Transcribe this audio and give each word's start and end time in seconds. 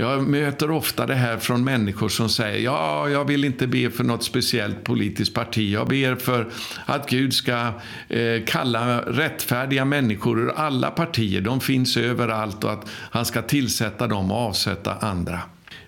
Jag 0.00 0.28
möter 0.28 0.70
ofta 0.70 1.06
det 1.06 1.14
här 1.14 1.38
från 1.38 1.64
människor 1.64 2.08
som 2.08 2.28
säger 2.28 2.58
ja, 2.58 3.08
jag 3.08 3.24
vill 3.24 3.44
inte 3.44 3.66
be 3.66 3.90
för 3.90 4.04
något 4.04 4.24
speciellt 4.24 4.84
politiskt 4.84 5.34
parti. 5.34 5.72
Jag 5.72 5.88
ber 5.88 6.14
för 6.14 6.50
att 6.86 7.10
Gud 7.10 7.34
ska 7.34 7.72
eh, 8.08 8.44
kalla 8.46 9.00
rättfärdiga 9.00 9.84
människor 9.84 10.40
ur 10.40 10.50
alla 10.50 10.90
partier. 10.90 11.40
De 11.40 11.60
finns 11.60 11.96
överallt 11.96 12.64
och 12.64 12.72
att 12.72 12.88
han 13.10 13.24
ska 13.26 13.42
tillsätta 13.42 14.06
dem 14.06 14.30
och 14.30 14.38
avsätta 14.38 14.94
andra. 14.94 15.40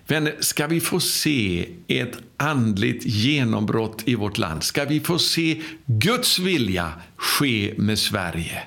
Vänner, 0.07 0.35
ska 0.39 0.67
vi 0.67 0.79
få 0.79 0.99
se 0.99 1.69
ett 1.87 2.17
andligt 2.37 3.05
genombrott 3.05 4.01
i 4.05 4.15
vårt 4.15 4.37
land, 4.37 4.63
ska 4.63 4.85
vi 4.85 4.99
få 4.99 5.19
se 5.19 5.61
Guds 5.85 6.39
vilja 6.39 6.93
ske 7.15 7.73
med 7.77 7.99
Sverige, 7.99 8.63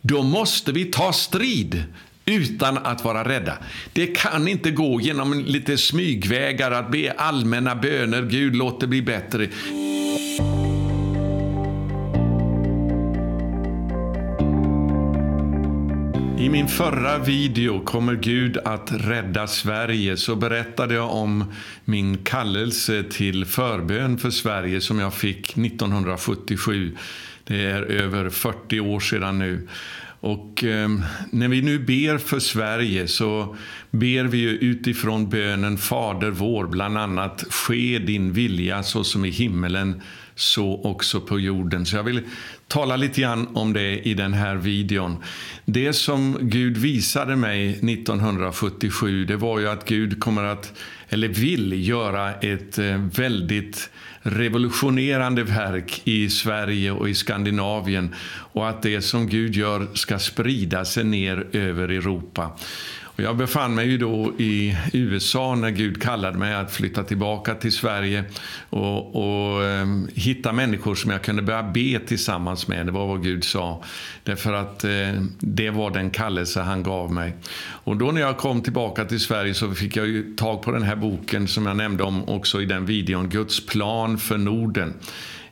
då 0.00 0.22
måste 0.22 0.72
vi 0.72 0.84
ta 0.84 1.12
strid 1.12 1.84
utan 2.26 2.78
att 2.78 3.04
vara 3.04 3.28
rädda. 3.28 3.58
Det 3.92 4.06
kan 4.06 4.48
inte 4.48 4.70
gå 4.70 5.00
genom 5.00 5.44
lite 5.46 5.78
smygvägar 5.78 6.70
att 6.70 6.90
be 6.90 7.12
allmänna 7.16 7.74
böner, 7.74 8.22
Gud 8.22 8.56
låt 8.56 8.80
det 8.80 8.86
bli 8.86 9.02
bättre. 9.02 9.48
I 16.42 16.48
min 16.48 16.68
förra 16.68 17.18
video 17.18 17.80
Kommer 17.80 18.14
Gud 18.16 18.58
att 18.64 18.92
rädda 18.92 19.46
Sverige 19.46 20.16
så 20.16 20.36
berättade 20.36 20.94
jag 20.94 21.10
om 21.10 21.44
min 21.84 22.18
kallelse 22.18 23.04
till 23.10 23.44
förbön 23.44 24.18
för 24.18 24.30
Sverige 24.30 24.80
som 24.80 24.98
jag 24.98 25.14
fick 25.14 25.50
1977. 25.58 26.96
Det 27.44 27.64
är 27.64 27.82
över 27.82 28.30
40 28.30 28.80
år 28.80 29.00
sedan 29.00 29.38
nu. 29.38 29.68
Och 30.22 30.64
eh, 30.64 30.88
när 31.30 31.48
vi 31.48 31.62
nu 31.62 31.78
ber 31.78 32.18
för 32.18 32.38
Sverige 32.38 33.08
så 33.08 33.56
ber 33.90 34.24
vi 34.24 34.42
utifrån 34.42 35.28
bönen 35.28 35.78
Fader 35.78 36.30
vår, 36.30 36.66
bland 36.66 36.98
annat 36.98 37.44
ske 37.50 37.98
din 37.98 38.32
vilja 38.32 38.82
så 38.82 39.04
som 39.04 39.24
i 39.24 39.30
himmelen 39.30 40.02
så 40.34 40.80
också 40.84 41.20
på 41.20 41.40
jorden. 41.40 41.86
Så 41.86 41.96
jag 41.96 42.02
vill 42.02 42.20
tala 42.68 42.96
lite 42.96 43.20
grann 43.20 43.48
om 43.56 43.72
det 43.72 44.08
i 44.08 44.14
den 44.14 44.32
här 44.32 44.56
videon. 44.56 45.16
Det 45.64 45.92
som 45.92 46.38
Gud 46.40 46.76
visade 46.76 47.36
mig 47.36 47.70
1977 47.70 49.24
det 49.24 49.36
var 49.36 49.58
ju 49.58 49.68
att 49.68 49.88
Gud 49.88 50.20
kommer 50.20 50.44
att, 50.44 50.72
eller 51.08 51.28
vill 51.28 51.88
göra 51.88 52.34
ett 52.34 52.78
eh, 52.78 52.96
väldigt 52.96 53.90
revolutionerande 54.22 55.42
verk 55.42 56.00
i 56.04 56.30
Sverige 56.30 56.92
och 56.92 57.08
i 57.08 57.14
Skandinavien 57.14 58.14
och 58.52 58.68
att 58.68 58.82
det 58.82 59.02
som 59.02 59.26
Gud 59.26 59.54
gör 59.54 59.86
ska 59.94 60.18
sprida 60.18 60.84
sig 60.84 61.04
ner 61.04 61.46
över 61.52 61.88
Europa. 61.88 62.50
Och 63.16 63.20
jag 63.20 63.36
befann 63.36 63.74
mig 63.74 63.88
ju 63.90 63.98
då 63.98 64.32
i 64.38 64.76
USA 64.92 65.54
när 65.54 65.70
Gud 65.70 66.02
kallade 66.02 66.38
mig 66.38 66.54
att 66.54 66.72
flytta 66.72 67.04
tillbaka 67.04 67.54
till 67.54 67.72
Sverige 67.72 68.24
och, 68.70 69.16
och 69.16 69.64
eh, 69.64 69.86
hitta 70.14 70.52
människor 70.52 70.94
som 70.94 71.10
jag 71.10 71.22
kunde 71.22 71.42
börja 71.42 71.62
be 71.62 71.98
tillsammans 72.06 72.68
med. 72.68 72.86
Det 72.86 72.92
var 72.92 73.06
vad 73.06 73.22
Gud 73.22 73.44
sa. 73.44 73.82
Därför 74.24 74.52
att 74.52 74.84
eh, 74.84 74.90
det 75.38 75.70
var 75.70 75.90
den 75.90 76.10
kallelse 76.10 76.60
han 76.60 76.82
gav 76.82 77.12
mig. 77.12 77.34
Och 77.84 77.96
då 77.96 78.12
när 78.12 78.20
jag 78.20 78.38
kom 78.38 78.62
tillbaka 78.62 79.04
till 79.04 79.20
Sverige 79.20 79.54
så 79.54 79.74
fick 79.74 79.96
jag 79.96 80.06
ju 80.06 80.36
tag 80.36 80.62
på 80.62 80.72
den 80.72 80.82
här 80.82 80.96
boken 80.96 81.48
som 81.48 81.66
jag 81.66 81.76
nämnde 81.76 82.02
om 82.02 82.28
också 82.28 82.62
i 82.62 82.64
den 82.64 82.86
videon, 82.86 83.28
Guds 83.28 83.66
plan 83.66 84.18
för 84.18 84.38
Norden 84.38 84.94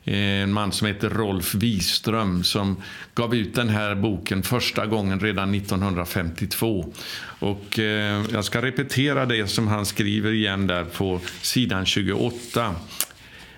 Eh, 0.05 0.43
en 0.43 0.53
man 0.53 0.71
som 0.71 0.87
heter 0.87 1.09
Rolf 1.09 1.55
Wiström 1.55 2.43
som 2.43 2.77
gav 3.15 3.35
ut 3.35 3.55
den 3.55 3.69
här 3.69 3.95
boken 3.95 4.43
första 4.43 4.85
gången 4.85 5.19
redan 5.19 5.55
1952. 5.55 6.93
Och 7.39 7.79
eh, 7.79 8.23
jag 8.33 8.45
ska 8.45 8.61
repetera 8.61 9.25
det 9.25 9.47
som 9.47 9.67
han 9.67 9.85
skriver 9.85 10.31
igen 10.31 10.67
där 10.67 10.83
på 10.83 11.19
sidan 11.41 11.85
28. 11.85 12.75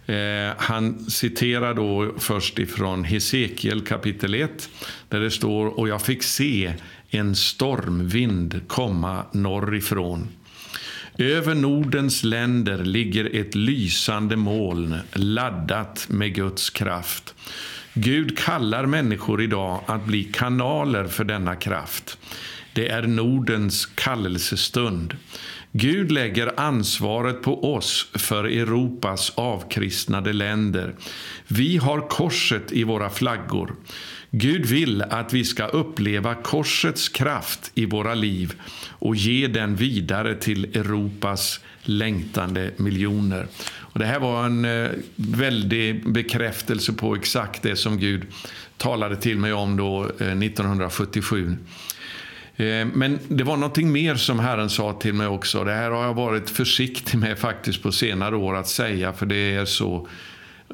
Eh, 0.06 0.16
han 0.58 1.10
citerar 1.10 1.74
då 1.74 2.14
först 2.18 2.60
ifrån 2.60 3.04
Hesekiel 3.04 3.82
kapitel 3.82 4.34
1 4.34 4.70
där 5.10 5.20
det 5.20 5.32
står 5.32 5.80
och 5.80 5.88
jag 5.88 6.02
fick 6.02 6.24
se 6.24 6.74
en 7.10 7.36
stormvind 7.36 8.62
komma 8.68 9.26
norrifrån. 9.32 10.28
Över 11.18 11.56
Nordens 11.56 12.24
länder 12.24 12.78
ligger 12.78 13.36
ett 13.36 13.56
lysande 13.56 14.36
moln 14.36 14.96
laddat 15.14 16.06
med 16.10 16.36
Guds 16.36 16.70
kraft. 16.70 17.36
Gud 17.94 18.38
kallar 18.38 18.86
människor 18.86 19.42
idag 19.42 19.82
att 19.86 20.06
bli 20.06 20.24
kanaler 20.24 21.08
för 21.08 21.24
denna 21.24 21.56
kraft. 21.56 22.18
Det 22.74 22.90
är 22.90 23.02
Nordens 23.02 23.86
kallelsestund. 23.86 25.18
Gud 25.72 26.12
lägger 26.12 26.60
ansvaret 26.60 27.42
på 27.42 27.76
oss 27.76 28.08
för 28.14 28.44
Europas 28.44 29.30
avkristnade 29.36 30.34
länder. 30.34 30.96
Vi 31.48 31.78
har 31.78 32.10
korset 32.10 32.72
i 32.72 32.84
våra 32.84 33.10
flaggor. 33.10 33.76
Gud 34.36 34.66
vill 34.66 35.02
att 35.02 35.34
vi 35.34 35.44
ska 35.44 35.66
uppleva 35.66 36.36
korsets 36.36 37.10
kraft 37.10 37.72
i 37.76 37.86
våra 37.86 38.14
liv 38.14 38.54
och 38.90 39.16
ge 39.16 39.48
den 39.48 39.76
vidare 39.76 40.36
till 40.36 40.66
Europas 40.66 41.60
längtande 41.82 42.72
miljoner. 42.78 43.48
Och 43.76 44.00
det 44.00 44.06
här 44.06 44.20
var 44.20 44.46
en 44.46 44.66
eh, 44.66 44.90
väldig 45.16 46.12
bekräftelse 46.12 46.94
på 46.94 47.16
exakt 47.16 47.62
det 47.64 47.76
som 47.76 47.98
Gud 47.98 48.26
talade 48.78 49.16
till 49.16 49.38
mig 49.38 49.54
om 49.54 49.78
då 49.78 50.04
eh, 50.04 50.08
1977. 50.08 51.58
Eh, 52.56 52.66
men 52.94 53.20
det 53.28 53.44
var 53.44 53.58
någonting 53.58 53.92
mer 53.92 54.16
som 54.16 54.40
Herren 54.40 54.70
sa 54.70 54.94
till 54.94 55.14
mig 55.14 55.28
också. 55.28 55.64
Det 55.64 55.74
här 55.74 55.92
har 55.92 56.04
jag 56.04 56.14
varit 56.14 56.50
försiktig 56.50 57.18
med 57.18 57.40
faktiskt 57.40 57.84
på 57.84 57.92
senare 57.92 58.36
år 58.36 58.56
att 58.56 58.68
säga, 58.68 59.14
för 59.14 59.26
det 59.26 59.56
är 59.56 59.66
så 59.66 60.08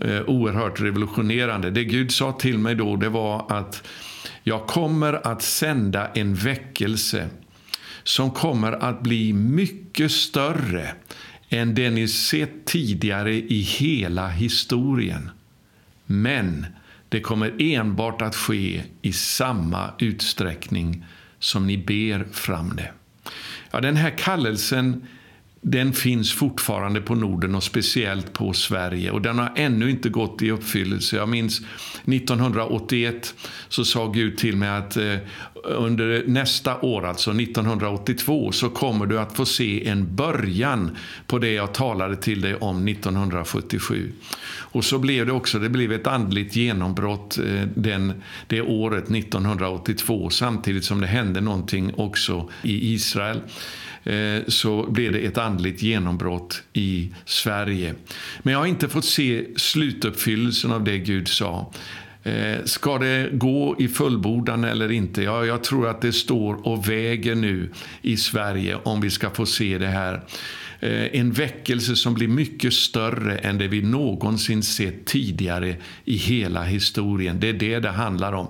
Eh, 0.02 0.22
oerhört 0.22 0.82
revolutionerande. 0.82 1.72
Det 1.72 1.84
Gud 1.84 2.12
sa 2.12 2.32
till 2.32 2.58
mig 2.58 2.76
då, 2.76 2.96
det 2.96 3.10
var 3.10 3.52
att 3.52 3.88
jag 4.44 4.68
kommer 4.68 5.28
att 5.28 5.42
sända 5.42 6.08
en 6.08 6.36
väckelse 6.36 7.30
som 8.04 8.32
kommer 8.32 8.72
att 8.72 9.02
bli 9.02 9.34
mycket 9.34 10.12
större 10.12 10.92
än 11.50 11.76
det 11.76 11.90
ni 11.90 12.08
sett 12.08 12.66
tidigare 12.66 13.34
i 13.34 13.62
hela 13.62 14.28
historien. 14.28 15.30
Men 16.06 16.66
det 17.10 17.22
kommer 17.22 17.62
enbart 17.62 18.22
att 18.22 18.36
ske 18.36 18.84
i 19.02 19.14
samma 19.14 19.92
utsträckning 20.00 21.06
som 21.40 21.68
ni 21.68 21.78
ber 21.78 22.28
fram 22.32 22.76
det. 22.76 22.92
Ja, 23.72 23.82
den 23.82 23.96
här 23.96 24.18
kallelsen 24.18 25.08
den 25.62 25.94
finns 25.94 26.34
fortfarande 26.34 27.02
på 27.02 27.16
Norden 27.16 27.56
och 27.56 27.64
speciellt 27.64 28.34
på 28.34 28.54
Sverige. 28.54 29.12
Och 29.12 29.22
Den 29.22 29.40
har 29.40 29.52
ännu 29.56 29.90
inte 29.90 30.10
gått 30.10 30.42
i 30.42 30.52
uppfyllelse. 30.52 31.16
Jag 31.16 31.30
minns 31.30 31.62
1981 32.06 33.34
så 33.70 33.86
sa 33.86 34.08
Gud 34.08 34.38
till 34.38 34.56
mig 34.56 34.70
att 34.70 34.98
eh, 34.98 35.16
under 35.64 36.24
nästa 36.28 36.82
år, 36.82 37.06
alltså 37.06 37.32
1982, 37.32 38.52
så 38.52 38.70
kommer 38.70 39.06
du 39.06 39.20
att 39.20 39.36
få 39.36 39.46
se 39.46 39.88
en 39.88 40.16
början 40.16 40.98
på 41.28 41.40
det 41.40 41.52
jag 41.52 41.74
talade 41.74 42.16
till 42.16 42.42
dig 42.42 42.56
om 42.56 42.88
1977. 42.88 44.12
Och 44.52 44.86
så 44.86 45.00
blev 45.00 45.26
det 45.26 45.32
också. 45.32 45.60
Det 45.60 45.70
blev 45.70 45.92
ett 45.92 46.08
andligt 46.08 46.56
genombrott 46.56 47.38
eh, 47.38 47.68
den, 47.76 48.14
det 48.48 48.62
året, 48.62 49.12
1982, 49.12 50.30
samtidigt 50.30 50.84
som 50.86 51.02
det 51.02 51.08
hände 51.08 51.42
någonting 51.42 51.94
också 51.98 52.50
i 52.64 52.94
Israel. 52.94 53.42
Eh, 54.10 54.42
så 54.48 54.86
blev 54.92 55.12
det 55.12 55.20
ett 55.20 55.38
andligt 55.38 55.82
genombrott 55.82 56.64
i 56.74 57.14
Sverige. 57.26 57.96
Men 58.40 58.52
jag 58.54 58.60
har 58.60 58.66
inte 58.66 58.90
fått 58.90 59.06
se 59.06 59.46
slutuppfyllelsen 59.56 60.72
av 60.72 60.84
det 60.84 60.98
Gud 60.98 61.28
sa. 61.28 61.74
Eh, 62.24 62.64
ska 62.66 62.98
det 62.98 63.30
gå 63.32 63.76
i 63.80 63.88
fullbordan 63.88 64.64
eller 64.64 64.92
inte? 64.92 65.24
Ja, 65.24 65.46
jag 65.46 65.64
tror 65.64 65.88
att 65.88 66.02
det 66.02 66.14
står 66.14 66.68
och 66.68 66.90
väger 66.90 67.36
nu 67.36 67.70
i 68.02 68.18
Sverige 68.18 68.78
om 68.84 69.02
vi 69.02 69.10
ska 69.10 69.30
få 69.30 69.46
se 69.46 69.78
det 69.78 69.88
här. 69.88 70.22
Eh, 70.82 71.20
en 71.20 71.32
väckelse 71.32 71.96
som 71.96 72.14
blir 72.14 72.28
mycket 72.28 72.74
större 72.74 73.38
än 73.38 73.58
det 73.58 73.68
vi 73.68 73.82
någonsin 73.82 74.64
sett 74.64 75.06
tidigare 75.06 75.76
i 76.06 76.16
hela 76.16 76.64
historien. 76.64 77.40
Det 77.40 77.50
är 77.50 77.54
det 77.54 77.80
det 77.80 77.90
handlar 77.90 78.34
om. 78.34 78.48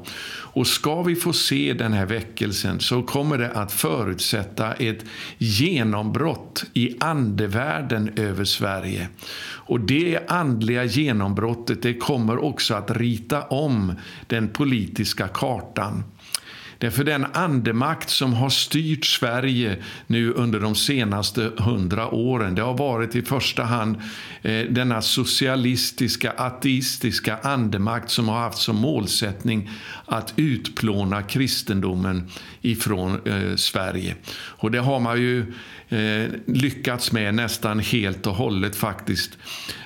Och 0.51 0.67
ska 0.67 1.03
vi 1.03 1.15
få 1.15 1.33
se 1.33 1.73
den 1.73 1.93
här 1.93 2.05
väckelsen 2.05 2.79
så 2.79 3.03
kommer 3.03 3.37
det 3.37 3.51
att 3.51 3.71
förutsätta 3.71 4.73
ett 4.73 5.05
genombrott 5.37 6.65
i 6.73 6.95
andevärlden 6.99 8.11
över 8.15 8.45
Sverige. 8.45 9.07
Och 9.69 9.79
det 9.79 10.19
andliga 10.27 10.83
genombrottet 10.83 11.81
det 11.81 11.93
kommer 11.93 12.43
också 12.43 12.73
att 12.73 12.91
rita 12.91 13.41
om 13.41 13.93
den 14.27 14.47
politiska 14.47 15.27
kartan. 15.27 16.03
Därför 16.79 17.03
den 17.03 17.25
andemakt 17.33 18.09
som 18.09 18.33
har 18.33 18.49
styrt 18.49 19.05
Sverige 19.05 19.77
nu 20.07 20.31
under 20.31 20.59
de 20.59 20.75
senaste 20.75 21.51
hundra 21.57 22.07
åren, 22.09 22.55
det 22.55 22.61
har 22.61 22.77
varit 22.77 23.15
i 23.15 23.21
första 23.21 23.63
hand 23.63 23.95
eh, 24.41 24.65
denna 24.69 25.01
socialistiska, 25.01 26.31
ateistiska 26.31 27.37
andemakt 27.37 28.09
som 28.09 28.29
har 28.29 28.39
haft 28.39 28.57
som 28.57 28.75
målsättning 28.75 29.69
att 30.05 30.33
utplåna 30.35 31.23
kristendomen 31.23 32.29
ifrån 32.61 33.21
eh, 33.25 33.55
Sverige. 33.55 34.15
Och 34.35 34.71
det 34.71 34.79
har 34.79 34.99
man 34.99 35.21
ju 35.21 35.53
eh, 35.89 36.29
lyckats 36.45 37.11
med 37.11 37.33
nästan 37.35 37.79
helt 37.79 38.27
och 38.27 38.35
hållet 38.35 38.75
faktiskt. 38.75 39.37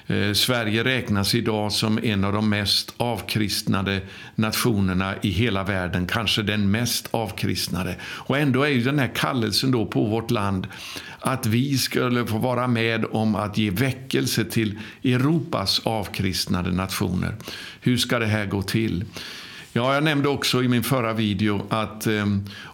Eh, 0.07 0.33
Sverige 0.33 0.83
räknas 0.83 1.35
idag 1.35 1.71
som 1.71 1.99
en 2.03 2.23
av 2.23 2.33
de 2.33 2.49
mest 2.49 2.93
avkristnade 2.97 4.01
nationerna 4.35 5.13
i 5.21 5.29
hela 5.29 5.63
världen, 5.63 6.07
kanske 6.07 6.41
den 6.41 6.71
mest 6.71 7.07
avkristnade. 7.11 7.95
Och 8.01 8.37
ändå 8.37 8.63
är 8.63 8.69
ju 8.69 8.83
den 8.83 8.99
här 8.99 9.11
kallelsen 9.15 9.71
då 9.71 9.85
på 9.85 10.05
vårt 10.05 10.31
land 10.31 10.67
att 11.19 11.45
vi 11.45 11.77
skulle 11.77 12.25
få 12.25 12.37
vara 12.37 12.67
med 12.67 13.05
om 13.11 13.35
att 13.35 13.57
ge 13.57 13.69
väckelse 13.69 14.45
till 14.45 14.79
Europas 15.03 15.81
avkristnade 15.83 16.71
nationer. 16.71 17.35
Hur 17.81 17.97
ska 17.97 18.19
det 18.19 18.25
här 18.25 18.45
gå 18.45 18.61
till? 18.61 19.05
Ja, 19.75 19.93
jag 19.93 20.03
nämnde 20.03 20.29
också 20.29 20.63
i 20.63 20.67
min 20.67 20.83
förra 20.83 21.13
video 21.13 21.65
att 21.69 22.07
eh, 22.07 22.25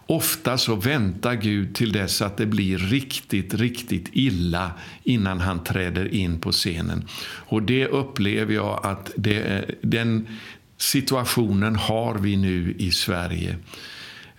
ofta 0.06 0.58
så 0.58 0.74
väntar 0.74 1.34
Gud 1.34 1.74
till 1.74 1.92
dess 1.92 2.22
att 2.22 2.36
det 2.36 2.46
blir 2.46 2.78
riktigt, 2.78 3.54
riktigt 3.54 4.08
illa 4.12 4.70
innan 5.04 5.40
han 5.40 5.64
träder 5.64 6.14
in 6.14 6.40
på 6.40 6.52
scenen. 6.52 7.04
Och 7.22 7.62
det 7.62 7.86
upplever 7.86 8.54
jag 8.54 8.80
att 8.86 9.10
det, 9.16 9.64
den 9.80 10.28
situationen 10.76 11.76
har 11.76 12.14
vi 12.14 12.36
nu 12.36 12.74
i 12.78 12.90
Sverige. 12.90 13.56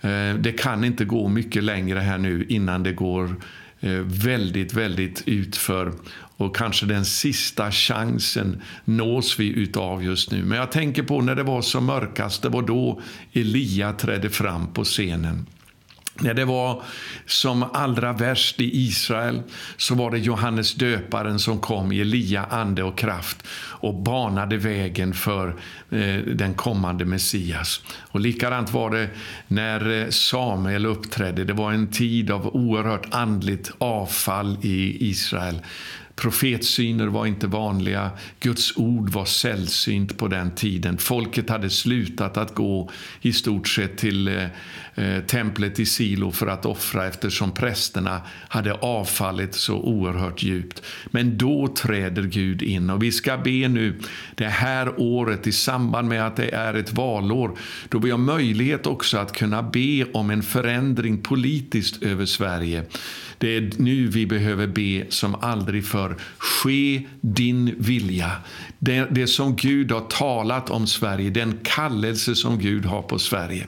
Eh, 0.00 0.34
det 0.34 0.58
kan 0.58 0.84
inte 0.84 1.04
gå 1.04 1.28
mycket 1.28 1.64
längre 1.64 1.98
här 1.98 2.18
nu 2.18 2.46
innan 2.48 2.82
det 2.82 2.92
går 2.92 3.36
eh, 3.80 3.90
väldigt, 4.04 4.74
väldigt 4.74 5.22
utför 5.26 5.92
och 6.42 6.56
kanske 6.56 6.86
den 6.86 7.04
sista 7.04 7.70
chansen 7.70 8.62
nås 8.84 9.40
vi 9.40 9.48
utav 9.48 10.04
just 10.04 10.30
nu. 10.30 10.44
Men 10.44 10.58
jag 10.58 10.72
tänker 10.72 11.02
på 11.02 11.20
när 11.20 11.34
det 11.34 11.42
var 11.42 11.62
som 11.62 11.84
mörkast, 11.84 12.42
det 12.42 12.48
var 12.48 12.62
då 12.62 13.00
Elia 13.32 13.92
trädde 13.92 14.30
fram 14.30 14.72
på 14.72 14.84
scenen. 14.84 15.46
När 16.20 16.34
det 16.34 16.44
var 16.44 16.82
som 17.26 17.62
allra 17.72 18.12
värst 18.12 18.60
i 18.60 18.78
Israel 18.86 19.42
så 19.76 19.94
var 19.94 20.10
det 20.10 20.18
Johannes 20.18 20.74
döparen 20.74 21.38
som 21.38 21.60
kom 21.60 21.92
i 21.92 22.00
Elia 22.00 22.44
ande 22.44 22.82
och 22.82 22.98
kraft 22.98 23.46
och 23.54 23.94
banade 23.94 24.56
vägen 24.56 25.14
för 25.14 25.48
eh, 25.90 26.16
den 26.34 26.54
kommande 26.54 27.04
Messias. 27.04 27.82
Och 28.00 28.20
likadant 28.20 28.72
var 28.72 28.90
det 28.90 29.08
när 29.48 30.02
eh, 30.02 30.08
Samuel 30.08 30.86
uppträdde. 30.86 31.44
Det 31.44 31.52
var 31.52 31.72
en 31.72 31.86
tid 31.86 32.30
av 32.30 32.46
oerhört 32.46 33.06
andligt 33.10 33.70
avfall 33.78 34.58
i 34.62 35.08
Israel. 35.10 35.60
Profetsyner 36.22 37.06
var 37.06 37.26
inte 37.26 37.46
vanliga. 37.46 38.10
Guds 38.40 38.76
ord 38.76 39.10
var 39.10 39.24
sällsynt 39.24 40.18
på 40.18 40.28
den 40.28 40.54
tiden. 40.54 40.98
Folket 40.98 41.50
hade 41.50 41.70
slutat 41.70 42.36
att 42.36 42.54
gå 42.54 42.90
i 43.20 43.32
stort 43.32 43.68
sett 43.68 43.98
till 43.98 44.28
eh, 44.28 44.44
eh, 44.94 45.22
templet 45.22 45.80
i 45.80 45.86
Silo 45.86 46.30
för 46.30 46.46
att 46.46 46.66
offra 46.66 47.06
eftersom 47.06 47.54
prästerna 47.54 48.20
hade 48.48 48.72
avfallit 48.72 49.54
så 49.54 49.74
oerhört 49.74 50.42
djupt. 50.42 50.82
Men 51.06 51.38
då 51.38 51.68
träder 51.68 52.22
Gud 52.22 52.62
in 52.62 52.90
och 52.90 53.02
vi 53.02 53.12
ska 53.12 53.36
be 53.36 53.68
nu 53.68 53.98
det 54.34 54.48
här 54.48 55.00
året 55.00 55.46
i 55.46 55.52
samband 55.52 56.08
med 56.08 56.26
att 56.26 56.36
det 56.36 56.54
är 56.54 56.74
ett 56.74 56.92
valår 56.92 57.58
då 57.88 57.98
vi 57.98 58.10
har 58.10 58.18
möjlighet 58.18 58.86
också 58.86 59.18
att 59.18 59.32
kunna 59.32 59.62
be 59.62 60.04
om 60.12 60.30
en 60.30 60.42
förändring 60.42 61.22
politiskt 61.22 62.02
över 62.02 62.26
Sverige. 62.26 62.84
Det 63.42 63.56
är 63.56 63.70
nu 63.76 64.06
vi 64.06 64.26
behöver 64.26 64.66
be 64.66 65.06
som 65.08 65.34
aldrig 65.34 65.86
förr. 65.86 66.16
Ske 66.38 67.02
din 67.20 67.74
vilja. 67.78 68.30
Det, 68.78 69.06
det 69.10 69.26
som 69.26 69.56
Gud 69.56 69.92
har 69.92 70.00
talat 70.00 70.70
om 70.70 70.86
Sverige, 70.86 71.30
den 71.30 71.58
kallelse 71.62 72.34
som 72.34 72.58
Gud 72.58 72.84
har 72.84 73.02
på 73.02 73.18
Sverige. 73.18 73.66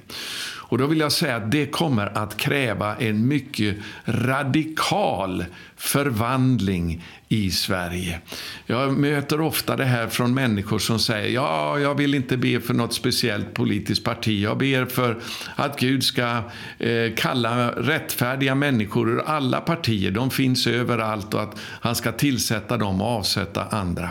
Och 0.75 0.79
då 0.79 0.87
vill 0.87 1.01
jag 1.01 1.13
säga 1.13 1.37
att 1.37 1.51
det 1.51 1.67
kommer 1.67 2.19
att 2.19 2.37
kräva 2.37 2.97
en 2.97 3.29
mycket 3.29 3.77
radikal 4.05 5.45
förvandling 5.77 7.05
i 7.29 7.51
Sverige. 7.51 8.21
Jag 8.67 8.99
möter 8.99 9.41
ofta 9.41 9.77
det 9.77 9.85
här 9.85 10.09
från 10.09 10.35
människor 10.35 10.79
som 10.79 10.99
säger 10.99 11.29
ja, 11.29 11.79
jag 11.79 11.95
vill 11.95 12.15
inte 12.15 12.37
be 12.37 12.61
för 12.61 12.75
något 12.75 12.95
speciellt 12.95 13.55
politiskt 13.55 14.05
parti. 14.05 14.43
Jag 14.43 14.59
ber 14.59 14.85
för 14.85 15.17
att 15.57 15.81
Gud 15.81 16.05
ska 16.05 16.43
eh, 16.79 17.15
kalla 17.17 17.71
rättfärdiga 17.71 18.55
människor 18.55 19.11
ur 19.11 19.23
alla 19.27 19.61
partier. 19.61 20.11
De 20.11 20.31
finns 20.31 20.67
överallt 20.67 21.35
och 21.35 21.43
att 21.43 21.59
han 21.81 21.95
ska 21.95 22.13
tillsätta 22.13 22.77
dem 22.77 23.01
och 23.01 23.09
avsätta 23.09 23.65
andra. 23.65 24.11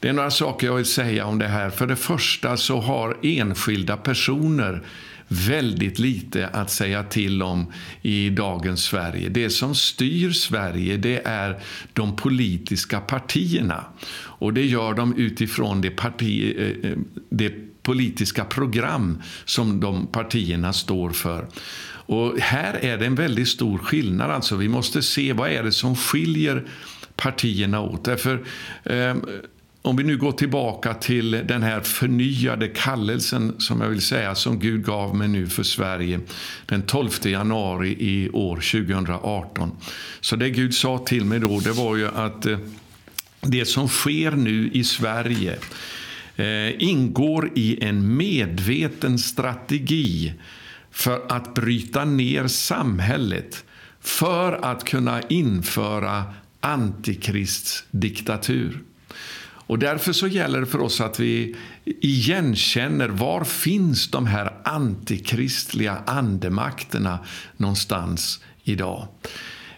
Det 0.00 0.08
är 0.08 0.12
några 0.12 0.30
saker 0.30 0.66
jag 0.66 0.74
vill 0.74 0.84
säga 0.84 1.26
om 1.26 1.38
det 1.38 1.48
här. 1.48 1.70
För 1.70 1.86
det 1.86 1.96
första 1.96 2.56
så 2.56 2.80
har 2.80 3.16
enskilda 3.22 3.96
personer 3.96 4.82
väldigt 5.28 5.98
lite 5.98 6.48
att 6.48 6.70
säga 6.70 7.02
till 7.02 7.42
om 7.42 7.72
i 8.02 8.30
dagens 8.30 8.84
Sverige. 8.84 9.28
Det 9.28 9.50
som 9.50 9.74
styr 9.74 10.30
Sverige 10.30 10.96
det 10.96 11.22
är 11.24 11.60
de 11.92 12.16
politiska 12.16 13.00
partierna. 13.00 13.84
Och 14.16 14.54
det 14.54 14.64
gör 14.64 14.94
de 14.94 15.16
utifrån 15.16 15.80
det, 15.80 15.90
parti, 15.90 16.54
eh, 16.58 16.90
eh, 16.90 16.98
det 17.28 17.54
politiska 17.82 18.44
program 18.44 19.22
som 19.44 19.80
de 19.80 20.06
partierna 20.06 20.72
står 20.72 21.10
för. 21.10 21.46
Och 22.08 22.38
här 22.38 22.74
är 22.84 22.98
det 22.98 23.06
en 23.06 23.14
väldigt 23.14 23.48
stor 23.48 23.78
skillnad. 23.78 24.30
Alltså, 24.30 24.56
vi 24.56 24.68
måste 24.68 25.02
se 25.02 25.32
vad 25.32 25.50
är 25.50 25.62
det 25.62 25.72
som 25.72 25.96
skiljer 25.96 26.64
partierna 27.16 27.80
åt. 27.80 28.04
Därför, 28.04 28.44
eh, 28.84 29.16
om 29.86 29.96
vi 29.96 30.04
nu 30.04 30.16
går 30.16 30.32
tillbaka 30.32 30.94
till 30.94 31.30
den 31.30 31.62
här 31.62 31.80
förnyade 31.80 32.68
kallelsen 32.68 33.60
som 33.60 33.80
jag 33.80 33.88
vill 33.88 34.00
säga 34.00 34.34
som 34.34 34.58
Gud 34.58 34.84
gav 34.84 35.16
mig 35.16 35.28
nu 35.28 35.46
för 35.46 35.62
Sverige 35.62 36.20
den 36.66 36.82
12 36.82 37.10
januari 37.24 37.96
i 37.98 38.30
år 38.30 38.56
2018. 38.56 39.70
Så 40.20 40.36
det 40.36 40.50
Gud 40.50 40.74
sa 40.74 40.98
till 40.98 41.24
mig 41.24 41.40
då 41.40 41.60
det 41.60 41.72
var 41.72 41.96
ju 41.96 42.08
att 42.08 42.46
eh, 42.46 42.58
det 43.40 43.64
som 43.64 43.88
sker 43.88 44.30
nu 44.30 44.70
i 44.72 44.84
Sverige 44.84 45.58
eh, 46.36 46.82
ingår 46.82 47.50
i 47.54 47.84
en 47.84 48.16
medveten 48.16 49.18
strategi 49.18 50.32
för 50.90 51.20
att 51.28 51.54
bryta 51.54 52.04
ner 52.04 52.46
samhället 52.46 53.64
för 54.00 54.52
att 54.52 54.84
kunna 54.84 55.22
införa 55.22 56.24
antikrists 56.60 57.84
diktatur. 57.90 58.82
Och 59.66 59.78
därför 59.78 60.12
så 60.12 60.26
gäller 60.26 60.60
det 60.60 60.66
för 60.66 60.80
oss 60.80 61.00
att 61.00 61.20
vi 61.20 61.56
igenkänner 61.84 63.08
var 63.08 63.44
finns 63.44 64.10
de 64.10 64.26
här 64.26 64.52
antikristliga 64.64 66.02
andemakterna 66.06 67.18
någonstans 67.56 68.40
idag. 68.64 69.08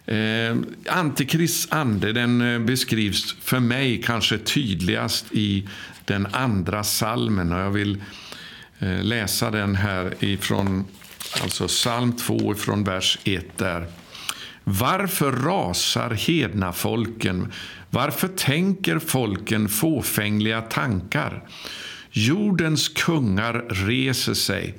Eh, 0.06 0.56
Antikrists 0.86 1.68
ande 1.70 2.12
den 2.12 2.54
eh, 2.54 2.58
beskrivs 2.58 3.36
för 3.40 3.60
mig 3.60 4.02
kanske 4.02 4.38
tydligast 4.38 5.26
i 5.32 5.68
den 6.04 6.26
andra 6.26 6.84
salmen. 6.84 7.52
Och 7.52 7.60
jag 7.60 7.70
vill 7.70 8.02
eh, 8.78 9.02
läsa 9.02 9.50
den 9.50 9.74
här 9.74 10.14
ifrån 10.20 10.84
alltså 11.42 11.66
psalm 11.66 12.12
2 12.12 12.54
från 12.54 12.84
vers 12.84 13.18
1 13.24 13.58
där. 13.58 13.86
Varför 14.64 15.32
rasar 15.32 16.10
hedna 16.10 16.72
folken? 16.72 17.52
Varför 17.90 18.28
tänker 18.28 18.98
folken 18.98 19.68
fåfängliga 19.68 20.60
tankar? 20.60 21.48
Jordens 22.10 22.88
kungar 22.88 23.66
reser 23.68 24.34
sig 24.34 24.74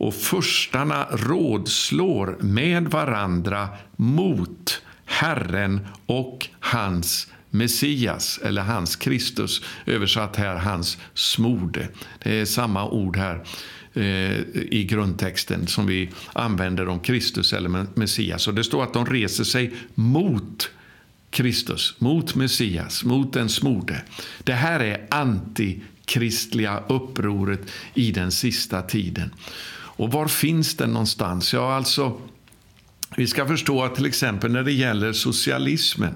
och 0.00 0.14
furstarna 0.14 1.06
rådslår 1.10 2.36
med 2.40 2.88
varandra 2.88 3.68
mot 3.96 4.82
Herren 5.04 5.86
och 6.06 6.48
hans 6.60 7.26
Messias, 7.50 8.40
eller 8.44 8.62
hans 8.62 8.96
Kristus, 8.96 9.62
översatt 9.86 10.36
här 10.36 10.56
hans 10.56 10.98
smorde. 11.14 11.88
Det 12.22 12.40
är 12.40 12.44
samma 12.44 12.88
ord 12.88 13.16
här 13.16 13.42
eh, 13.94 14.40
i 14.54 14.86
grundtexten 14.90 15.66
som 15.66 15.86
vi 15.86 16.10
använder 16.32 16.88
om 16.88 17.00
Kristus 17.00 17.52
eller 17.52 17.86
Messias. 17.94 18.48
Och 18.48 18.54
det 18.54 18.64
står 18.64 18.82
att 18.82 18.94
de 18.94 19.06
reser 19.06 19.44
sig 19.44 19.74
mot 19.94 20.70
Kristus, 21.30 21.94
mot 21.98 22.34
Messias, 22.34 23.04
mot 23.04 23.32
den 23.32 23.48
smorde. 23.48 24.02
Det 24.44 24.52
här 24.52 24.80
är 24.80 25.06
antikristliga 25.10 26.82
upproret 26.88 27.60
i 27.94 28.12
den 28.12 28.30
sista 28.30 28.82
tiden. 28.82 29.34
Och 29.72 30.12
var 30.12 30.28
finns 30.28 30.76
den 30.76 30.90
någonstans? 30.90 31.52
Ja, 31.52 31.74
alltså, 31.74 32.20
vi 33.16 33.26
ska 33.26 33.46
förstå 33.46 33.84
att 33.84 33.94
till 33.94 34.06
exempel 34.06 34.52
när 34.52 34.62
det 34.62 34.72
gäller 34.72 35.12
socialismen 35.12 36.14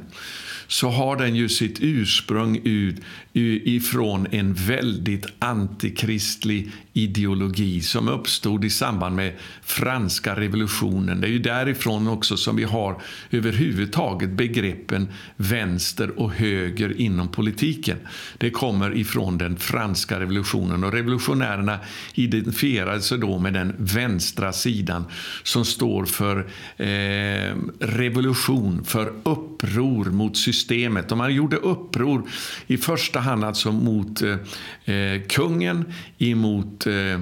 så 0.68 0.90
har 0.90 1.16
den 1.16 1.36
ju 1.36 1.48
sitt 1.48 1.78
ursprung 1.80 2.60
ur 2.64 2.96
ifrån 3.34 4.26
en 4.30 4.54
väldigt 4.54 5.26
antikristlig 5.38 6.70
ideologi 6.92 7.80
som 7.80 8.08
uppstod 8.08 8.64
i 8.64 8.70
samband 8.70 9.16
med 9.16 9.32
franska 9.62 10.36
revolutionen. 10.36 11.20
Det 11.20 11.26
är 11.26 11.30
ju 11.30 11.38
därifrån 11.38 12.08
också 12.08 12.36
som 12.36 12.56
vi 12.56 12.64
har 12.64 13.02
överhuvudtaget 13.30 14.30
begreppen 14.30 15.08
vänster 15.36 16.18
och 16.18 16.32
höger 16.32 17.00
inom 17.00 17.28
politiken. 17.28 17.98
Det 18.38 18.50
kommer 18.50 18.96
ifrån 18.96 19.38
den 19.38 19.56
franska 19.56 20.20
revolutionen 20.20 20.84
och 20.84 20.92
revolutionärerna 20.92 21.78
identifierade 22.14 23.00
sig 23.00 23.18
då 23.18 23.38
med 23.38 23.52
den 23.52 23.74
vänstra 23.78 24.52
sidan 24.52 25.04
som 25.42 25.64
står 25.64 26.04
för 26.04 26.38
eh, 26.76 27.56
revolution, 27.80 28.84
för 28.84 29.12
uppror 29.22 30.04
mot 30.04 30.36
systemet. 30.36 31.12
Och 31.12 31.18
man 31.18 31.34
gjorde 31.34 31.56
uppror 31.56 32.30
i 32.66 32.76
första 32.76 33.23
han 33.24 33.44
alltså 33.44 33.72
mot 33.72 34.22
eh, 34.22 34.94
eh, 34.94 35.22
kungen, 35.28 35.84
emot 36.18 36.86
eh, 36.86 37.12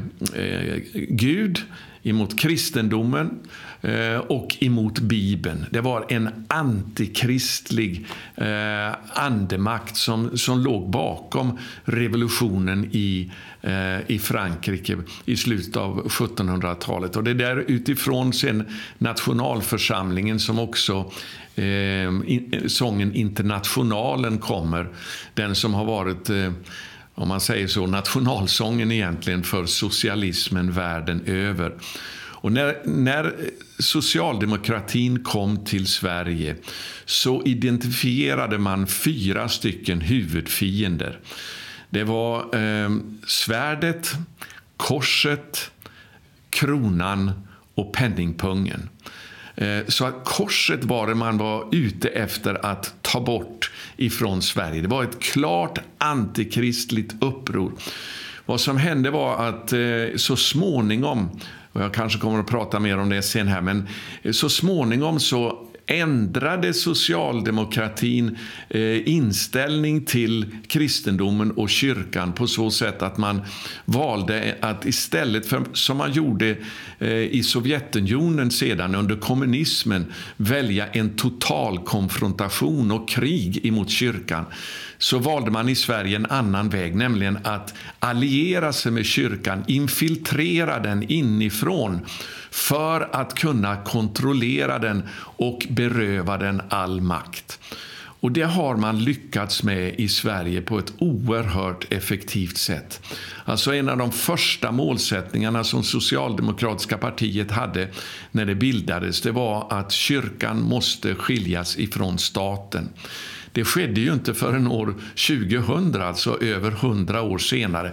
eh, 0.43 0.83
Gud, 1.09 1.61
emot 2.03 2.39
kristendomen. 2.39 3.27
eh, 3.27 3.72
Eh, 3.85 4.19
och 4.19 4.57
emot 4.61 4.99
Bibeln. 4.99 5.67
Det 5.71 5.81
var 5.81 6.07
en 6.09 6.29
antikristlig 6.49 8.07
eh, 8.37 8.95
andemakt 9.15 9.97
som, 9.97 10.39
som 10.39 10.61
låg 10.61 10.91
bakom 10.91 11.59
revolutionen 11.85 12.89
i, 12.93 13.33
eh, 13.63 14.11
i 14.11 14.19
Frankrike 14.19 14.97
i 15.25 15.37
slutet 15.37 15.77
av 15.77 16.09
1700-talet. 16.09 17.17
Och 17.17 17.25
det 17.25 17.31
är 17.31 17.35
där 17.35 17.57
utifrån 17.57 18.33
sen 18.33 18.65
nationalförsamlingen 18.99 20.41
som 20.41 20.59
också 20.59 21.13
eh, 21.55 21.65
eh, 21.65 22.11
sången 22.67 23.15
Internationalen 23.15 24.39
kommer. 24.39 24.89
Den 25.35 25.55
som 25.55 25.75
har 25.75 25.85
varit 25.85 26.31
eh, 26.31 26.53
om 27.15 27.29
man 27.29 27.41
säger 27.41 27.67
så, 27.67 27.87
nationalsången 27.87 28.93
egentligen 28.93 29.43
för 29.43 29.67
socialismen 29.67 30.73
världen 30.73 31.23
över. 31.27 31.73
Och 32.43 32.53
när, 32.53 32.77
när 32.85 33.35
socialdemokratin 33.79 35.25
kom 35.25 35.65
till 35.65 35.87
Sverige 35.87 36.57
så 37.05 37.43
identifierade 37.45 38.59
man 38.59 38.87
fyra 38.87 39.49
stycken 39.49 40.01
huvudfiender. 40.01 41.21
Det 41.91 42.05
var 42.05 42.57
eh, 42.57 42.91
svärdet, 43.27 44.13
korset, 44.77 45.71
kronan 46.51 47.33
och 47.75 47.93
penningpungen. 47.93 48.89
Eh, 49.55 49.87
så 49.89 50.05
att 50.05 50.25
korset 50.25 50.85
var 50.85 51.07
det 51.07 51.15
man 51.15 51.39
var 51.39 51.69
ute 51.73 52.09
efter 52.09 52.67
att 52.67 52.95
ta 53.03 53.21
bort 53.21 53.71
ifrån 53.97 54.43
Sverige. 54.43 54.83
Det 54.83 54.89
var 54.89 55.05
ett 55.05 55.21
klart 55.21 55.79
antikristligt 55.99 57.15
uppror. 57.21 57.73
Vad 58.47 58.61
som 58.61 58.77
hände 58.77 59.11
var 59.11 59.49
att 59.49 59.73
eh, 59.73 60.17
så 60.17 60.37
småningom, 60.37 61.41
och 61.73 61.83
jag 61.83 61.95
kanske 61.95 62.19
kommer 62.19 62.41
att 62.41 62.47
prata 62.47 62.81
mer 62.81 62.99
om 62.99 63.09
det 63.09 63.23
sen 63.23 63.49
här, 63.49 63.61
men 63.61 63.89
eh, 64.23 64.33
så 64.33 64.49
småningom 64.49 65.21
så 65.21 65.69
ändrade 65.87 66.75
socialdemokratin 66.75 68.39
eh, 68.69 69.09
inställning 69.09 70.05
till 70.05 70.47
kristendomen 70.67 71.51
och 71.51 71.71
kyrkan 71.71 72.33
på 72.33 72.47
så 72.47 72.71
sätt 72.71 73.03
att 73.03 73.19
man 73.19 73.43
valde 73.85 74.57
att 74.61 74.85
istället 74.85 75.47
för, 75.47 75.65
som 75.73 75.97
man 75.97 76.13
gjorde 76.13 76.57
eh, 76.99 77.09
i 77.11 77.43
Sovjetunionen 77.43 78.51
sedan 78.51 78.95
under 78.95 79.17
kommunismen, 79.17 80.13
välja 80.37 80.87
en 80.87 81.17
total 81.17 81.79
konfrontation 81.79 82.91
och 82.91 83.09
krig 83.09 83.67
emot 83.67 83.91
kyrkan 83.91 84.45
så 85.03 85.19
valde 85.19 85.51
man 85.51 85.69
i 85.69 85.75
Sverige 85.75 86.17
en 86.17 86.27
annan 86.27 86.69
väg, 86.69 86.97
nämligen 86.97 87.39
att 87.45 87.75
alliera 87.99 88.73
sig 88.73 88.93
med 88.93 89.07
kyrkan, 89.07 89.65
infiltrera 89.67 90.79
den 90.79 91.03
inifrån 91.03 92.01
för 92.51 93.09
att 93.13 93.35
kunna 93.35 93.77
kontrollera 93.77 94.79
den 94.79 95.03
och 95.19 95.67
beröva 95.71 96.39
den 96.39 96.63
all 96.69 97.01
makt. 97.01 97.59
Och 97.95 98.33
Det 98.33 98.43
har 98.43 98.77
man 98.77 99.05
lyckats 99.05 99.63
med 99.63 99.95
i 99.95 100.09
Sverige 100.09 100.61
på 100.61 100.79
ett 100.79 100.93
oerhört 100.99 101.93
effektivt 101.93 102.57
sätt. 102.57 103.03
Alltså 103.45 103.75
En 103.75 103.89
av 103.89 103.99
de 103.99 104.13
första 104.13 104.73
målsättningarna 104.73 105.65
som 105.65 105.83
Socialdemokratiska 105.83 106.99
partiet 106.99 107.51
hade 107.51 107.89
när 108.31 108.45
det 108.45 108.55
bildades 108.55 109.21
det 109.21 109.33
var 109.33 109.67
att 109.73 109.93
kyrkan 109.93 110.63
måste 110.63 111.15
skiljas 111.15 111.79
ifrån 111.79 112.19
staten. 112.19 112.89
Det 113.53 113.65
skedde 113.65 114.01
ju 114.01 114.13
inte 114.13 114.35
förrän 114.35 114.67
år 114.67 114.95
2000, 115.27 116.03
alltså 116.03 116.43
över 116.43 116.71
hundra 116.71 117.23
år 117.23 117.39
senare. 117.39 117.93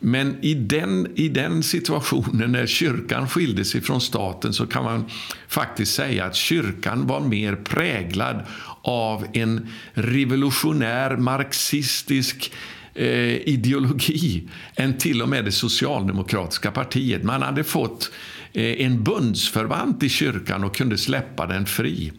Men 0.00 0.36
i 0.40 0.54
den, 0.54 1.12
i 1.14 1.28
den 1.28 1.62
situationen 1.62 2.52
när 2.52 2.66
kyrkan 2.66 3.28
skilde 3.28 3.64
sig 3.64 3.80
från 3.80 4.00
staten 4.00 4.52
så 4.52 4.66
kan 4.66 4.84
man 4.84 5.04
faktiskt 5.48 5.94
säga 5.94 6.24
att 6.24 6.34
kyrkan 6.34 7.06
var 7.06 7.20
mer 7.20 7.56
präglad 7.56 8.46
av 8.82 9.26
en 9.32 9.68
revolutionär 9.92 11.16
marxistisk 11.16 12.52
eh, 12.94 13.36
ideologi 13.48 14.48
än 14.76 14.98
till 14.98 15.22
och 15.22 15.28
med 15.28 15.44
det 15.44 15.52
socialdemokratiska 15.52 16.70
partiet. 16.70 17.22
Man 17.22 17.42
hade 17.42 17.64
fått 17.64 18.10
eh, 18.52 18.86
en 18.86 19.04
bundsförvant 19.04 20.02
i 20.02 20.08
kyrkan 20.08 20.64
och 20.64 20.76
kunde 20.76 20.98
släppa 20.98 21.46
den 21.46 21.66
fri. 21.66 22.12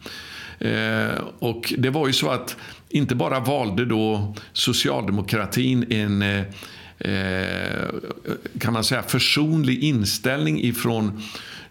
Eh, 0.58 1.18
och 1.38 1.74
det 1.78 1.90
var 1.90 2.06
ju 2.06 2.12
så 2.12 2.30
att 2.30 2.56
inte 2.88 3.14
bara 3.14 3.40
valde 3.40 3.84
då 3.84 4.34
socialdemokratin 4.52 5.92
en 5.92 6.22
eh, 6.22 6.42
eh 6.98 7.88
kan 8.58 8.72
man 8.72 8.84
säga, 8.84 9.02
försonlig 9.02 9.84
inställning 9.84 10.62
ifrån 10.64 11.22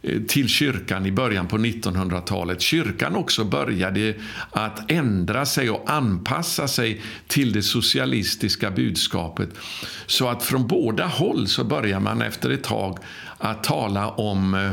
eh, 0.01 0.21
till 0.21 0.47
kyrkan 0.47 1.05
i 1.05 1.11
början 1.11 1.47
på 1.47 1.57
1900-talet. 1.57 2.61
Kyrkan 2.61 3.15
också 3.15 3.43
började 3.43 4.13
att 4.51 4.91
ändra 4.91 5.45
sig 5.45 5.69
och 5.69 5.89
anpassa 5.89 6.67
sig 6.67 7.01
till 7.27 7.53
det 7.53 7.63
socialistiska 7.63 8.71
budskapet. 8.71 9.49
Så 10.05 10.29
att 10.29 10.43
från 10.43 10.67
båda 10.67 11.05
håll 11.05 11.47
så 11.47 11.63
börjar 11.63 11.99
man 11.99 12.21
efter 12.21 12.49
ett 12.49 12.63
tag 12.63 12.99
att 13.37 13.63
tala 13.63 14.09
om 14.09 14.53
eh, 14.53 14.71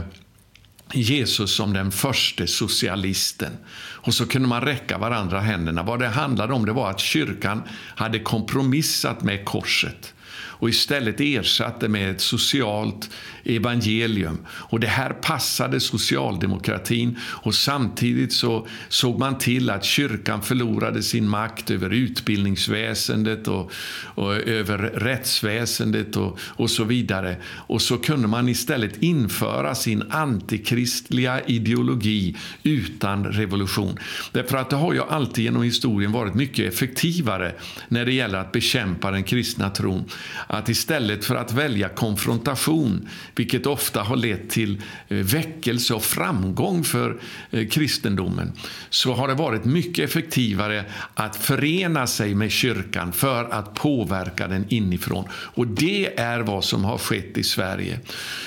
Jesus 0.93 1.55
som 1.55 1.73
den 1.73 1.91
första 1.91 2.47
socialisten. 2.47 3.53
Och 3.75 4.15
så 4.15 4.27
kunde 4.27 4.49
man 4.49 4.61
räcka 4.61 4.99
varandra 4.99 5.41
händerna. 5.41 5.83
Vad 5.83 5.99
det 5.99 6.09
handlade 6.09 6.53
om 6.53 6.67
det 6.67 6.73
var 6.73 6.91
att 6.91 7.01
kyrkan 7.01 7.63
hade 7.95 8.19
kompromissat 8.19 9.23
med 9.23 9.45
korset 9.45 10.15
och 10.63 10.69
istället 10.69 11.21
ersatte 11.21 11.89
med 11.89 12.11
ett 12.11 12.21
socialt 12.21 13.11
evangelium. 13.45 14.39
Och 14.49 14.81
Det 14.81 14.87
här 14.87 15.11
passade 15.11 15.81
socialdemokratin 15.81 17.19
och 17.25 17.55
samtidigt 17.55 18.33
så 18.33 18.67
såg 18.89 19.19
man 19.19 19.39
till 19.39 19.71
att 19.71 19.85
kyrkan 19.85 20.43
förlorade 20.43 21.03
sin 21.03 21.29
makt 21.29 21.71
över 21.71 21.91
utbildningsväsendet 21.91 23.49
och, 23.49 23.73
och 24.15 24.35
över 24.35 24.79
rättsväsendet 24.79 26.17
och, 26.17 26.39
och 26.41 26.71
så 26.71 26.85
vidare. 26.85 27.37
Och 27.47 27.83
så 27.83 27.99
kunde 27.99 28.29
man 28.29 28.49
istället 28.49 29.03
införa 29.03 29.75
sin 29.75 30.03
antikristliga 30.11 31.41
ideologi 31.41 32.37
utan 32.63 33.25
revolution. 33.25 33.99
Därför 34.33 34.57
att 34.57 34.71
det 34.71 34.77
har 34.77 34.93
ju 34.93 35.03
alltid 35.03 35.45
genom 35.45 35.63
historien 35.63 36.13
varit 36.13 36.35
mycket 36.35 36.73
effektivare 36.73 37.55
när 37.89 38.05
det 38.05 38.13
gäller 38.13 38.39
att 38.39 38.53
bekämpa 38.53 39.11
den 39.11 39.23
kristna 39.25 39.71
tron 39.71 40.05
att 40.53 40.69
istället 40.69 41.25
för 41.25 41.35
att 41.35 41.53
välja 41.53 41.89
konfrontation, 41.89 43.09
vilket 43.35 43.67
ofta 43.67 44.03
har 44.03 44.17
lett 44.17 44.51
till 44.51 44.83
eh, 45.09 45.17
väckelse 45.17 45.95
och 45.95 46.05
framgång 46.05 46.85
för 46.85 47.21
eh, 47.51 47.69
kristendomen, 47.69 48.53
så 48.91 49.13
har 49.13 49.29
det 49.29 49.35
varit 49.35 49.65
mycket 49.65 50.05
effektivare 50.05 50.85
att 51.15 51.37
förena 51.37 52.07
sig 52.07 52.35
med 52.35 52.51
kyrkan 52.51 53.13
för 53.13 53.45
att 53.45 53.75
påverka 53.75 54.49
den 54.49 54.65
inifrån. 54.69 55.25
Och 55.33 55.67
det 55.67 56.21
är 56.21 56.41
vad 56.41 56.65
som 56.65 56.85
har 56.85 56.99
skett 56.99 57.39
i 57.39 57.43
Sverige. 57.43 58.01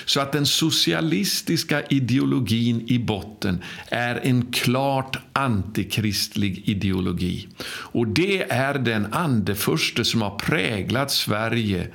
Så 0.06 0.20
att 0.20 0.32
den 0.32 0.46
socialistiska 0.46 1.82
ideologin 1.82 2.84
i 2.88 3.00
botten 3.00 3.64
är 3.90 4.20
en 4.24 4.52
klart 4.52 5.18
antikristlig 5.34 6.70
ideologi. 6.70 7.48
Och 7.68 8.08
det 8.08 8.52
är 8.52 8.74
den 8.74 9.14
andeförste 9.14 10.06
som 10.06 10.22
har 10.22 10.40
präglat 10.40 11.12
Sverige 11.12 11.88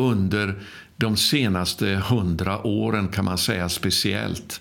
under 0.00 0.54
de 0.96 1.16
senaste 1.16 1.86
hundra 1.86 2.66
åren 2.66 3.08
kan 3.08 3.24
man 3.24 3.38
säga 3.38 3.68
speciellt. 3.68 4.60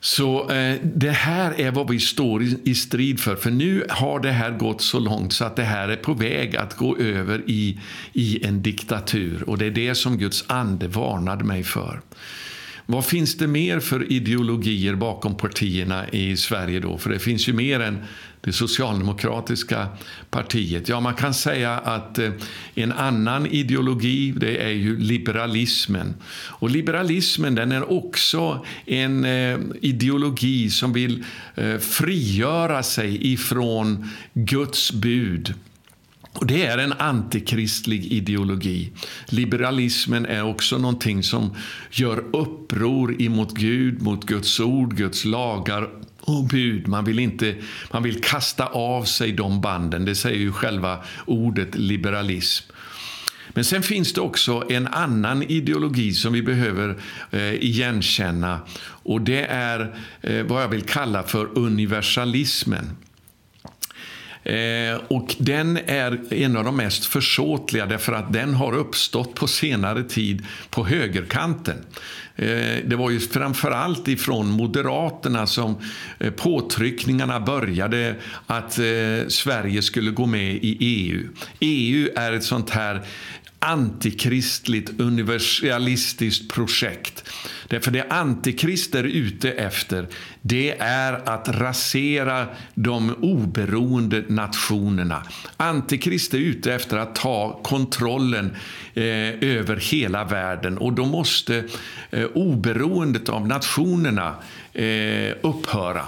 Så 0.00 0.50
eh, 0.50 0.80
det 0.82 1.10
här 1.10 1.60
är 1.60 1.70
vad 1.70 1.90
vi 1.90 2.00
står 2.00 2.42
i, 2.42 2.58
i, 2.64 2.74
strid 2.74 3.20
för. 3.20 3.36
För 3.36 3.50
nu 3.50 3.86
har 3.88 4.20
det 4.20 4.30
här 4.30 4.50
gått 4.50 4.82
så 4.82 4.98
långt 4.98 5.32
så 5.32 5.44
att 5.44 5.56
det 5.56 5.64
här 5.64 5.88
är 5.88 5.96
på 5.96 6.14
väg 6.14 6.56
att 6.56 6.76
gå 6.76 6.96
över 6.96 7.42
i, 7.46 7.80
i 8.12 8.46
en 8.46 8.62
diktatur. 8.62 9.48
Och 9.48 9.58
det 9.58 9.66
är 9.66 9.70
det 9.70 9.94
som 9.94 10.18
Guds 10.18 10.44
ande 10.46 10.88
varnade 10.88 11.44
mig 11.44 11.64
för 11.64 12.00
vad 12.90 13.04
finns 13.04 13.36
det 13.36 13.46
mer 13.46 13.80
för 13.80 14.12
ideologier 14.12 14.94
bakom 14.94 15.36
partierna 15.36 16.08
i 16.08 16.36
Sverige 16.36 16.80
då? 16.80 16.98
För 16.98 17.10
det 17.10 17.18
finns 17.18 17.48
ju 17.48 17.52
mer 17.52 17.80
än 17.80 18.04
det 18.40 18.52
socialdemokratiska 18.52 19.88
partiet. 20.30 20.88
Ja, 20.88 21.00
man 21.00 21.14
kan 21.14 21.34
säga 21.34 21.78
att 21.78 22.18
eh, 22.18 22.30
en 22.74 22.92
annan 22.92 23.46
ideologi 23.46 24.30
det 24.36 24.56
är 24.56 24.70
ju 24.70 24.98
liberalismen. 24.98 26.14
Och 26.48 26.70
liberalismen 26.70 27.54
den 27.54 27.72
är 27.72 27.92
också 27.92 28.66
en 28.86 29.24
eh, 29.24 29.58
ideologi 29.80 30.70
som 30.70 30.92
vill 30.92 31.24
eh, 31.54 31.78
frigöra 31.78 32.82
sig 32.82 33.32
ifrån 33.32 34.10
Guds 34.34 34.92
bud. 34.92 35.54
Och 36.38 36.46
det 36.46 36.66
är 36.66 36.78
en 36.78 36.92
antikristlig 36.92 38.04
ideologi. 38.12 38.92
Liberalismen 39.26 40.26
är 40.26 40.44
också 40.44 40.78
någonting 40.78 41.22
som 41.22 41.56
gör 41.90 42.24
uppror 42.36 43.22
emot 43.22 43.54
Gud, 43.54 44.02
mot 44.02 44.26
Guds 44.26 44.60
ord, 44.60 44.96
Guds 44.96 45.24
lagar 45.24 45.88
och 46.20 46.44
bud. 46.44 46.88
Man 46.88 47.04
vill, 47.04 47.18
inte, 47.18 47.54
man 47.92 48.02
vill 48.02 48.20
kasta 48.20 48.66
av 48.66 49.04
sig 49.04 49.32
de 49.32 49.60
banden. 49.60 50.04
Det 50.04 50.14
säger 50.14 50.38
ju 50.38 50.52
själva 50.52 50.98
ordet 51.26 51.74
liberalism. 51.74 52.72
Men 53.48 53.64
sen 53.64 53.82
finns 53.82 54.12
det 54.12 54.20
också 54.20 54.64
en 54.68 54.86
annan 54.86 55.42
ideologi 55.42 56.12
som 56.12 56.32
vi 56.32 56.42
behöver 56.42 56.98
eh, 57.30 57.54
igenkänna. 57.54 58.60
Och 58.84 59.20
det 59.20 59.44
är 59.44 59.94
eh, 60.20 60.42
vad 60.42 60.62
jag 60.62 60.68
vill 60.68 60.82
kalla 60.82 61.22
för 61.22 61.58
universalismen. 61.58 62.96
Eh, 64.42 65.00
och 65.08 65.34
den 65.38 65.76
är 65.86 66.32
en 66.32 66.56
av 66.56 66.64
de 66.64 66.76
mest 66.76 67.04
försåtliga 67.04 67.86
därför 67.86 68.12
att 68.12 68.32
den 68.32 68.54
har 68.54 68.72
uppstått 68.74 69.34
på 69.34 69.46
senare 69.46 70.02
tid 70.02 70.46
på 70.70 70.86
högerkanten. 70.86 71.76
Eh, 72.38 72.84
det 72.84 72.96
var 72.96 73.10
ju 73.10 73.20
framförallt 73.20 74.08
ifrån 74.08 74.50
Moderaterna 74.50 75.46
som 75.46 75.76
eh, 76.18 76.30
påtryckningarna 76.30 77.40
började 77.40 78.14
att 78.46 78.78
eh, 78.78 79.28
Sverige 79.28 79.82
skulle 79.82 80.10
gå 80.10 80.26
med 80.26 80.54
i 80.54 80.76
EU. 80.80 81.28
EU 81.60 82.08
är 82.16 82.32
ett 82.32 82.44
sånt 82.44 82.70
här 82.70 83.02
antikristligt 83.58 85.00
universalistiskt 85.00 86.52
projekt. 86.52 87.24
Därför 87.68 87.90
det 87.90 88.06
antikrister 88.10 88.98
är 89.04 89.08
ute 89.08 89.50
efter 89.50 90.06
det 90.42 90.78
är 90.78 91.28
att 91.28 91.48
rasera 91.48 92.46
de 92.74 93.14
oberoende 93.22 94.24
nationerna. 94.28 95.22
Antikrist 95.56 96.34
är 96.34 96.38
ute 96.38 96.74
efter 96.74 96.96
att 96.96 97.14
ta 97.14 97.60
kontrollen 97.64 98.56
eh, 98.94 99.04
över 99.40 99.76
hela 99.76 100.24
världen 100.24 100.78
och 100.78 100.92
då 100.92 101.06
måste 101.06 101.64
eh, 102.10 102.24
oberoendet 102.24 103.28
av 103.28 103.46
nationerna 103.48 104.34
eh, 104.72 105.34
upphöra. 105.42 106.04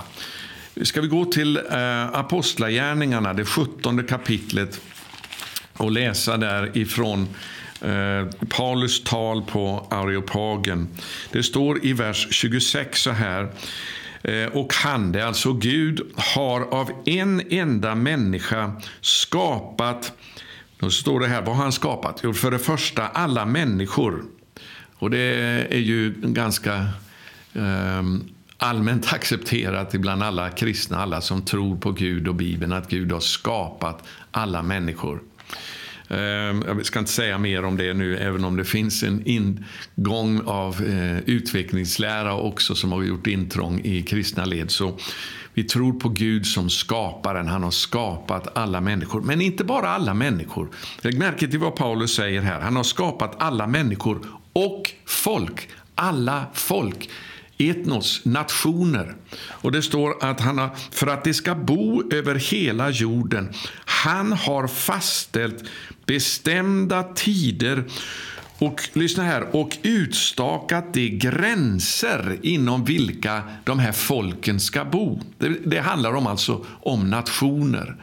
Ska 0.83 1.01
vi 1.01 1.09
gå 1.09 1.25
till 1.25 1.57
eh, 1.57 2.15
Apostlagärningarna, 2.15 3.35
det 3.35 3.45
sjuttonde 3.45 4.03
kapitlet 4.03 4.81
och 5.81 5.91
läsa 5.91 6.37
därifrån 6.37 7.29
eh, 7.81 8.47
Paulus 8.49 9.05
tal 9.05 9.43
på 9.43 9.87
Areopagen. 9.91 10.89
Det 11.33 11.43
står 11.43 11.87
i 11.87 11.93
vers 11.93 12.29
26 12.31 13.03
så 13.03 13.11
här. 13.11 13.49
Eh, 14.23 14.47
och 14.53 14.75
han, 14.75 15.13
det 15.13 15.21
är 15.21 15.27
alltså 15.27 15.53
Gud, 15.53 16.01
har 16.17 16.61
av 16.61 16.91
en 17.05 17.43
enda 17.51 17.95
människa 17.95 18.73
skapat 19.01 20.13
då 20.81 20.91
står 20.91 21.21
det 21.21 21.27
här, 21.27 21.43
vad 21.43 21.57
har 21.57 21.63
han 21.63 21.73
skapat? 21.73 22.21
Jo, 22.23 22.33
för 22.33 22.51
det 22.51 22.59
första 22.59 23.09
alla 23.09 23.47
människor. 23.47 24.25
Och 24.99 25.11
det 25.11 25.19
är 25.71 25.79
ju 25.79 26.15
ganska 26.17 26.75
eh, 27.53 28.03
allmänt 28.57 29.13
accepterat 29.13 29.93
bland 29.93 30.23
alla 30.23 30.51
kristna, 30.51 31.03
alla 31.03 31.21
som 31.21 31.43
tror 31.43 31.77
på 31.77 31.93
Gud 31.93 32.29
och 32.29 32.35
Bibeln, 32.35 32.73
att 32.73 32.91
Gud 32.91 33.13
har 33.13 33.21
skapat 33.21 34.05
alla 34.31 34.63
människor. 34.63 35.21
Ehm, 36.11 36.65
jag 36.67 36.87
ska 36.87 36.99
inte 36.99 37.11
säga 37.11 37.39
mer 37.39 37.65
om 37.65 37.77
det 37.77 37.95
nu, 37.95 38.17
även 38.17 38.45
om 38.45 38.57
det 38.57 38.65
finns 38.65 39.03
en 39.03 39.23
ingång 39.27 40.41
av 40.47 40.83
eh, 40.83 41.19
utvecklingslära 41.19 42.35
också 42.35 42.75
som 42.75 42.93
har 42.93 43.03
gjort 43.03 43.27
intrång 43.27 43.81
i 43.85 44.03
kristna 44.03 44.45
led. 44.45 44.71
Så 44.71 44.99
vi 45.55 45.65
tror 45.65 45.93
på 45.93 46.09
Gud 46.09 46.47
som 46.47 46.71
skaparen. 46.71 47.49
Han 47.49 47.63
har 47.63 47.71
skapat 47.71 48.57
alla 48.57 48.81
människor. 48.81 49.21
Men 49.21 49.41
inte 49.41 49.65
bara 49.65 49.89
alla 49.89 50.15
människor. 50.15 50.69
Lägg 51.01 51.19
märke 51.19 51.49
till 51.49 51.59
vad 51.59 51.77
Paulus 51.77 52.15
säger 52.15 52.41
här. 52.41 52.61
Han 52.61 52.77
har 52.77 52.83
skapat 52.83 53.43
alla 53.43 53.67
människor 53.67 54.27
och 54.53 54.91
folk. 55.07 55.69
Alla 55.95 56.47
folk 56.55 57.11
etnos, 57.61 58.25
nationer. 58.25 59.15
Och 59.49 59.73
det 59.73 59.83
står 59.83 60.25
att 60.25 60.41
han 60.41 60.59
har, 60.59 60.71
för 60.91 61.07
att 61.07 61.25
det 61.25 61.35
ska 61.35 61.55
bo 61.55 62.13
över 62.13 62.35
hela 62.35 62.91
jorden, 62.91 63.53
han 63.85 64.33
har 64.33 64.69
fastställt 64.69 65.65
bestämda 66.07 67.03
tider 67.03 67.85
och 68.59 68.81
lyssna 68.93 69.25
här, 69.25 69.57
och 69.57 69.79
utstakat 69.83 70.95
de 70.95 71.09
gränser 71.09 72.39
inom 72.43 72.85
vilka 72.85 73.43
de 73.65 73.79
här 73.79 73.93
folken 73.93 74.61
ska 74.61 74.85
bo. 74.85 75.21
Det, 75.39 75.49
det 75.49 75.81
handlar 75.81 76.15
om 76.15 76.27
alltså 76.27 76.65
om 76.83 77.11
nationer. 77.11 77.97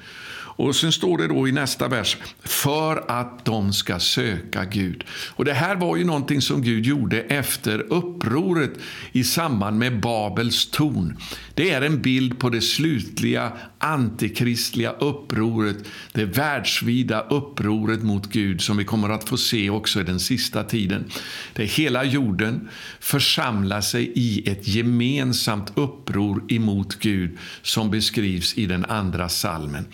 Och 0.58 0.76
sen 0.76 0.92
står 0.92 1.18
det 1.18 1.28
då 1.28 1.48
i 1.48 1.52
nästa 1.52 1.88
vers, 1.88 2.18
för 2.44 3.12
att 3.12 3.46
de 3.46 3.74
ska 3.74 4.00
söka 4.00 4.66
Gud. 4.66 5.04
Och 5.36 5.46
Det 5.46 5.54
här 5.54 5.76
var 5.76 5.98
ju 5.98 6.04
någonting 6.04 6.42
som 6.42 6.62
Gud 6.62 6.86
gjorde 6.86 7.22
efter 7.22 7.94
upproret 7.94 8.72
i 9.12 9.24
samband 9.24 9.80
med 9.80 10.00
Babels 10.00 10.72
torn. 10.72 11.18
Det 11.54 11.72
är 11.72 11.82
en 11.82 12.02
bild 12.02 12.40
på 12.40 12.50
det 12.50 12.62
slutliga 12.62 13.52
antikristliga 13.80 14.92
upproret, 14.92 15.78
det 16.12 16.26
världsvida 16.26 17.22
upproret 17.22 18.04
mot 18.04 18.30
Gud 18.30 18.62
som 18.62 18.78
vi 18.78 18.86
kommer 18.86 19.10
att 19.10 19.30
få 19.30 19.38
se 19.38 19.70
också 19.70 20.00
i 20.00 20.04
den 20.04 20.20
sista 20.20 20.64
tiden. 20.64 21.06
Där 21.54 21.64
hela 21.64 22.04
jorden 22.04 22.70
församlar 23.00 23.82
sig 23.82 24.12
i 24.16 24.50
ett 24.50 24.68
gemensamt 24.68 25.72
uppror 25.76 26.44
emot 26.50 27.00
Gud 27.00 27.38
som 27.62 27.92
beskrivs 27.92 28.58
i 28.58 28.66
den 28.66 28.86
andra 28.86 29.30
salmen. 29.30 29.86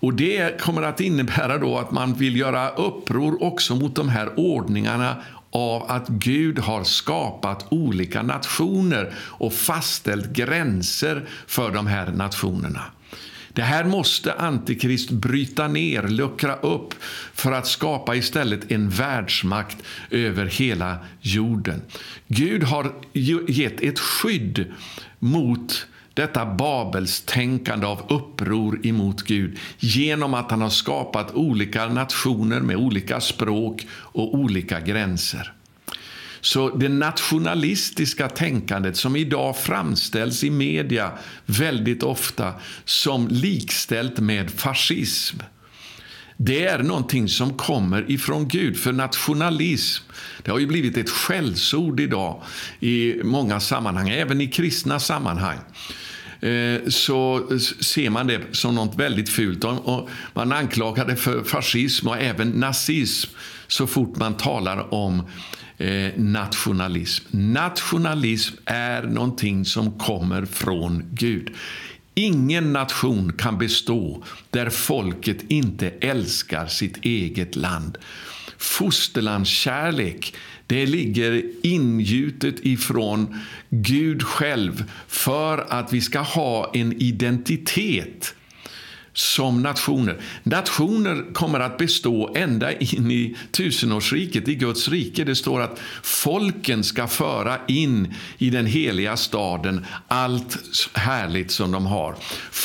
Och 0.00 0.14
Det 0.14 0.60
kommer 0.60 0.82
att 0.82 1.00
innebära 1.00 1.58
då 1.58 1.78
att 1.78 1.90
man 1.90 2.14
vill 2.14 2.36
göra 2.36 2.68
uppror 2.68 3.42
också 3.42 3.74
mot 3.74 3.96
de 3.96 4.08
här 4.08 4.30
ordningarna 4.36 5.16
av 5.50 5.90
att 5.90 6.08
Gud 6.08 6.58
har 6.58 6.84
skapat 6.84 7.66
olika 7.68 8.22
nationer 8.22 9.14
och 9.18 9.52
fastställt 9.52 10.32
gränser 10.32 11.28
för 11.46 11.70
de 11.70 11.86
här 11.86 12.12
nationerna. 12.12 12.82
Det 13.60 13.64
här 13.64 13.84
måste 13.84 14.32
Antikrist 14.32 15.10
bryta 15.10 15.68
ner, 15.68 16.02
luckra 16.02 16.56
upp 16.56 16.94
för 17.32 17.52
att 17.52 17.66
skapa 17.66 18.16
istället 18.16 18.72
en 18.72 18.90
världsmakt 18.90 19.76
över 20.10 20.46
hela 20.46 20.98
jorden. 21.20 21.82
Gud 22.26 22.62
har 22.62 22.92
gett 23.48 23.80
ett 23.80 23.98
skydd 23.98 24.72
mot 25.18 25.86
detta 26.14 26.46
Babels 26.46 27.20
tänkande 27.20 27.86
av 27.86 28.06
uppror 28.08 28.86
emot 28.86 29.22
Gud 29.22 29.58
genom 29.78 30.34
att 30.34 30.50
han 30.50 30.62
har 30.62 30.70
skapat 30.70 31.34
olika 31.34 31.88
nationer 31.88 32.60
med 32.60 32.76
olika 32.76 33.20
språk 33.20 33.86
och 33.92 34.34
olika 34.34 34.80
gränser. 34.80 35.52
Så 36.40 36.76
det 36.76 36.88
nationalistiska 36.88 38.28
tänkandet 38.28 38.96
som 38.96 39.16
idag 39.16 39.56
framställs 39.56 40.44
i 40.44 40.50
media 40.50 41.12
väldigt 41.46 42.02
ofta 42.02 42.54
som 42.84 43.28
likställt 43.28 44.18
med 44.18 44.50
fascism 44.50 45.38
det 46.42 46.64
är 46.64 46.78
någonting 46.78 47.28
som 47.28 47.54
kommer 47.54 48.10
ifrån 48.10 48.48
Gud. 48.48 48.76
För 48.76 48.92
nationalism 48.92 50.04
det 50.42 50.50
har 50.50 50.58
ju 50.58 50.66
blivit 50.66 50.96
ett 50.96 51.10
skällsord 51.10 52.00
idag 52.00 52.42
i 52.80 53.14
många 53.24 53.60
sammanhang, 53.60 54.08
även 54.08 54.40
i 54.40 54.46
kristna 54.46 55.00
sammanhang. 55.00 55.58
Eh, 56.40 56.88
så 56.88 57.48
ser 57.80 58.10
man 58.10 58.26
det 58.26 58.40
som 58.52 58.74
något 58.74 58.96
väldigt 58.96 59.28
fult. 59.28 59.64
Och 59.64 60.08
man 60.34 60.52
anklagar 60.52 61.06
det 61.06 61.16
för 61.16 61.44
fascism 61.44 62.08
och 62.08 62.18
även 62.18 62.48
nazism 62.48 63.30
så 63.68 63.86
fort 63.86 64.16
man 64.16 64.36
talar 64.36 64.94
om 64.94 65.22
eh, 65.80 66.12
nationalism. 66.16 67.24
Nationalism 67.30 68.54
är 68.64 69.02
någonting 69.02 69.64
som 69.64 69.98
kommer 69.98 70.44
från 70.44 71.04
Gud. 71.12 71.50
Ingen 72.14 72.72
nation 72.72 73.32
kan 73.32 73.58
bestå 73.58 74.24
där 74.50 74.70
folket 74.70 75.38
inte 75.48 75.90
älskar 76.00 76.66
sitt 76.66 77.04
eget 77.04 77.56
land. 77.56 77.98
Fosterlandskärlek 78.58 80.34
det 80.70 80.86
ligger 80.86 81.42
ingjutet 81.62 82.54
ifrån 82.62 83.40
Gud 83.70 84.22
själv 84.22 84.84
för 85.08 85.66
att 85.68 85.92
vi 85.92 86.00
ska 86.00 86.20
ha 86.20 86.70
en 86.74 86.92
identitet 86.92 88.34
som 89.12 89.62
nationer. 89.62 90.20
Nationer 90.42 91.32
kommer 91.32 91.60
att 91.60 91.78
bestå 91.78 92.32
ända 92.34 92.72
in 92.72 93.10
i 93.10 93.36
tusenårsriket, 93.50 94.48
i 94.48 94.54
Guds 94.54 94.88
rike. 94.88 95.24
Det 95.24 95.34
står 95.34 95.60
att 95.60 95.80
folken 96.02 96.84
ska 96.84 97.06
föra 97.06 97.58
in 97.68 98.14
i 98.38 98.50
den 98.50 98.66
heliga 98.66 99.16
staden 99.16 99.86
allt 100.08 100.58
härligt 100.94 101.50
som 101.50 101.72
de 101.72 101.86
har. 101.86 102.14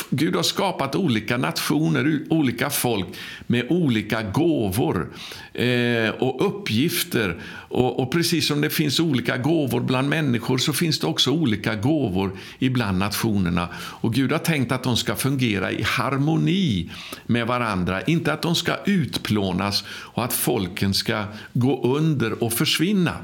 Gud 0.09 0.35
har 0.35 0.43
skapat 0.43 0.95
olika 0.95 1.37
nationer, 1.37 2.19
olika 2.29 2.69
folk 2.69 3.07
med 3.47 3.65
olika 3.69 4.21
gåvor 4.21 5.13
eh, 5.53 6.09
och 6.09 6.47
uppgifter. 6.47 7.41
Och, 7.69 7.99
och, 7.99 8.11
precis 8.11 8.47
som 8.47 8.61
det 8.61 8.69
finns 8.69 8.99
olika 8.99 9.37
gåvor 9.37 9.81
bland 9.81 10.09
människor 10.09 10.57
så 10.57 10.73
finns 10.73 10.99
det 10.99 11.07
också 11.07 11.31
olika 11.31 11.75
gåvor 11.75 12.37
ibland 12.59 12.97
nationerna. 12.97 13.69
Och 13.75 14.13
Gud 14.13 14.31
har 14.31 14.39
tänkt 14.39 14.71
att 14.71 14.83
de 14.83 14.97
ska 14.97 15.15
fungera 15.15 15.71
i 15.71 15.83
harmoni 15.83 16.34
med 17.25 17.47
varandra, 17.47 18.01
inte 18.01 18.33
att 18.33 18.41
de 18.41 18.55
ska 18.55 18.75
utplånas 18.85 19.83
och 19.89 20.23
att 20.23 20.33
folken 20.33 20.93
ska 20.93 21.23
gå 21.53 21.97
under 21.97 22.43
och 22.43 22.53
försvinna. 22.53 23.17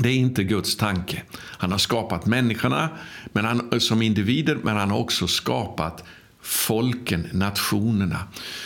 Det 0.00 0.08
är 0.08 0.16
inte 0.16 0.44
Guds 0.44 0.76
tanke. 0.76 1.22
Han 1.38 1.72
har 1.72 1.78
skapat 1.78 2.26
människorna 2.26 2.88
men 3.32 3.44
han, 3.44 3.80
som 3.80 4.02
individer, 4.02 4.58
men 4.62 4.76
han 4.76 4.90
har 4.90 4.98
också 4.98 5.26
skapat 5.26 6.04
folken, 6.40 7.28
nationerna. 7.32 8.18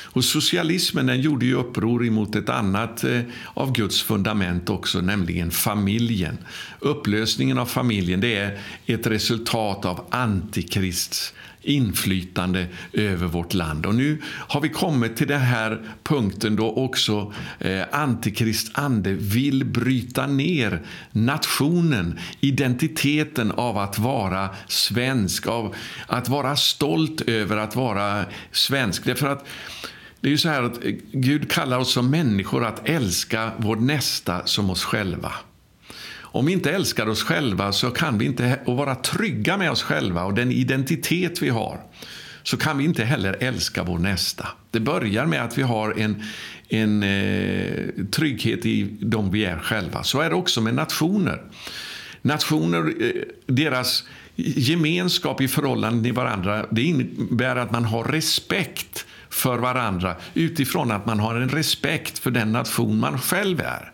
Och 0.02 0.24
socialismen 0.24 1.06
den 1.06 1.20
gjorde 1.20 1.46
ju 1.46 1.54
uppror 1.54 2.10
mot 2.10 2.36
ett 2.36 2.48
annat 2.48 3.04
eh, 3.04 3.20
av 3.54 3.72
Guds 3.72 4.02
fundament 4.02 4.70
också, 4.70 5.00
nämligen 5.00 5.50
familjen. 5.50 6.38
Upplösningen 6.80 7.58
av 7.58 7.66
familjen 7.66 8.20
det 8.20 8.36
är 8.36 8.60
ett 8.86 9.06
resultat 9.06 9.84
av 9.84 10.06
antikrists 10.10 11.34
inflytande 11.62 12.66
över 12.92 13.26
vårt 13.26 13.54
land. 13.54 13.86
Och 13.86 13.94
nu 13.94 14.22
har 14.26 14.60
vi 14.60 14.68
kommit 14.68 15.16
till 15.16 15.26
den 15.26 15.40
här 15.40 15.82
punkten 16.02 16.56
då 16.56 16.70
också 16.70 17.32
eh, 17.58 17.82
Antikrist 17.92 18.78
ande 18.78 19.12
vill 19.12 19.64
bryta 19.64 20.26
ner 20.26 20.82
nationen, 21.12 22.18
identiteten 22.40 23.52
av 23.52 23.78
att 23.78 23.98
vara 23.98 24.48
svensk, 24.68 25.46
av 25.46 25.74
att 26.06 26.28
vara 26.28 26.56
stolt 26.56 27.20
över 27.20 27.56
att 27.56 27.76
vara 27.76 28.24
svensk. 28.52 29.04
Därför 29.04 29.28
att 29.28 29.46
det 30.20 30.28
är 30.28 30.30
ju 30.30 30.38
så 30.38 30.48
här 30.48 30.62
att 30.62 30.78
Gud 31.12 31.50
kallar 31.50 31.78
oss 31.78 31.92
som 31.92 32.10
människor 32.10 32.64
att 32.64 32.88
älska 32.88 33.52
vår 33.56 33.76
nästa 33.76 34.46
som 34.46 34.70
oss 34.70 34.84
själva. 34.84 35.32
Om 36.34 36.46
vi 36.46 36.52
inte 36.52 36.70
älskar 36.70 37.08
oss 37.08 37.22
själva 37.22 37.72
så 37.72 37.90
kan 37.90 38.18
vi 38.18 38.24
inte 38.24 38.58
och 38.64 38.76
vara 38.76 38.94
trygga 38.94 39.56
med 39.56 39.70
oss 39.70 39.82
själva 39.82 40.24
och 40.24 40.34
den 40.34 40.52
identitet 40.52 41.42
vi 41.42 41.48
har 41.48 41.80
så 42.42 42.56
kan 42.56 42.78
vi 42.78 42.84
inte 42.84 43.04
heller 43.04 43.36
älska 43.40 43.82
vår 43.82 43.98
nästa. 43.98 44.48
Det 44.70 44.80
börjar 44.80 45.26
med 45.26 45.44
att 45.44 45.58
vi 45.58 45.62
har 45.62 45.94
en, 45.98 46.22
en 46.68 47.02
eh, 47.02 48.04
trygghet 48.10 48.66
i 48.66 48.82
dem 49.00 49.30
vi 49.30 49.44
är 49.44 49.58
själva. 49.58 50.02
Så 50.02 50.20
är 50.20 50.30
det 50.30 50.36
också 50.36 50.60
med 50.60 50.74
nationer. 50.74 51.42
Nationer, 52.22 52.92
eh, 53.00 53.10
deras 53.46 54.04
gemenskap 54.36 55.40
i 55.40 55.48
förhållande 55.48 56.02
till 56.02 56.12
varandra 56.12 56.66
det 56.70 56.82
innebär 56.82 57.56
att 57.56 57.70
man 57.70 57.84
har 57.84 58.04
respekt 58.04 59.06
för 59.30 59.58
varandra 59.58 60.16
utifrån 60.34 60.90
att 60.90 61.06
man 61.06 61.20
har 61.20 61.34
en 61.34 61.48
respekt 61.48 62.18
för 62.18 62.30
den 62.30 62.52
nation 62.52 62.98
man 62.98 63.18
själv 63.18 63.60
är. 63.60 63.91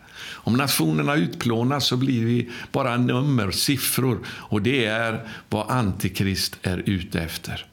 Om 0.49 0.57
nationerna 0.57 1.15
utplånas 1.15 1.87
så 1.87 1.97
blir 1.97 2.25
vi 2.25 2.49
bara 2.71 2.97
nummer, 2.97 3.51
siffror 3.51 4.19
och 4.27 4.61
det 4.61 4.85
är 4.85 5.27
vad 5.49 5.71
Antikrist 5.71 6.59
är 6.61 6.83
ute 6.85 7.19
efter. 7.19 7.65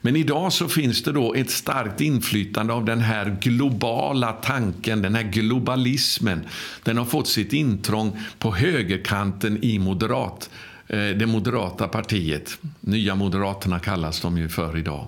Men 0.00 0.16
idag 0.16 0.52
så 0.52 0.68
finns 0.68 1.02
det 1.02 1.12
då 1.12 1.34
ett 1.34 1.50
starkt 1.50 2.00
inflytande 2.00 2.72
av 2.72 2.84
den 2.84 3.00
här 3.00 3.36
globala 3.40 4.32
tanken, 4.32 5.02
den 5.02 5.14
här 5.14 5.22
globalismen. 5.22 6.40
Den 6.82 6.98
har 6.98 7.04
fått 7.04 7.28
sitt 7.28 7.52
intrång 7.52 8.20
på 8.38 8.54
högerkanten 8.54 9.64
i 9.64 9.78
moderat, 9.78 10.50
eh, 10.86 10.98
det 10.98 11.26
moderata 11.26 11.88
partiet. 11.88 12.58
Nya 12.80 13.14
Moderaterna 13.14 13.78
kallas 13.78 14.20
de 14.20 14.38
ju 14.38 14.48
för 14.48 14.78
idag. 14.78 15.06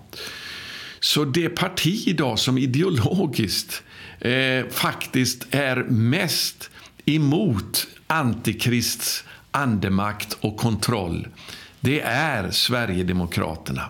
Så 1.00 1.24
det 1.24 1.48
parti 1.48 2.08
idag 2.08 2.38
som 2.38 2.58
ideologiskt 2.58 3.82
eh, 4.20 4.66
faktiskt 4.70 5.46
är 5.50 5.76
mest 5.88 6.69
emot 7.04 7.86
Antikrists 8.06 9.24
andemakt 9.50 10.32
och 10.40 10.56
kontroll 10.56 11.26
det 11.80 12.00
är 12.00 12.50
Sverigedemokraterna. 12.50 13.88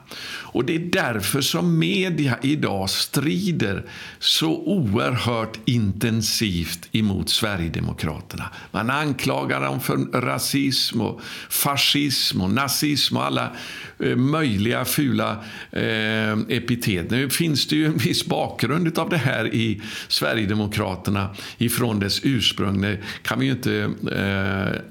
Och 0.53 0.65
Det 0.65 0.75
är 0.75 0.79
därför 0.79 1.41
som 1.41 1.79
media 1.79 2.39
idag 2.43 2.91
strider 2.91 3.85
så 4.19 4.57
oerhört 4.57 5.59
intensivt 5.65 6.89
emot 6.93 7.31
Sverigedemokraterna. 7.31 8.51
Man 8.71 8.91
anklagar 8.91 9.61
dem 9.61 9.81
för 9.81 9.97
rasism, 10.21 11.01
och 11.01 11.21
fascism 11.49 12.41
och 12.41 12.51
nazism 12.51 13.17
och 13.17 13.25
alla 13.25 13.53
eh, 13.99 14.17
möjliga 14.17 14.85
fula 14.85 15.45
eh, 15.71 16.33
epitet. 16.49 17.11
Nu 17.11 17.31
finns 17.31 17.67
det 17.67 17.77
ju 17.77 17.87
en 17.87 17.97
viss 17.97 18.27
bakgrund 18.27 18.99
av 18.99 19.09
det 19.09 19.17
här 19.17 19.55
i 19.55 19.83
Sverigedemokraterna 20.09 21.35
ifrån 21.59 22.01
dess 22.01 22.21
ursprung. 22.23 22.81
Det 22.81 22.99
kan 23.23 23.39
vi 23.39 23.47
ju 23.47 23.53
inte 23.53 23.91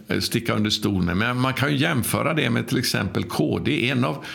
eh, 0.09 0.19
sticka 0.19 0.53
under 0.53 0.69
stol 0.69 1.03
med. 1.03 1.17
Men 1.17 1.37
man 1.37 1.53
kan 1.53 1.71
ju 1.71 1.77
jämföra 1.77 2.33
det 2.33 2.49
med 2.49 2.67
till 2.67 2.77
exempel 2.77 3.23
KD. 3.23 3.89
En 3.89 4.05
av 4.05 4.25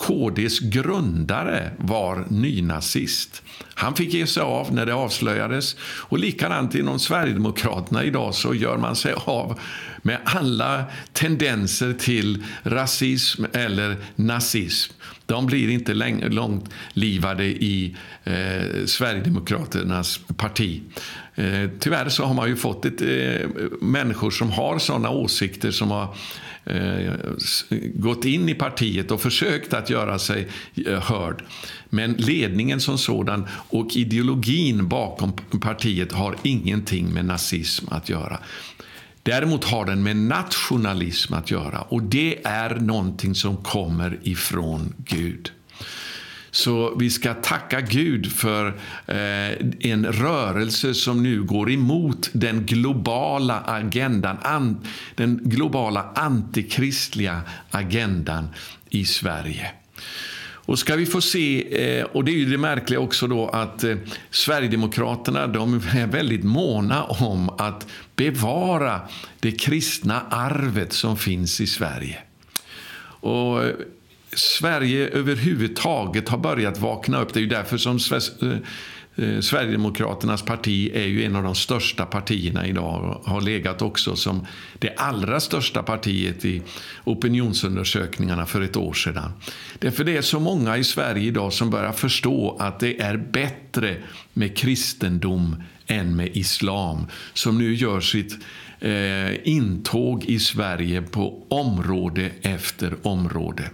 KDs 0.00 0.58
grundare 0.60 1.70
var 1.76 2.24
nynazist. 2.28 3.42
Han 3.74 3.94
fick 3.94 4.14
ge 4.14 4.26
sig 4.26 4.42
av 4.42 4.74
när 4.74 4.86
det 4.86 4.94
avslöjades. 4.94 5.76
Och 5.82 6.18
likadant 6.18 6.74
inom 6.74 6.98
Sverigedemokraterna 6.98 8.04
idag 8.04 8.34
så 8.34 8.54
gör 8.54 8.76
man 8.76 8.96
sig 8.96 9.14
av 9.24 9.60
med 10.02 10.18
alla 10.24 10.84
tendenser 11.12 11.92
till 11.92 12.44
rasism 12.62 13.44
eller 13.52 13.96
nazism. 14.16 14.92
De 15.26 15.46
blir 15.46 15.70
inte 15.70 15.94
långlivade 16.28 17.44
i 17.44 17.96
eh, 18.24 18.84
Sverigedemokraternas 18.86 20.20
parti. 20.36 20.82
Eh, 21.34 21.70
tyvärr 21.80 22.08
så 22.08 22.24
har 22.24 22.34
man 22.34 22.48
ju 22.48 22.56
fått 22.56 22.84
ett, 22.84 23.02
eh, 23.02 23.48
människor 23.80 24.30
som 24.30 24.50
har 24.50 24.78
såna 24.78 25.10
åsikter 25.10 25.70
som 25.70 25.90
har 25.90 26.14
eh, 26.64 27.12
gått 27.94 28.24
in 28.24 28.48
i 28.48 28.54
partiet 28.54 29.10
och 29.10 29.20
försökt 29.20 29.74
att 29.74 29.90
göra 29.90 30.18
sig 30.18 30.48
eh, 30.86 31.02
hörd. 31.02 31.44
Men 31.90 32.12
ledningen 32.12 32.80
som 32.80 32.98
sådan 32.98 33.48
och 33.52 33.96
ideologin 33.96 34.88
bakom 34.88 35.32
partiet 35.60 36.12
har 36.12 36.36
ingenting 36.42 37.14
med 37.14 37.24
nazism 37.24 37.86
att 37.90 38.08
göra. 38.08 38.38
Däremot 39.22 39.64
har 39.64 39.86
den 39.86 40.02
med 40.02 40.16
nationalism 40.16 41.34
att 41.34 41.50
göra 41.50 41.80
och 41.80 42.02
det 42.02 42.46
är 42.46 42.74
någonting 42.74 43.34
som 43.34 43.56
kommer 43.56 44.18
ifrån 44.22 44.94
Gud. 44.98 45.52
Så 46.50 46.94
vi 46.94 47.10
ska 47.10 47.34
tacka 47.34 47.80
Gud 47.80 48.32
för 48.32 48.66
eh, 49.06 49.90
en 49.90 50.06
rörelse 50.06 50.94
som 50.94 51.22
nu 51.22 51.42
går 51.42 51.70
emot 51.70 52.30
den 52.32 52.66
globala 52.66 53.60
agendan, 53.66 54.80
den 55.14 55.40
globala 55.44 56.12
antikristliga 56.14 57.40
agendan 57.70 58.48
i 58.90 59.04
Sverige. 59.04 59.70
Och 60.70 60.78
ska 60.78 60.96
vi 60.96 61.06
få 61.06 61.20
se, 61.20 61.74
eh, 61.98 62.04
och 62.04 62.24
det 62.24 62.32
är 62.32 62.36
ju 62.36 62.44
det 62.44 62.58
märkliga 62.58 63.00
också 63.00 63.26
då 63.26 63.48
att 63.48 63.84
eh, 63.84 63.96
Sverigedemokraterna 64.30 65.46
de 65.46 65.74
är 65.74 66.06
väldigt 66.06 66.44
måna 66.44 67.04
om 67.04 67.50
att 67.58 67.86
bevara 68.16 69.00
det 69.40 69.52
kristna 69.52 70.20
arvet 70.30 70.92
som 70.92 71.16
finns 71.16 71.60
i 71.60 71.66
Sverige. 71.66 72.18
Och 73.20 73.64
eh, 73.64 73.74
Sverige 74.32 75.08
överhuvudtaget 75.08 76.28
har 76.28 76.38
börjat 76.38 76.78
vakna 76.78 77.20
upp. 77.20 77.32
Det 77.32 77.40
är 77.40 77.42
ju 77.42 77.48
därför 77.48 77.76
som 77.76 77.98
eh, 78.42 78.52
eh, 79.26 79.40
Sverigedemokraternas 79.40 80.42
parti 80.42 80.90
är 80.94 81.06
ju 81.06 81.24
en 81.24 81.36
av 81.36 81.42
de 81.42 81.54
största 81.54 82.06
partierna 82.06 82.66
idag 82.66 83.20
och 83.24 83.30
har 83.30 83.40
legat 83.40 83.82
också 83.82 84.16
som 84.16 84.46
det 84.78 84.94
allra 84.96 85.40
största 85.40 85.82
partiet 85.82 86.44
i 86.44 86.62
opinionsundersökningarna 87.04 88.46
för 88.46 88.60
ett 88.60 88.76
år 88.76 88.92
sedan. 88.92 89.32
Därför 89.78 90.04
det 90.04 90.16
är 90.16 90.22
så 90.22 90.40
många 90.40 90.76
i 90.76 90.84
Sverige 90.84 91.24
idag 91.24 91.52
som 91.52 91.70
börjar 91.70 91.92
förstå 91.92 92.56
att 92.60 92.80
det 92.80 93.00
är 93.00 93.16
bättre 93.16 93.96
med 94.32 94.56
kristendom 94.56 95.62
än 95.86 96.16
med 96.16 96.36
islam 96.36 97.06
som 97.34 97.58
nu 97.58 97.74
gör 97.74 98.00
sitt 98.00 98.38
eh, 98.80 99.48
intåg 99.48 100.24
i 100.24 100.38
Sverige 100.38 101.02
på 101.02 101.46
område 101.48 102.30
efter 102.42 102.94
område. 103.02 103.70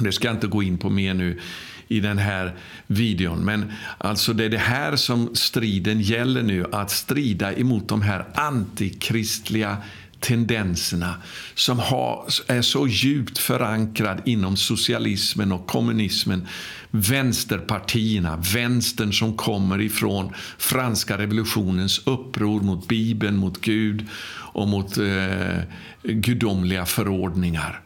Det 0.00 0.12
ska 0.12 0.28
jag 0.28 0.36
inte 0.36 0.46
gå 0.46 0.62
in 0.62 0.78
på 0.78 0.90
mer 0.90 1.14
nu 1.14 1.40
i 1.88 2.00
den 2.00 2.18
här 2.18 2.54
videon. 2.86 3.44
Men 3.44 3.72
alltså 3.98 4.32
det 4.32 4.44
är 4.44 4.48
det 4.48 4.58
här 4.58 4.96
som 4.96 5.34
striden 5.34 6.00
gäller 6.00 6.42
nu. 6.42 6.66
Att 6.72 6.90
strida 6.90 7.52
emot 7.52 7.88
de 7.88 8.02
här 8.02 8.26
antikristliga 8.34 9.76
tendenserna 10.22 11.14
som 11.54 11.78
har, 11.78 12.26
är 12.46 12.62
så 12.62 12.86
djupt 12.86 13.38
förankrad 13.38 14.22
inom 14.24 14.56
socialismen 14.56 15.52
och 15.52 15.66
kommunismen. 15.66 16.48
Vänsterpartierna, 16.90 18.42
vänstern 18.54 19.12
som 19.12 19.36
kommer 19.36 19.80
ifrån 19.80 20.32
franska 20.58 21.18
revolutionens 21.18 22.00
uppror 22.06 22.60
mot 22.60 22.88
Bibeln, 22.88 23.36
mot 23.36 23.60
Gud 23.60 24.06
och 24.52 24.68
mot 24.68 24.98
eh, 24.98 25.60
gudomliga 26.02 26.86
förordningar. 26.86 27.80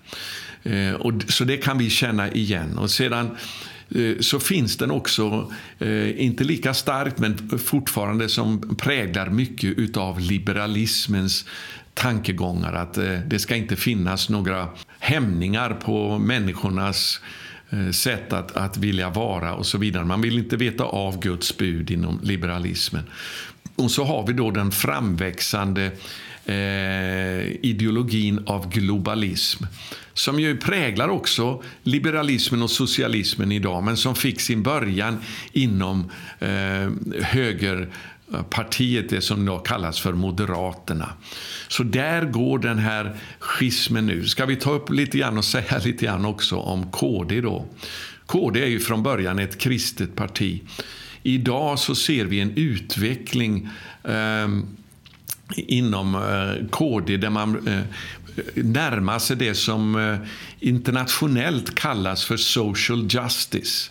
Eh, 0.67 0.95
och, 0.95 1.13
så 1.29 1.45
det 1.45 1.57
kan 1.57 1.79
vi 1.79 1.91
känna 1.91 2.33
igen. 2.33 2.79
Och 2.79 2.91
sedan 2.91 3.37
Eh, 3.89 4.19
så 4.21 4.41
finns 4.41 4.77
den 4.77 4.91
också, 4.91 5.53
eh, 5.79 6.21
inte 6.25 6.45
lika 6.45 6.75
starkt 6.75 7.19
men 7.19 7.59
fortfarande 7.59 8.29
som 8.29 8.77
präglar 8.77 9.31
mycket 9.31 9.97
av 9.97 10.21
liberalismens 10.21 11.45
tankegångar. 11.95 12.73
Att 12.73 12.99
eh, 12.99 13.19
det 13.27 13.39
ska 13.39 13.57
inte 13.57 13.77
finnas 13.77 14.29
några 14.29 14.69
hämningar 14.99 15.71
på 15.85 16.19
människornas 16.19 17.21
eh, 17.71 17.91
sätt 17.91 18.33
att, 18.33 18.57
att 18.57 18.77
vilja 18.77 19.11
vara 19.11 19.55
och 19.55 19.67
så 19.67 19.79
vidare. 19.79 20.05
Man 20.05 20.21
vill 20.21 20.39
inte 20.39 20.57
veta 20.57 20.85
av 20.85 21.21
Guds 21.21 21.57
bud 21.57 21.91
inom 21.91 22.21
liberalismen. 22.23 23.03
Och 23.77 23.91
så 23.91 24.05
har 24.05 24.27
vi 24.27 24.33
då 24.33 24.51
den 24.51 24.73
framväxande 24.73 25.91
eh, 26.47 27.67
ideologin 27.67 28.43
av 28.47 28.71
globalism 28.71 29.65
som 30.19 30.41
ju 30.41 30.57
präglar 30.57 31.09
också 31.09 31.63
liberalismen 31.83 32.63
och 32.63 32.71
socialismen 32.71 33.53
idag 33.53 33.83
men 33.83 33.97
som 33.97 34.15
fick 34.15 34.41
sin 34.41 34.63
början 34.63 35.19
inom 35.53 36.11
eh, 36.39 36.91
högerpartiet, 37.23 39.09
det 39.09 39.21
som 39.21 39.45
då 39.45 39.59
kallas 39.59 40.01
för 40.01 40.13
Moderaterna. 40.13 41.09
Så 41.69 41.83
där 41.83 42.25
går 42.25 42.59
den 42.59 42.79
här 42.79 43.17
schismen 43.39 44.07
nu. 44.07 44.25
Ska 44.25 44.47
vi 44.47 44.57
ta 44.57 44.71
upp 44.71 44.91
lite 44.91 45.19
grann 45.19 45.39
och 45.39 45.45
säga 45.45 45.79
lite 45.85 46.05
grann 46.05 46.25
också 46.25 46.57
om 46.57 46.91
KD 46.91 47.41
då? 47.41 47.67
KD 48.27 48.63
är 48.63 48.69
ju 48.69 48.81
från 48.81 49.03
början 49.03 49.39
ett 49.39 49.59
kristet 49.59 50.15
parti. 50.15 50.63
Idag 51.23 51.79
så 51.79 51.95
ser 51.95 52.25
vi 52.25 52.41
en 52.41 52.53
utveckling 52.57 53.69
eh, 54.05 54.49
inom 55.57 56.15
eh, 56.15 56.67
KD 56.71 57.17
där 57.17 57.31
man 57.31 57.69
eh, 57.69 57.83
närmar 58.55 59.19
sig 59.19 59.37
det 59.37 59.55
som 59.55 59.97
eh, 59.97 60.19
internationellt 60.61 61.75
kallas 61.75 62.25
för 62.25 62.37
social 62.37 63.09
justice. 63.11 63.91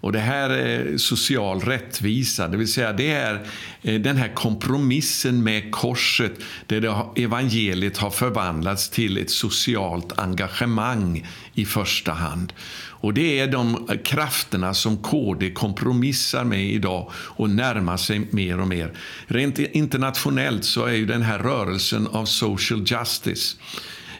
Och 0.00 0.12
Det 0.12 0.18
här 0.18 0.50
är 0.50 0.98
social 0.98 1.60
rättvisa, 1.60 2.48
det 2.48 2.56
vill 2.56 2.72
säga 2.72 2.92
det 2.92 3.10
är 3.10 3.46
eh, 3.82 4.00
den 4.00 4.16
här 4.16 4.34
kompromissen 4.34 5.42
med 5.42 5.72
korset 5.72 6.32
där 6.66 7.06
evangeliet 7.18 7.98
har 7.98 8.10
förvandlats 8.10 8.90
till 8.90 9.18
ett 9.18 9.30
socialt 9.30 10.18
engagemang 10.18 11.26
i 11.54 11.64
första 11.64 12.12
hand. 12.12 12.52
Och 12.98 13.14
Det 13.14 13.38
är 13.38 13.46
de 13.46 13.88
krafterna 14.04 14.74
som 14.74 14.96
KD 14.96 15.50
kompromissar 15.50 16.44
med 16.44 16.70
idag 16.70 17.10
och 17.14 17.50
närmar 17.50 17.96
sig 17.96 18.28
mer 18.30 18.60
och 18.60 18.68
mer. 18.68 18.92
Rent 19.26 19.58
internationellt 19.58 20.64
så 20.64 20.84
är 20.84 20.92
ju 20.92 21.06
den 21.06 21.22
här 21.22 21.38
rörelsen 21.38 22.06
av 22.06 22.24
social 22.24 22.84
justice 22.86 23.56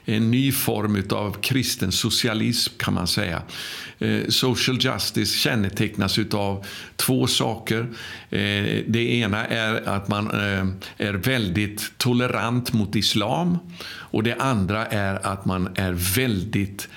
en 0.08 0.30
ny 0.30 0.52
form 0.52 1.02
av 1.10 1.40
kristen 1.40 1.92
socialism 1.92 2.74
kan 2.78 2.94
man 2.94 3.06
säga. 3.06 3.42
Eh, 3.98 4.28
social 4.28 4.78
justice 4.80 5.38
kännetecknas 5.38 6.18
av 6.32 6.64
två 6.96 7.26
saker. 7.26 7.80
Eh, 8.30 8.84
det 8.86 9.18
ena 9.18 9.46
är 9.46 9.88
att 9.88 10.08
man 10.08 10.30
eh, 10.30 10.66
är 11.06 11.12
väldigt 11.12 11.92
tolerant 11.98 12.72
mot 12.72 12.96
islam 12.96 13.58
och 13.88 14.22
det 14.22 14.34
andra 14.34 14.86
är 14.86 15.26
att 15.26 15.44
man 15.44 15.68
är 15.74 15.92
väldigt 15.92 16.88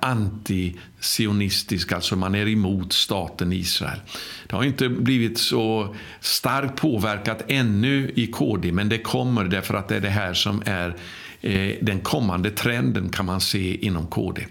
antisionistisk, 0.00 1.92
alltså 1.92 2.16
man 2.16 2.34
är 2.34 2.48
emot 2.48 2.92
staten 2.92 3.52
Israel. 3.52 4.00
Det 4.46 4.56
har 4.56 4.64
inte 4.64 4.88
blivit 4.88 5.38
så 5.38 5.94
starkt 6.20 6.76
påverkat 6.76 7.44
ännu 7.48 8.12
i 8.14 8.26
KD, 8.26 8.72
men 8.72 8.88
det 8.88 8.98
kommer 8.98 9.44
därför 9.44 9.74
att 9.74 9.88
det 9.88 9.96
är 9.96 10.00
det 10.00 10.10
här 10.10 10.34
som 10.34 10.62
är 10.66 10.96
Eh, 11.42 11.76
den 11.80 12.00
kommande 12.00 12.50
trenden 12.50 13.08
kan 13.08 13.26
man 13.26 13.40
se 13.40 13.86
inom 13.86 14.06
KD. 14.06 14.46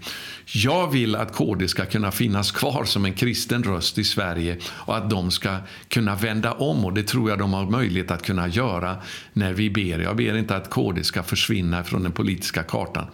Jag 0.52 0.90
vill 0.90 1.16
att 1.16 1.32
KD 1.32 1.68
ska 1.68 1.86
kunna 1.86 2.10
finnas 2.10 2.50
kvar 2.50 2.84
som 2.84 3.04
en 3.04 3.12
kristen 3.12 3.62
röst 3.62 3.98
i 3.98 4.04
Sverige 4.04 4.56
och 4.66 4.96
att 4.96 5.10
de 5.10 5.30
ska 5.30 5.56
kunna 5.88 6.14
vända 6.14 6.52
om 6.52 6.84
och 6.84 6.92
det 6.92 7.02
tror 7.02 7.30
jag 7.30 7.38
de 7.38 7.52
har 7.52 7.70
möjlighet 7.70 8.10
att 8.10 8.22
kunna 8.22 8.48
göra 8.48 8.96
när 9.32 9.52
vi 9.52 9.70
ber. 9.70 9.98
Jag 9.98 10.16
ber 10.16 10.36
inte 10.36 10.56
att 10.56 10.70
KD 10.70 11.04
ska 11.04 11.22
försvinna 11.22 11.84
från 11.84 12.02
den 12.02 12.12
politiska 12.12 12.62
kartan. 12.62 13.06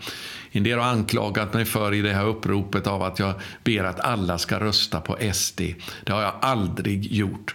En 0.53 0.63
del 0.63 0.79
har 0.79 0.87
anklagat 0.87 1.55
mig 1.55 1.65
för 1.65 1.95
i 1.95 2.03
det 2.03 2.13
här 2.13 2.27
uppropet 2.27 2.87
av 2.87 3.03
att 3.03 3.19
jag 3.19 3.35
ber 3.65 3.85
att 3.85 4.01
alla 4.01 4.39
ska 4.39 4.61
rösta 4.61 5.01
på 5.01 5.19
SD. 5.33 5.61
Det 6.05 6.13
har 6.13 6.23
jag 6.23 6.35
aldrig 6.41 7.13
gjort. 7.13 7.55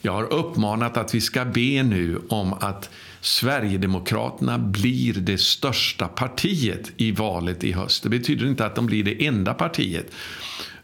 Jag 0.00 0.12
har 0.12 0.32
uppmanat 0.32 0.96
att 0.96 1.14
vi 1.14 1.20
ska 1.20 1.44
be 1.44 1.82
nu 1.82 2.20
om 2.28 2.52
att 2.52 2.90
Sverigedemokraterna 3.22 4.58
blir 4.58 5.14
det 5.14 5.40
största 5.40 6.08
partiet 6.08 6.92
i 6.96 7.12
valet 7.12 7.64
i 7.64 7.72
höst. 7.72 8.02
Det 8.02 8.08
betyder 8.08 8.46
inte 8.46 8.66
att 8.66 8.74
de 8.74 8.86
blir 8.86 9.04
det 9.04 9.26
enda 9.26 9.54
partiet. 9.54 10.10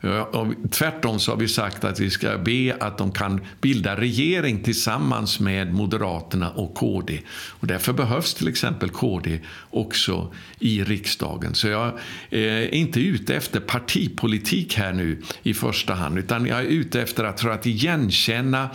Eh, 0.00 0.48
tvärtom 0.70 1.18
så 1.18 1.32
har 1.32 1.36
vi 1.36 1.48
sagt 1.48 1.84
att 1.84 2.00
vi 2.00 2.10
ska 2.10 2.38
be 2.38 2.76
att 2.80 2.98
de 2.98 3.12
kan 3.12 3.40
bilda 3.60 3.96
regering 3.96 4.62
tillsammans 4.62 5.40
med 5.40 5.72
Moderaterna 5.72 6.50
och 6.50 6.74
KD. 6.74 7.20
Och 7.48 7.66
därför 7.66 7.92
behövs 7.92 8.34
till 8.34 8.48
exempel 8.48 8.90
KD 8.90 9.40
också 9.70 10.32
i 10.58 10.84
riksdagen. 10.84 11.54
Så 11.54 11.68
jag 11.68 11.92
är 12.30 12.74
inte 12.74 13.00
ute 13.00 13.36
efter 13.36 13.60
partipolitik 13.60 14.74
här 14.76 14.92
nu 14.92 15.22
i 15.42 15.54
första 15.54 15.94
hand 15.94 16.18
utan 16.18 16.46
jag 16.46 16.58
är 16.58 16.64
ute 16.64 17.02
efter 17.02 17.24
att, 17.24 17.40
för 17.40 17.48
att 17.48 17.66
igenkänna 17.66 18.70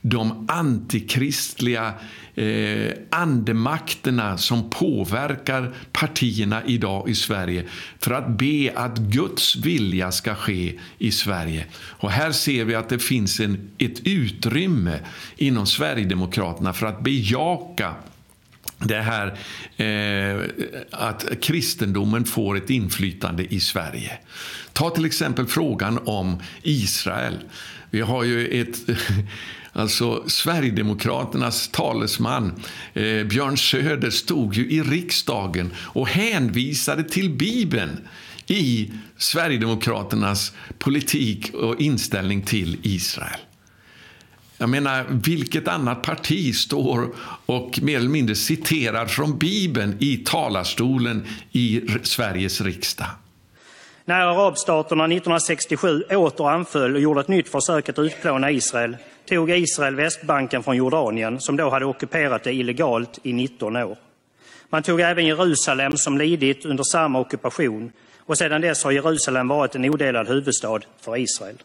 de 0.00 0.46
antikristliga 0.48 1.94
eh, 2.36 2.92
andemakterna 3.10 4.38
som 4.38 4.70
påverkar 4.70 5.74
partierna 5.92 6.62
idag 6.66 7.08
i 7.08 7.14
Sverige 7.14 7.64
för 7.98 8.10
att 8.10 8.28
be 8.28 8.72
att 8.74 8.98
Guds 8.98 9.56
vilja 9.56 10.12
ska 10.12 10.34
ske 10.34 10.74
i 10.98 11.12
Sverige. 11.12 11.66
Och 11.74 12.10
här 12.10 12.32
ser 12.32 12.64
vi 12.64 12.74
att 12.74 12.88
det 12.88 12.98
finns 12.98 13.40
en, 13.40 13.70
ett 13.78 14.00
utrymme 14.04 14.98
inom 15.36 15.66
Sverigedemokraterna 15.66 16.72
för 16.72 16.86
att 16.86 17.00
bejaka 17.00 17.94
det 18.78 19.00
här 19.00 19.38
eh, 19.76 20.44
att 20.90 21.40
kristendomen 21.40 22.24
får 22.24 22.56
ett 22.56 22.70
inflytande 22.70 23.54
i 23.54 23.60
Sverige. 23.60 24.18
Ta 24.72 24.90
till 24.90 25.04
exempel 25.04 25.46
frågan 25.46 25.98
om 26.04 26.42
Israel. 26.62 27.38
Vi 27.90 28.00
har 28.00 28.24
ju 28.24 28.60
ett 28.60 28.76
Alltså 29.76 30.28
Sverigedemokraternas 30.28 31.68
talesman 31.68 32.52
eh, 32.94 33.24
Björn 33.24 33.56
Söder 33.56 34.10
stod 34.10 34.54
ju 34.54 34.70
i 34.70 34.82
riksdagen 34.82 35.72
och 35.78 36.08
hänvisade 36.08 37.04
till 37.04 37.30
Bibeln 37.30 38.08
i 38.46 38.90
Sverigedemokraternas 39.16 40.52
politik 40.78 41.54
och 41.54 41.80
inställning 41.80 42.42
till 42.42 42.78
Israel. 42.82 43.40
Jag 44.58 44.68
menar, 44.68 45.06
vilket 45.08 45.68
annat 45.68 46.02
parti 46.02 46.54
står 46.54 47.08
och 47.46 47.78
mer 47.82 47.96
eller 47.96 48.08
mindre 48.08 48.34
citerar 48.34 49.06
från 49.06 49.38
Bibeln 49.38 49.96
i 49.98 50.16
talarstolen 50.16 51.26
i 51.52 51.82
Sveriges 52.02 52.60
riksdag? 52.60 53.08
När 54.04 54.20
arabstaterna 54.20 55.04
1967 55.04 56.02
åter 56.02 56.50
anföll 56.50 56.94
och 56.94 57.00
gjorde 57.00 57.20
ett 57.20 57.28
nytt 57.28 57.48
försök 57.48 57.88
att 57.88 57.98
utplåna 57.98 58.50
Israel 58.50 58.96
tog 59.26 59.50
Israel 59.50 59.94
Västbanken 59.94 60.62
från 60.62 60.76
Jordanien, 60.76 61.40
som 61.40 61.56
då 61.56 61.70
hade 61.70 61.84
ockuperat 61.84 62.44
det 62.44 62.52
illegalt 62.52 63.18
i 63.22 63.32
19 63.32 63.76
år. 63.76 63.96
Man 64.68 64.82
tog 64.82 65.00
även 65.00 65.26
Jerusalem, 65.26 65.92
som 65.96 66.18
lidit 66.18 66.64
under 66.64 66.84
samma 66.84 67.20
ockupation, 67.20 67.92
och 68.18 68.38
sedan 68.38 68.60
dess 68.60 68.84
har 68.84 68.90
Jerusalem 68.90 69.48
varit 69.48 69.74
en 69.74 69.84
odelad 69.84 70.28
huvudstad 70.28 70.80
för 71.00 71.16
Israel. 71.16 71.62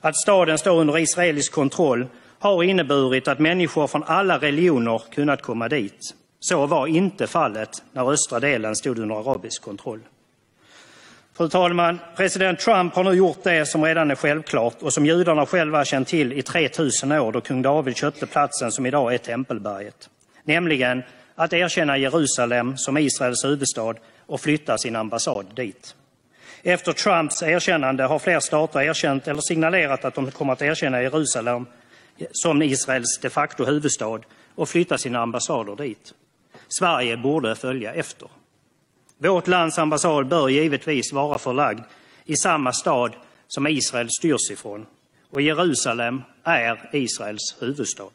Att 0.00 0.16
staden 0.16 0.58
står 0.58 0.80
under 0.80 0.98
israelisk 0.98 1.52
kontroll 1.52 2.06
har 2.38 2.62
inneburit 2.62 3.28
att 3.28 3.38
människor 3.38 3.86
från 3.86 4.02
alla 4.02 4.38
religioner 4.38 5.02
kunnat 5.14 5.42
komma 5.42 5.68
dit. 5.68 6.14
Så 6.40 6.66
var 6.66 6.86
inte 6.86 7.26
fallet 7.26 7.82
när 7.92 8.12
östra 8.12 8.40
delen 8.40 8.76
stod 8.76 8.98
under 8.98 9.14
arabisk 9.14 9.62
kontroll. 9.62 10.00
Fru 11.38 11.48
talman! 11.48 11.98
President 12.16 12.58
Trump 12.58 12.94
har 12.94 13.04
nu 13.04 13.12
gjort 13.12 13.38
det 13.42 13.66
som 13.66 13.84
redan 13.84 14.10
är 14.10 14.14
självklart 14.14 14.82
och 14.82 14.92
som 14.92 15.06
judarna 15.06 15.46
själva 15.46 15.84
känt 15.84 16.08
till 16.08 16.32
i 16.32 16.42
3000 16.42 17.12
år 17.12 17.32
då 17.32 17.40
kung 17.40 17.62
David 17.62 17.96
köpte 17.96 18.26
platsen 18.26 18.72
som 18.72 18.86
idag 18.86 19.14
är 19.14 19.18
Tempelberget. 19.18 20.10
Nämligen 20.44 21.02
att 21.34 21.52
erkänna 21.52 21.98
Jerusalem 21.98 22.76
som 22.76 22.98
Israels 22.98 23.44
huvudstad 23.44 23.94
och 24.26 24.40
flytta 24.40 24.78
sin 24.78 24.96
ambassad 24.96 25.46
dit. 25.54 25.94
Efter 26.62 26.92
Trumps 26.92 27.42
erkännande 27.42 28.04
har 28.04 28.18
fler 28.18 28.40
stater 28.40 28.80
erkänt 28.80 29.28
eller 29.28 29.40
signalerat 29.40 30.04
att 30.04 30.14
de 30.14 30.30
kommer 30.30 30.52
att 30.52 30.62
erkänna 30.62 31.02
Jerusalem 31.02 31.66
som 32.32 32.62
Israels 32.62 33.18
de 33.22 33.30
facto 33.30 33.64
huvudstad 33.64 34.20
och 34.54 34.68
flytta 34.68 34.98
sina 34.98 35.18
ambassader 35.18 35.76
dit. 35.76 36.14
Sverige 36.68 37.16
borde 37.16 37.54
följa 37.54 37.94
efter. 37.94 38.28
Vårt 39.18 39.48
lands 39.48 39.78
ambassad 39.78 40.28
bör 40.28 40.48
givetvis 40.48 41.12
vara 41.12 41.38
förlagd 41.38 41.80
i 42.24 42.36
samma 42.36 42.72
stad 42.72 43.12
som 43.48 43.66
Israel 43.66 44.08
styrs 44.10 44.50
ifrån 44.50 44.86
och 45.30 45.42
Jerusalem 45.42 46.22
är 46.44 46.90
Israels 46.92 47.56
huvudstad. 47.60 48.10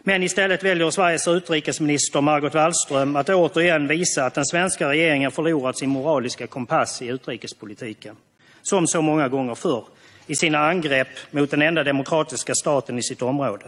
Men 0.00 0.22
istället 0.22 0.62
väljer 0.62 0.90
Sveriges 0.90 1.28
utrikesminister 1.28 2.20
Margot 2.20 2.54
Wallström 2.54 3.16
att 3.16 3.28
återigen 3.28 3.86
visa 3.86 4.24
att 4.24 4.34
den 4.34 4.46
svenska 4.46 4.88
regeringen 4.88 5.30
förlorat 5.30 5.78
sin 5.78 5.90
moraliska 5.90 6.46
kompass 6.46 7.02
i 7.02 7.06
utrikespolitiken. 7.06 8.16
Som 8.62 8.86
så 8.86 9.02
många 9.02 9.28
gånger 9.28 9.54
förr 9.54 9.84
i 10.26 10.36
sina 10.36 10.58
angrepp 10.58 11.08
mot 11.30 11.50
den 11.50 11.62
enda 11.62 11.84
demokratiska 11.84 12.54
staten 12.54 12.98
i 12.98 13.02
sitt 13.02 13.22
område. 13.22 13.64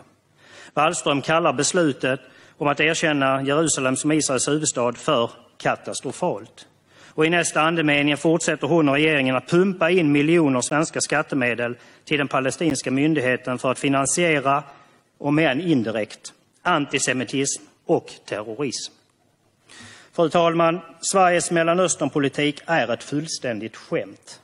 Wallström 0.75 1.23
kallar 1.23 1.53
beslutet 1.53 2.21
om 2.59 2.69
att 2.69 2.81
erkänna 2.81 3.43
Jerusalem 3.43 3.97
som 3.97 4.13
Israels 4.13 4.49
huvudstad 4.49 4.93
för 4.93 5.31
katastrofalt. 5.59 6.67
Och 7.15 7.27
i 7.27 7.31
nästa 7.31 7.61
andemening 7.61 8.17
fortsätter 8.17 8.67
hon 8.67 8.89
och 8.89 8.95
regeringen 8.95 9.37
att 9.37 9.51
pumpa 9.51 9.91
in 9.91 10.13
miljoner 10.13 10.61
svenska 10.61 11.01
skattemedel 11.01 11.77
till 12.05 12.19
den 12.19 12.29
palestinska 12.29 12.91
myndigheten 12.91 13.59
för 13.59 13.71
att 13.71 13.79
finansiera, 13.79 14.63
om 15.19 15.39
än 15.39 15.61
indirekt, 15.61 16.33
antisemitism 16.63 17.63
och 17.87 18.11
terrorism. 18.25 18.93
Fru 20.13 20.31
talman! 20.31 20.81
Sveriges 21.01 21.51
Mellanösternpolitik 21.51 22.61
är 22.67 22.93
ett 22.93 23.03
fullständigt 23.03 23.77
skämt. 23.77 24.41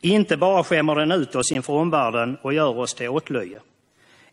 Inte 0.00 0.36
bara 0.36 0.64
skämmer 0.64 0.94
den 0.94 1.12
ut 1.12 1.34
oss 1.34 1.52
inför 1.52 1.72
omvärlden 1.72 2.36
och 2.42 2.52
gör 2.52 2.78
oss 2.78 2.94
till 2.94 3.08
åtlöje. 3.08 3.60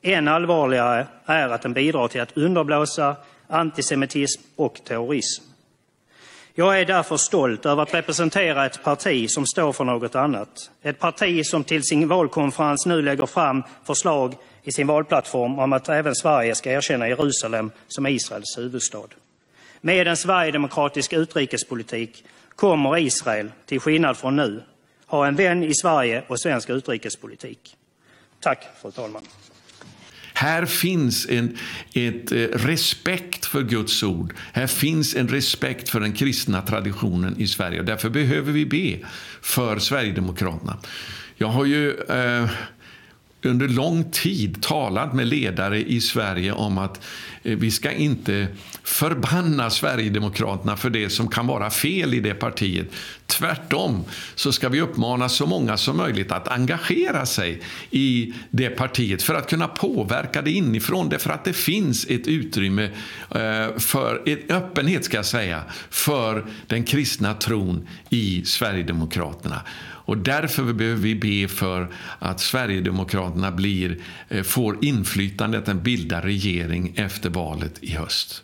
Än 0.02 0.28
allvarligare 0.28 1.08
är 1.26 1.50
att 1.50 1.62
den 1.62 1.74
bidrar 1.74 2.08
till 2.08 2.22
att 2.22 2.38
underblåsa 2.38 3.15
antisemitism 3.48 4.41
och 4.56 4.82
terrorism. 4.86 5.44
Jag 6.58 6.80
är 6.80 6.86
därför 6.86 7.18
stolt 7.18 7.65
över 7.65 7.84
att 7.84 7.94
representera 7.94 8.65
ett 8.65 8.84
parti 8.84 9.30
som 9.30 9.46
står 9.46 9.74
för 9.74 9.84
något 9.84 10.15
annat. 10.15 10.72
Ett 10.82 11.00
parti 11.00 11.46
som 11.46 11.63
till 11.63 11.84
sin 11.84 12.08
valkonferens 12.08 12.86
nu 12.86 13.02
lägger 13.02 13.26
fram 13.26 13.63
förslag 13.84 14.36
i 14.63 14.72
sin 14.72 14.88
valplattform 14.88 15.60
om 15.60 15.74
att 15.74 15.89
även 15.89 16.15
Sverige 16.15 16.56
ska 16.56 16.72
erkänna 16.72 17.10
Jerusalem 17.10 17.72
som 17.88 18.08
Israels 18.08 18.58
huvudstad. 18.58 19.08
Med 19.82 20.08
en 20.08 20.18
sverigedemokratisk 20.18 21.13
utrikespolitik 21.13 22.26
kommer 22.56 22.98
Israel, 22.98 23.52
till 23.65 23.80
skillnad 23.80 24.18
från 24.18 24.36
nu, 24.36 24.63
ha 25.06 25.28
en 25.28 25.36
vän 25.36 25.63
i 25.63 25.74
Sverige 25.74 26.24
och 26.28 26.39
svensk 26.39 26.70
utrikespolitik. 26.70 27.78
Tack, 28.39 28.68
fru 28.82 28.91
talman. 28.91 29.24
Här 30.38 30.65
finns 30.65 31.28
en 31.30 31.58
ett, 31.93 32.32
eh, 32.32 32.38
respekt 32.38 33.45
för 33.45 33.63
Guds 33.63 34.04
ord. 34.04 34.34
Här 34.54 34.67
finns 34.67 35.15
en 35.15 35.28
respekt 35.28 35.89
för 35.89 36.00
den 36.00 36.13
kristna 36.13 36.62
traditionen 36.62 37.36
i 37.38 37.48
Sverige. 37.48 37.82
Därför 37.82 38.10
behöver 38.10 38.52
vi 38.52 38.65
be 38.65 39.08
för 39.41 39.80
Sverigedemokraterna. 39.80 40.78
Jag 41.38 41.48
har 41.48 41.65
ju 41.65 41.91
eh, 41.91 42.50
under 43.46 43.68
lång 43.68 44.04
tid 44.12 44.62
talat 44.62 45.14
med 45.14 45.28
ledare 45.28 45.84
i 45.84 46.02
Sverige 46.02 46.52
om 46.52 46.78
att 46.78 47.02
eh, 47.44 47.58
vi 47.58 47.72
ska 47.72 47.92
inte 47.92 48.48
förbanna 48.84 49.70
Sverigedemokraterna 49.70 50.78
för 50.78 50.90
det 50.90 51.10
som 51.10 51.28
kan 51.28 51.48
vara 51.48 51.70
fel 51.70 52.14
i 52.14 52.20
det 52.20 52.34
partiet. 52.34 52.88
Tvärtom 53.26 54.04
så 54.36 54.52
ska 54.52 54.70
vi 54.70 54.82
uppmana 54.82 55.30
så 55.30 55.46
många 55.46 55.78
som 55.78 55.98
möjligt 55.98 56.32
att 56.32 56.48
engagera 56.48 57.26
sig 57.26 57.62
i 57.92 58.34
det 58.50 58.70
partiet 58.70 59.24
för 59.24 59.34
att 59.34 59.50
kunna 59.50 59.68
påverka 59.68 60.42
det 60.42 60.52
inifrån. 60.52 61.10
Därför 61.10 61.30
att 61.30 61.46
det 61.46 61.54
finns 61.54 62.06
ett 62.10 62.28
utrymme 62.28 62.84
eh, 63.30 63.78
för 63.78 64.22
en 64.26 64.40
öppenhet 64.50 65.06
ska 65.06 65.18
jag 65.18 65.26
säga, 65.26 65.64
för 65.90 66.46
den 66.68 66.84
kristna 66.84 67.34
tron 67.34 67.88
i 68.10 68.46
Sverigedemokraterna. 68.46 69.62
Och 70.06 70.18
därför 70.18 70.74
behöver 70.74 71.02
vi 71.02 71.15
be 71.15 71.48
för 71.48 71.88
att 72.20 72.39
Sverigedemokraterna 72.39 73.52
blir, 73.52 73.98
eh, 74.30 74.44
får 74.44 74.86
inflytande 74.86 75.58
att 75.58 75.74
bildar 75.74 76.22
regering 76.22 76.94
efter 76.96 77.30
valet 77.30 77.74
i 77.82 77.91
höst. 77.91 78.44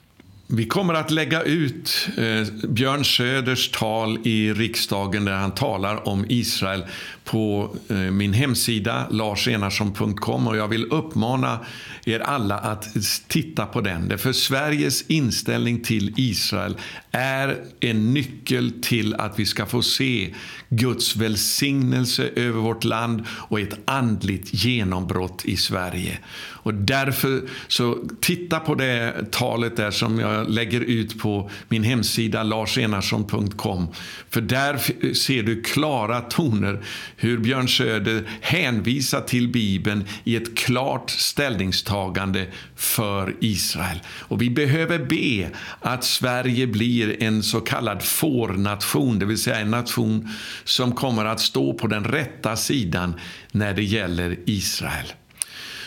Vi 0.53 0.65
kommer 0.65 0.93
att 0.93 1.11
lägga 1.11 1.43
ut 1.43 2.09
eh, 2.17 2.67
Björn 2.69 3.05
Söders 3.05 3.69
tal 3.69 4.27
i 4.27 4.53
riksdagen 4.53 5.25
där 5.25 5.33
han 5.33 5.51
talar 5.51 6.07
om 6.07 6.25
Israel 6.29 6.83
på 7.23 7.75
eh, 7.89 7.97
min 7.97 8.33
hemsida 8.33 9.07
larsenarsson.com 9.09 10.47
och 10.47 10.57
jag 10.57 10.67
vill 10.67 10.85
uppmana 10.85 11.59
er 12.05 12.19
alla 12.19 12.57
att 12.57 12.87
titta 13.27 13.65
på 13.65 13.81
den. 13.81 14.17
För 14.17 14.33
Sveriges 14.33 15.01
inställning 15.07 15.83
till 15.83 16.13
Israel 16.17 16.77
är 17.11 17.63
en 17.79 18.13
nyckel 18.13 18.71
till 18.81 19.15
att 19.15 19.39
vi 19.39 19.45
ska 19.45 19.65
få 19.65 19.81
se 19.81 20.33
Guds 20.69 21.15
välsignelse 21.15 22.29
över 22.35 22.59
vårt 22.59 22.83
land 22.83 23.25
och 23.29 23.59
ett 23.59 23.79
andligt 23.85 24.53
genombrott 24.53 25.45
i 25.45 25.57
Sverige. 25.57 26.19
Och 26.63 26.73
därför 26.73 27.41
så 27.67 27.97
titta 28.19 28.59
på 28.59 28.75
det 28.75 29.31
talet 29.31 29.77
där 29.77 29.91
som 29.91 30.19
jag 30.19 30.49
lägger 30.49 30.81
ut 30.81 31.19
på 31.19 31.49
min 31.69 31.83
hemsida 31.83 32.43
larsenarsson.com. 32.43 33.87
För 34.29 34.41
där 34.41 34.77
ser 35.13 35.43
du 35.43 35.61
klara 35.61 36.21
toner 36.21 36.83
hur 37.15 37.37
Björn 37.37 37.67
Söder 37.67 38.23
hänvisar 38.41 39.21
till 39.21 39.47
Bibeln 39.47 40.03
i 40.23 40.35
ett 40.35 40.57
klart 40.57 41.09
ställningstagande 41.09 42.47
för 42.75 43.35
Israel. 43.39 43.99
Och 44.07 44.41
vi 44.41 44.49
behöver 44.49 44.99
be 44.99 45.49
att 45.81 46.03
Sverige 46.03 46.67
blir 46.67 47.00
en 47.09 47.43
så 47.43 47.61
kallad 47.61 48.03
fårnation, 48.03 49.19
det 49.19 49.25
vill 49.25 49.37
säga 49.37 49.59
en 49.59 49.71
nation 49.71 50.29
som 50.63 50.91
kommer 50.91 51.25
att 51.25 51.39
stå 51.39 51.73
på 51.73 51.87
den 51.87 52.03
rätta 52.03 52.55
sidan 52.55 53.13
när 53.51 53.73
det 53.73 53.83
gäller 53.83 54.37
Israel. 54.45 55.05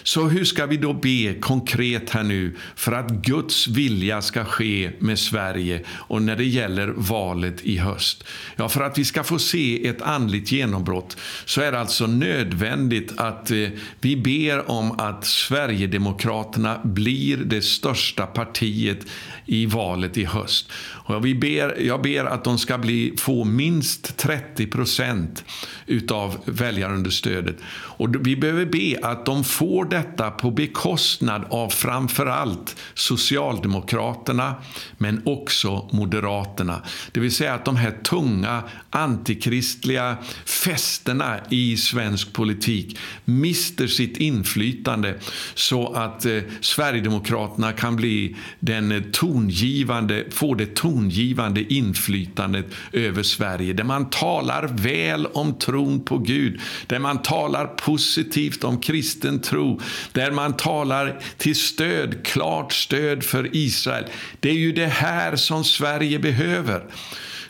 Så 0.07 0.29
hur 0.29 0.45
ska 0.45 0.67
vi 0.67 0.77
då 0.77 0.93
be 0.93 1.35
konkret 1.41 2.11
här 2.11 2.23
nu 2.23 2.57
för 2.77 2.93
att 2.93 3.11
Guds 3.11 3.69
vilja 3.69 4.23
ska 4.23 4.45
ske 4.45 4.91
med 4.99 5.19
Sverige 5.19 5.85
och 5.89 6.23
när 6.23 6.37
det 6.37 6.45
gäller 6.45 6.89
valet 6.97 7.63
i 7.63 7.79
höst? 7.79 8.25
Ja, 8.57 8.69
för 8.69 8.81
att 8.81 8.99
vi 8.99 9.05
ska 9.05 9.25
få 9.25 9.39
se 9.39 9.89
ett 9.89 10.03
andligt 10.03 10.53
genombrott 10.53 11.17
så 11.45 11.61
är 11.61 11.73
det 11.73 11.81
alltså 11.81 12.07
nödvändigt 12.07 13.13
att 13.17 13.51
eh, 13.51 13.69
vi 14.01 14.17
ber 14.17 14.71
om 14.71 15.01
att 15.01 15.25
Sverigedemokraterna 15.25 16.81
blir 16.85 17.37
det 17.37 17.63
största 17.63 18.27
partiet 18.27 19.07
i 19.47 19.67
valet 19.67 20.19
i 20.19 20.25
höst. 20.25 20.73
Och 21.07 21.27
vi 21.27 21.35
ber, 21.35 21.81
jag 21.81 22.03
ber 22.03 22.25
att 22.25 22.45
de 22.45 22.59
ska 22.59 22.79
bli, 22.79 23.15
få 23.19 23.45
minst 23.45 24.17
30 24.17 24.67
procent 24.67 25.45
utav 25.87 26.37
väljarunderstödet. 26.45 27.57
Och 27.97 28.27
vi 28.27 28.37
behöver 28.37 28.67
be 28.67 28.99
att 29.03 29.27
de 29.27 29.45
får 29.45 29.85
detta 29.85 30.31
på 30.31 30.51
bekostnad 30.51 31.45
av 31.51 31.69
framförallt 31.69 32.77
Socialdemokraterna 32.95 34.55
men 34.99 35.23
också 35.25 35.89
Moderaterna. 35.93 36.83
Det 37.13 37.21
vill 37.21 37.33
säga 37.33 37.55
att 37.55 37.65
de 37.65 37.77
här 37.77 37.91
tunga 37.91 38.63
antikristliga 38.91 40.17
fästena 40.45 41.39
i 41.51 41.77
svensk 41.77 42.33
politik 42.33 42.99
mister 43.25 43.87
sitt 43.87 44.17
inflytande 44.17 45.15
så 45.55 45.93
att 45.93 46.27
eh, 46.27 46.39
Sverigedemokraterna 46.61 47.73
kan 47.73 47.97
bli 47.97 48.37
den 48.61 49.05
tongivande, 49.13 50.25
få 50.31 50.55
det 50.55 50.75
tongivande 50.75 51.75
inflytandet 51.75 52.67
över 52.93 53.23
Sverige. 53.23 53.73
Där 53.73 53.85
man 53.85 54.11
talar 54.11 54.69
väl 54.73 55.27
om 55.27 55.55
tron 55.55 56.05
på 56.05 56.19
Gud, 56.19 56.61
där 56.87 56.99
man 56.99 57.23
talar 57.23 57.67
positivt 57.85 58.65
om 58.65 58.81
kristen 58.81 59.41
tro, 59.41 59.81
där 60.13 60.31
man 60.31 60.57
talar 60.57 61.21
till 61.37 61.57
stöd, 61.57 62.27
klart 62.27 62.73
stöd 62.73 63.25
för 63.25 63.57
Israel. 63.57 64.05
Det 64.41 64.49
är 64.51 64.55
ju 64.55 64.73
det 64.73 64.87
här 64.87 65.37
som 65.37 65.65
Sverige 65.65 66.19
behöver. 66.19 66.85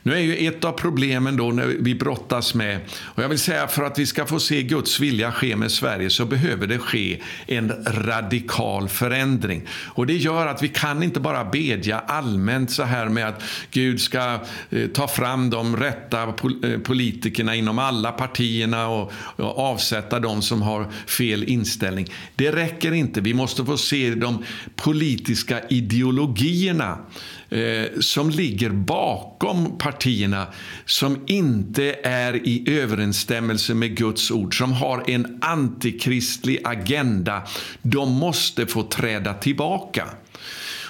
Nu 0.07 0.15
är 0.15 0.19
ju 0.19 0.49
ett 0.49 0.65
av 0.65 0.73
problemen 0.73 1.37
då 1.37 1.51
när 1.51 1.67
vi 1.67 1.95
brottas 1.95 2.55
med, 2.55 2.81
och 3.03 3.23
jag 3.23 3.29
vill 3.29 3.39
säga 3.39 3.67
för 3.67 3.83
att 3.83 3.99
vi 3.99 4.07
ska 4.07 4.27
få 4.27 4.41
se 4.41 4.63
Guds 4.63 5.01
vilja 5.01 5.33
ske 5.33 5.57
med 5.57 5.71
Sverige 5.71 6.11
så 6.11 6.25
behöver 6.25 6.67
det 6.67 6.79
ske 6.79 7.21
en 7.47 7.73
radikal 7.87 8.89
förändring. 8.89 9.63
Och 9.85 10.07
det 10.07 10.17
gör 10.17 10.47
att 10.47 10.63
vi 10.63 10.69
kan 10.69 11.03
inte 11.03 11.21
bara 11.21 11.45
bedja 11.45 11.99
allmänt 11.99 12.71
så 12.71 12.83
här 12.83 13.09
med 13.09 13.29
att 13.29 13.43
Gud 13.71 14.01
ska 14.01 14.41
eh, 14.71 14.87
ta 14.89 15.09
fram 15.09 15.51
de 15.51 15.77
rätta 15.77 16.23
eh, 16.23 16.79
politikerna 16.85 17.55
inom 17.55 17.79
alla 17.79 18.13
partierna 18.13 18.89
och, 18.89 19.13
avsätta 19.37 20.21
de 20.21 20.43
som 20.43 20.63
har 20.63 20.87
fel 21.07 21.45
inställning. 21.45 22.07
Det 22.35 22.53
räcker 22.53 22.93
inte. 22.93 23.21
Vi 23.21 23.35
måste 23.35 23.65
få 23.65 23.77
se 23.77 24.15
de 24.15 24.45
politiska 24.77 25.61
ideologierna 25.69 26.99
eh, 27.51 28.01
som 28.01 28.31
ligger 28.31 28.71
bakom 28.71 29.79
partierna 29.79 29.94
som 30.85 31.19
inte 31.27 31.97
är 32.03 32.49
i 32.49 32.81
överensstämmelse 32.81 33.75
med 33.75 33.97
Guds 33.97 34.31
ord, 34.31 34.59
som 34.59 34.73
har 34.73 35.11
en 35.11 35.39
antikristlig 35.41 36.61
agenda, 36.65 37.43
de 37.83 38.13
måste 38.13 38.67
få 38.67 38.83
träda 38.83 39.35
tillbaka. 39.35 40.07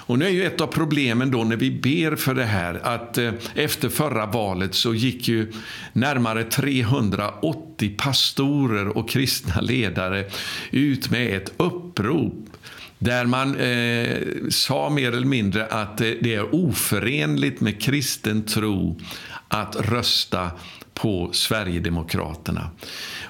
Och 0.07 0.19
nu 0.19 0.25
är 0.25 0.29
ju 0.29 0.45
ett 0.45 0.61
av 0.61 0.67
problemen 0.67 1.31
då 1.31 1.43
när 1.43 1.55
vi 1.55 1.71
ber 1.71 2.15
för 2.15 2.35
det 2.35 2.45
här 2.45 2.79
att 2.83 3.17
eh, 3.17 3.33
efter 3.55 3.89
förra 3.89 4.25
valet 4.25 4.75
så 4.75 4.93
gick 4.93 5.27
ju 5.27 5.51
närmare 5.93 6.43
380 6.43 7.95
pastorer 7.97 8.97
och 8.97 9.09
kristna 9.09 9.61
ledare 9.61 10.25
ut 10.71 11.09
med 11.11 11.37
ett 11.37 11.53
upprop 11.57 12.54
där 12.99 13.25
man 13.25 13.55
eh, 13.55 14.49
sa 14.49 14.89
mer 14.89 15.11
eller 15.11 15.27
mindre 15.27 15.65
att 15.65 16.01
eh, 16.01 16.07
det 16.21 16.35
är 16.35 16.55
oförenligt 16.55 17.61
med 17.61 17.81
kristen 17.81 18.45
tro 18.45 18.99
att 19.47 19.75
rösta 19.75 20.51
på 20.93 21.29
Sverigedemokraterna. 21.33 22.69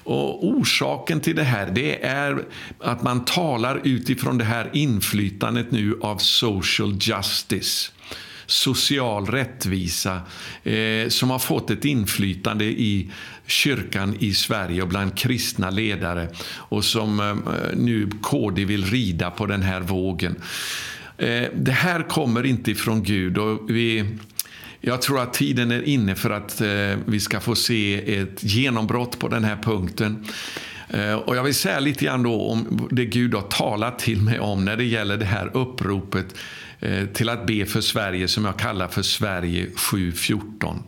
Och 0.04 0.48
orsaken 0.48 1.20
till 1.20 1.36
det 1.36 1.44
här 1.44 1.72
det 1.76 2.06
är 2.06 2.44
att 2.80 3.04
man 3.04 3.26
talar 3.26 3.82
utifrån 3.84 4.38
det 4.38 4.44
här 4.44 4.70
inflytandet 4.74 5.72
nu 5.72 6.00
av 6.02 6.18
social 6.18 6.98
justice 7.02 7.92
social 8.46 9.26
rättvisa 9.26 10.22
eh, 10.64 11.10
som 11.10 11.30
har 11.30 11.40
fått 11.40 11.70
ett 11.70 11.86
inflytande 11.86 12.66
i 12.66 13.12
kyrkan 13.48 14.18
i 14.20 14.34
Sverige 14.34 14.82
och 14.82 14.88
bland 14.88 15.18
kristna 15.18 15.70
ledare 15.70 16.28
och 16.58 16.86
som 16.86 17.20
eh, 17.20 17.78
nu 17.78 18.10
KD 18.22 18.66
vill 18.66 18.86
rida 18.86 19.32
på 19.32 19.46
den 19.46 19.62
här 19.62 19.82
vågen. 19.82 20.36
Eh, 21.18 21.44
det 21.56 21.72
här 21.72 22.02
kommer 22.02 22.46
inte 22.46 22.72
ifrån 22.72 23.04
Gud 23.04 23.38
och 23.38 23.70
vi 23.70 24.06
jag 24.82 25.02
tror 25.02 25.22
att 25.22 25.34
tiden 25.34 25.72
är 25.72 25.82
inne 25.82 26.16
för 26.16 26.30
att 26.30 26.62
eh, 26.62 26.68
vi 27.06 27.20
ska 27.20 27.40
få 27.40 27.56
se 27.56 28.16
ett 28.20 28.44
genombrott 28.44 29.20
på 29.20 29.28
den 29.28 29.44
här 29.44 29.58
punkten. 29.64 30.26
Eh, 30.90 31.14
och 31.14 31.36
jag 31.36 31.44
vill 31.44 31.56
säga 31.56 31.80
lite 31.80 32.06
grann 32.06 32.24
då 32.24 32.42
om 32.42 32.88
det 32.92 33.06
Gud 33.06 33.34
har 33.34 33.42
talat 33.42 34.00
till 34.00 34.22
mig 34.22 34.40
om 34.40 34.66
när 34.66 34.78
det 34.78 34.84
gäller 34.84 35.18
det 35.18 35.26
här 35.26 35.58
uppropet 35.58 36.36
eh, 36.80 37.06
till 37.06 37.30
att 37.30 37.48
be 37.48 37.66
för 37.66 37.82
Sverige 37.82 38.28
som 38.28 38.46
jag 38.46 38.60
kallar 38.60 38.88
för 38.88 39.02
Sverige 39.02 39.68
714. 39.76 40.84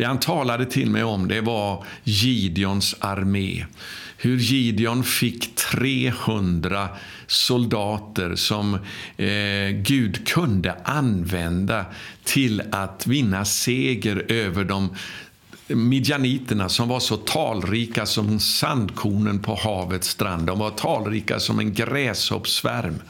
Det 0.00 0.06
han 0.06 0.20
talade 0.20 0.66
till 0.66 0.90
mig 0.90 1.04
om 1.04 1.28
det 1.28 1.40
var 1.40 1.84
Gideons 2.04 2.96
armé. 3.00 3.66
Hur 4.16 4.36
Gideon 4.36 5.04
fick 5.04 5.56
300 5.56 6.88
soldater 7.26 8.34
som 8.34 8.74
eh, 9.16 9.70
Gud 9.82 10.28
kunde 10.28 10.74
använda 10.84 11.84
till 12.24 12.62
att 12.72 13.06
vinna 13.06 13.44
seger 13.44 14.24
över 14.28 14.64
de 14.64 14.96
midjaniterna 15.68 16.68
som 16.68 16.88
var 16.88 17.00
så 17.00 17.16
talrika 17.16 18.06
som 18.06 18.40
sandkornen 18.40 19.38
på 19.38 19.54
havets 19.54 20.08
strand. 20.08 20.46
De 20.46 20.58
var 20.58 20.70
talrika 20.70 21.40
som 21.40 21.58
en 21.58 21.74
gräshoppssvärm. 21.74 23.02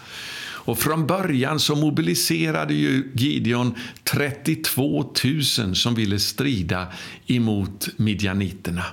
Och 0.71 0.79
från 0.79 1.07
början 1.07 1.61
så 1.61 1.75
mobiliserade 1.75 2.75
ju 2.75 3.11
Gideon 3.15 3.75
32 4.05 5.13
000 5.59 5.77
som 5.77 5.95
ville 5.95 6.19
strida 6.19 6.87
emot 7.27 7.89
midjaniterna. 7.97 8.85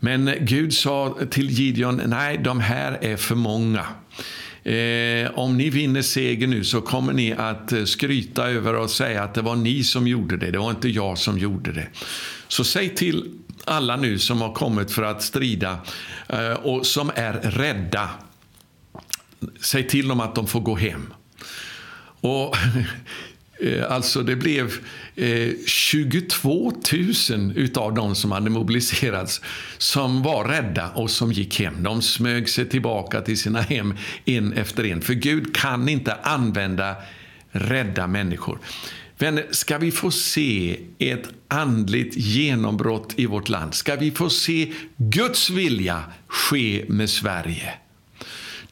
Men 0.00 0.34
Gud 0.40 0.74
sa 0.74 1.18
till 1.30 1.50
Gideon, 1.50 2.02
nej, 2.06 2.38
de 2.38 2.60
här 2.60 2.98
är 3.00 3.16
för 3.16 3.34
många. 3.34 3.86
Eh, 4.62 5.38
om 5.38 5.56
ni 5.56 5.70
vinner 5.70 6.02
seger 6.02 6.46
nu 6.46 6.64
så 6.64 6.80
kommer 6.80 7.12
ni 7.12 7.32
att 7.32 7.72
eh, 7.72 7.84
skryta 7.84 8.50
över 8.50 8.74
och 8.74 8.90
säga 8.90 9.22
att 9.22 9.34
det 9.34 9.42
var 9.42 9.56
ni 9.56 9.84
som 9.84 10.08
gjorde 10.08 10.36
det, 10.36 10.50
det 10.50 10.58
var 10.58 10.70
inte 10.70 10.88
jag 10.88 11.18
som 11.18 11.38
gjorde 11.38 11.72
det. 11.72 11.86
Så 12.48 12.64
säg 12.64 12.94
till 12.94 13.32
alla 13.64 13.96
nu 13.96 14.18
som 14.18 14.40
har 14.40 14.52
kommit 14.52 14.90
för 14.90 15.02
att 15.02 15.22
strida 15.22 15.78
eh, 16.28 16.52
och 16.52 16.86
som 16.86 17.10
är 17.14 17.32
rädda, 17.32 18.10
säg 19.60 19.88
till 19.88 20.08
dem 20.08 20.20
att 20.20 20.34
de 20.34 20.46
får 20.46 20.60
gå 20.60 20.76
hem. 20.76 21.12
Och 22.20 22.56
eh, 23.60 23.92
alltså 23.92 24.22
det 24.22 24.36
blev 24.36 24.72
eh, 25.16 25.50
22 25.66 26.72
000 27.30 27.52
utav 27.56 27.94
de 27.94 28.14
som 28.14 28.32
hade 28.32 28.50
mobiliserats 28.50 29.40
som 29.78 30.22
var 30.22 30.44
rädda 30.44 30.90
och 30.90 31.10
som 31.10 31.32
gick 31.32 31.60
hem. 31.60 31.82
De 31.82 32.02
smög 32.02 32.48
sig 32.48 32.68
tillbaka 32.68 33.20
till 33.20 33.38
sina 33.38 33.60
hem 33.60 33.94
en 34.24 34.52
efter 34.52 34.84
en. 34.84 35.00
För 35.00 35.14
Gud 35.14 35.56
kan 35.56 35.88
inte 35.88 36.14
använda 36.14 36.96
rädda 37.50 38.06
människor. 38.06 38.58
Vänner, 39.22 39.46
ska 39.50 39.78
vi 39.78 39.90
få 39.90 40.10
se 40.10 40.80
ett 40.98 41.28
andligt 41.48 42.16
genombrott 42.16 43.14
i 43.16 43.26
vårt 43.26 43.48
land, 43.48 43.74
ska 43.74 43.96
vi 43.96 44.10
få 44.10 44.30
se 44.30 44.72
Guds 44.96 45.50
vilja 45.50 46.04
ske 46.26 46.84
med 46.88 47.10
Sverige, 47.10 47.74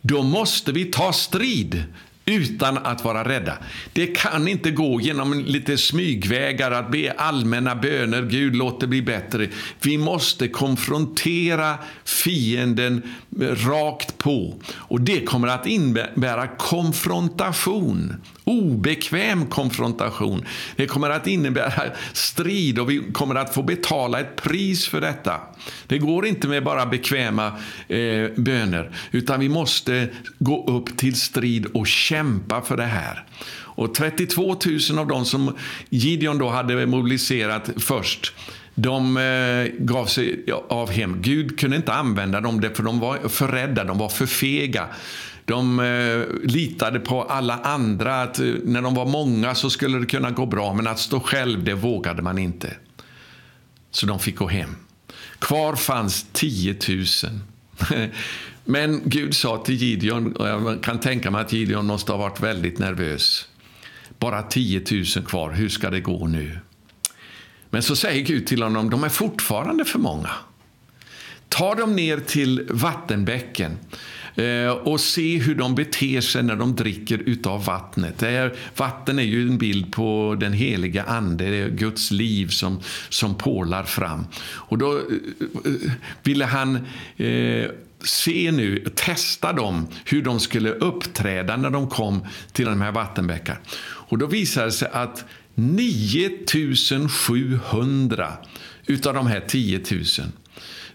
då 0.03 0.23
måste 0.23 0.73
vi 0.73 0.85
ta 0.85 1.13
strid 1.13 1.85
utan 2.31 2.79
att 2.79 3.05
vara 3.05 3.29
rädda. 3.29 3.59
Det 3.93 4.07
kan 4.07 4.49
inte 4.49 4.71
gå 4.71 5.01
genom 5.01 5.45
lite 5.45 5.79
smygvägar 5.79 6.71
att 6.71 6.91
be 6.91 7.13
allmänna 7.13 7.75
böner, 7.75 8.23
Gud 8.23 8.57
låt 8.57 8.81
det 8.81 8.87
bli 8.87 9.03
bättre. 9.03 9.49
Vi 9.83 9.99
måste 9.99 10.49
konfrontera 10.49 11.79
fienden 12.05 13.03
rakt 13.41 14.19
på. 14.19 14.55
Och 14.73 15.01
det 15.01 15.25
kommer 15.25 15.49
att 15.49 15.67
innebära 15.67 16.47
konfrontation, 16.47 18.15
obekväm 18.51 19.47
konfrontation. 19.47 20.45
Det 20.77 20.87
kommer 20.87 21.11
att 21.11 21.27
innebära 21.27 21.83
strid 22.13 22.79
och 22.79 22.91
vi 22.91 23.13
kommer 23.13 23.35
att 23.35 23.55
få 23.55 23.63
betala 23.63 24.21
ett 24.21 24.37
pris 24.37 24.89
för 24.89 25.01
detta. 25.01 25.41
Det 25.87 25.99
går 25.99 26.27
inte 26.27 26.49
med 26.49 26.65
bara 26.65 26.87
bekväma 26.87 27.47
eh, 27.89 28.31
böner, 28.37 28.97
utan 29.11 29.41
vi 29.41 29.49
måste 29.49 30.09
gå 30.39 30.67
upp 30.67 30.97
till 30.97 31.17
strid 31.17 31.67
och 31.67 31.87
kämpa 31.87 32.63
för 32.63 32.77
det 32.77 32.85
här. 32.85 33.25
Och 33.81 33.95
32 33.95 34.57
000 34.91 34.99
av 34.99 35.07
dem 35.07 35.25
som 35.25 35.57
Gideon 35.89 36.39
då 36.39 36.49
hade 36.49 36.87
mobiliserat 36.87 37.71
först, 37.77 38.33
de 38.75 39.17
eh, 39.17 39.85
gav 39.85 40.07
sig 40.07 40.45
av 40.69 40.91
hem. 40.91 41.23
Gud 41.23 41.61
kunde 41.61 41.77
inte 41.77 41.93
använda 41.93 42.41
dem 42.41 42.63
för 42.75 42.83
de 42.83 43.01
var 43.01 43.29
för 43.29 43.49
rädda, 43.49 43.85
de 43.85 43.99
var 43.99 44.09
för 44.09 44.27
fega. 44.27 44.87
De 45.51 45.81
eh, 45.81 46.49
litade 46.51 47.01
på 47.01 47.23
alla 47.23 47.59
andra, 47.59 48.23
att 48.23 48.39
eh, 48.39 48.47
när 48.65 48.83
de 48.83 48.95
var 48.95 49.07
många 49.07 49.55
så 49.55 49.71
skulle 49.71 49.99
det 49.99 50.07
kunna 50.07 50.31
gå 50.31 50.47
bra, 50.47 50.75
men 50.75 50.87
att 50.87 50.99
stå 50.99 51.21
själv, 51.21 51.65
det 51.65 51.75
vågade 51.75 52.23
man 52.23 52.39
inte. 52.39 52.77
Så 53.91 54.07
de 54.07 54.19
fick 54.19 54.37
gå 54.37 54.49
hem. 54.49 54.77
Kvar 55.39 55.77
fanns 55.77 56.27
10 56.33 56.77
000. 56.89 58.09
Men 58.65 59.03
Gud 59.05 59.37
sa 59.37 59.63
till 59.65 59.75
Gideon, 59.75 60.37
och 60.37 60.49
jag 60.49 60.83
kan 60.83 61.01
tänka 61.01 61.31
mig 61.31 61.41
att 61.41 61.53
Gideon 61.53 61.87
måste 61.87 62.13
ha 62.13 62.19
varit 62.19 62.41
väldigt 62.41 62.79
nervös. 62.79 63.49
Bara 64.19 64.43
10 64.43 64.85
000 64.91 65.05
kvar, 65.27 65.51
hur 65.51 65.69
ska 65.69 65.91
det 65.91 66.01
gå 66.01 66.27
nu? 66.27 66.59
Men 67.71 67.83
så 67.83 67.97
säger 67.97 68.25
Gud 68.25 68.47
till 68.47 68.63
honom, 68.63 68.91
de 68.91 69.05
är 69.05 69.09
fortfarande 69.09 69.85
för 69.85 69.99
många. 69.99 70.31
Ta 71.49 71.75
dem 71.75 71.97
ner 71.97 72.19
till 72.19 72.67
vattenbäcken 72.71 73.79
Eh, 74.35 74.71
och 74.71 75.01
se 75.01 75.39
hur 75.39 75.55
de 75.55 75.75
beter 75.75 76.21
sig 76.21 76.43
när 76.43 76.57
de 76.57 76.77
dricker 76.77 77.19
utav 77.19 77.65
vattnet. 77.65 78.19
Det 78.19 78.29
är, 78.29 78.55
vatten 78.77 79.19
är 79.19 79.23
ju 79.23 79.49
en 79.49 79.59
bild 79.59 79.93
på 79.93 80.37
den 80.41 80.53
heliga 80.53 81.05
Ande, 81.05 81.51
det 81.51 81.57
är 81.57 81.71
Guds 81.71 82.11
liv 82.11 82.49
som, 82.49 82.81
som 83.09 83.35
pålar 83.35 83.85
fram. 83.85 84.27
Och 84.43 84.79
då 84.79 84.93
eh, 84.93 84.99
eh 85.65 85.73
ville 86.23 86.45
han 86.45 86.77
eh, 87.17 87.71
se 88.05 88.53
nu, 88.53 88.85
testa 88.95 89.53
dem, 89.53 89.87
hur 90.05 90.23
de 90.23 90.41
skulle 90.41 90.71
uppträda 90.71 91.57
när 91.57 91.71
de 91.71 91.89
kom 91.89 92.27
till 92.53 92.65
de 92.65 92.81
här 92.81 92.93
vattenbäckarna. 92.93 93.59
Och 93.83 94.19
då 94.19 94.27
visade 94.27 94.67
det 94.67 94.73
sig 94.73 94.89
att 94.93 95.25
9700 95.55 98.33
utav 98.87 99.15
de 99.15 99.27
här 99.27 99.41
10 99.41 99.81
000 99.91 100.05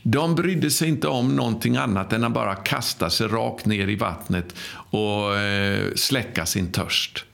de 0.08 0.36
brydde 0.36 0.72
sig 0.72 0.90
inte 0.90 1.08
om 1.08 1.36
någonting 1.36 1.78
annat 1.78 2.14
än 2.14 2.24
att 2.24 2.32
bara 2.32 2.56
kasta 2.56 3.10
sig 3.10 3.28
rakt 3.28 3.66
ner 3.66 3.88
i 3.88 3.96
vattnet 3.96 4.56
och 4.72 5.38
eh, 5.38 5.94
släcka 5.96 6.46
sin 6.46 6.72
törst. 6.72 7.26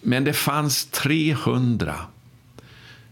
Men 0.00 0.24
det 0.24 0.32
fanns 0.32 0.86
300 0.86 1.94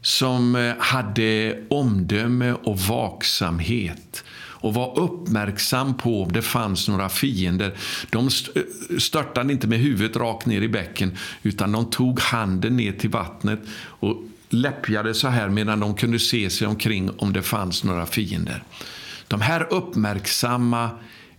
som 0.00 0.56
eh, 0.56 0.74
hade 0.78 1.58
omdöme 1.70 2.52
och 2.52 2.78
vaksamhet 2.78 4.24
och 4.38 4.74
var 4.74 4.98
uppmärksam 4.98 5.96
på 5.96 6.22
om 6.22 6.32
det 6.32 6.42
fanns 6.42 6.88
några 6.88 7.08
fiender. 7.08 7.74
De 8.10 8.26
eh, 8.26 8.62
störtade 8.98 9.52
inte 9.52 9.66
med 9.66 9.78
huvudet 9.78 10.16
rakt 10.16 10.46
ner 10.46 10.62
i 10.62 10.68
bäcken 10.68 11.16
utan 11.42 11.72
de 11.72 11.90
tog 11.90 12.20
handen 12.20 12.76
ner 12.76 12.92
till 12.92 13.10
vattnet 13.10 13.60
och 13.80 14.22
läppjade 14.48 15.14
så 15.14 15.28
här 15.28 15.48
medan 15.48 15.80
de 15.80 15.94
kunde 15.94 16.18
se 16.18 16.50
sig 16.50 16.66
omkring 16.66 17.10
om 17.18 17.32
det 17.32 17.42
fanns 17.42 17.84
några 17.84 18.06
fiender. 18.06 18.62
De 19.28 19.40
här 19.40 19.72
uppmärksamma, 19.72 20.90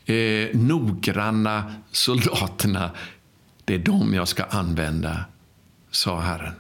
eh, 0.05 0.47
noggranna 0.53 1.74
soldaterna, 1.91 2.91
det 3.66 3.74
är 3.76 3.80
dem 3.80 4.14
jag 4.14 4.28
ska 4.28 4.43
använda, 4.43 5.26
sa 5.91 6.20
Herren. 6.20 6.53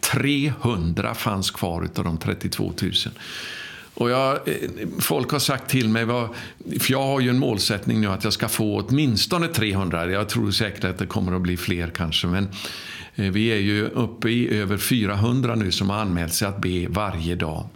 300 0.00 1.14
fanns 1.14 1.50
kvar 1.50 1.88
av 1.96 2.04
de 2.04 2.18
32 2.18 2.72
000. 2.82 2.92
Och 3.94 4.10
jag, 4.10 4.48
eh, 4.48 4.54
folk 4.98 5.30
har 5.30 5.38
sagt 5.38 5.70
till 5.70 5.88
mig, 5.88 6.06
för 6.80 6.92
jag 6.92 7.02
har 7.02 7.20
ju 7.20 7.30
en 7.30 7.38
målsättning 7.38 8.00
nu 8.00 8.06
att 8.06 8.24
jag 8.24 8.32
ska 8.32 8.48
få 8.48 8.80
åtminstone 8.80 9.48
300. 9.48 10.10
Jag 10.10 10.28
tror 10.28 10.50
säkert 10.50 10.84
att 10.84 10.98
det 10.98 11.06
kommer 11.06 11.32
att 11.32 11.42
bli 11.42 11.56
fler 11.56 11.90
kanske. 11.90 12.26
Men 12.26 12.48
Eh, 13.18 13.30
vi 13.30 13.48
är 13.48 13.58
ju 13.58 13.88
uppe 13.88 14.30
i 14.30 14.58
över 14.58 14.76
400 14.76 15.54
nu 15.54 15.72
som 15.72 15.90
har 15.90 15.96
anmält 15.96 16.34
sig 16.34 16.48
att 16.48 16.62
be 16.62 16.86
varje 16.88 17.34
dag. 17.34 17.66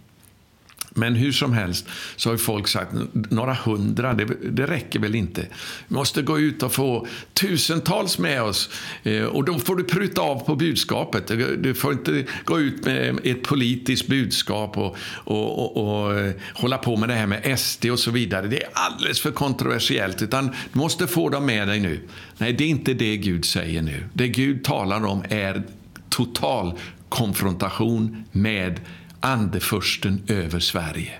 Men 0.93 1.15
hur 1.15 1.31
som 1.31 1.53
helst 1.53 1.85
så 2.15 2.29
har 2.29 2.37
folk 2.37 2.67
sagt 2.67 2.91
några 3.13 3.53
hundra, 3.53 4.13
det, 4.13 4.25
det 4.51 4.65
räcker 4.65 4.99
väl 4.99 5.15
inte. 5.15 5.41
Vi 5.87 5.95
måste 5.95 6.21
gå 6.21 6.39
ut 6.39 6.63
och 6.63 6.73
få 6.73 7.07
tusentals 7.33 8.17
med 8.17 8.43
oss. 8.43 8.69
Eh, 9.03 9.23
och 9.23 9.43
då 9.43 9.59
får 9.59 9.75
du 9.75 9.83
pruta 9.83 10.21
av 10.21 10.45
på 10.45 10.55
budskapet. 10.55 11.27
Du 11.57 11.73
får 11.73 11.93
inte 11.93 12.25
gå 12.45 12.59
ut 12.59 12.85
med 12.85 13.19
ett 13.23 13.43
politiskt 13.43 14.07
budskap 14.07 14.77
och, 14.77 14.97
och, 15.07 15.77
och, 15.77 16.03
och 16.03 16.19
eh, 16.19 16.33
hålla 16.53 16.77
på 16.77 16.97
med 16.97 17.09
det 17.09 17.15
här 17.15 17.27
med 17.27 17.59
SD 17.59 17.85
och 17.85 17.99
så 17.99 18.11
vidare. 18.11 18.47
Det 18.47 18.63
är 18.63 18.69
alldeles 18.73 19.21
för 19.21 19.31
kontroversiellt. 19.31 20.21
Utan 20.21 20.47
du 20.47 20.79
måste 20.79 21.07
få 21.07 21.29
dem 21.29 21.45
med 21.45 21.67
dig 21.67 21.79
nu. 21.79 21.99
Nej, 22.37 22.53
det 22.53 22.63
är 22.63 22.69
inte 22.69 22.93
det 22.93 23.17
Gud 23.17 23.45
säger 23.45 23.81
nu. 23.81 24.03
Det 24.13 24.27
Gud 24.27 24.63
talar 24.63 25.05
om 25.05 25.23
är 25.29 25.63
total 26.09 26.79
konfrontation 27.09 28.23
med 28.31 28.79
andefursten 29.23 30.23
över 30.27 30.59
Sverige. 30.59 31.13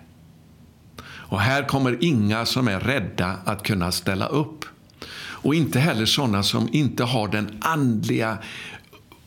Och 1.06 1.40
här 1.40 1.68
kommer 1.68 1.98
inga 2.02 2.46
som 2.46 2.68
är 2.68 2.80
rädda 2.80 3.38
att 3.46 3.64
kunna 3.64 3.92
ställa 3.92 4.26
upp. 4.28 4.66
Och 5.16 5.56
inte 5.56 5.80
heller 5.80 6.06
sådana 6.06 6.44
som 6.44 6.70
inte 6.72 7.04
har 7.04 7.28
den 7.28 7.58
andliga 7.62 8.38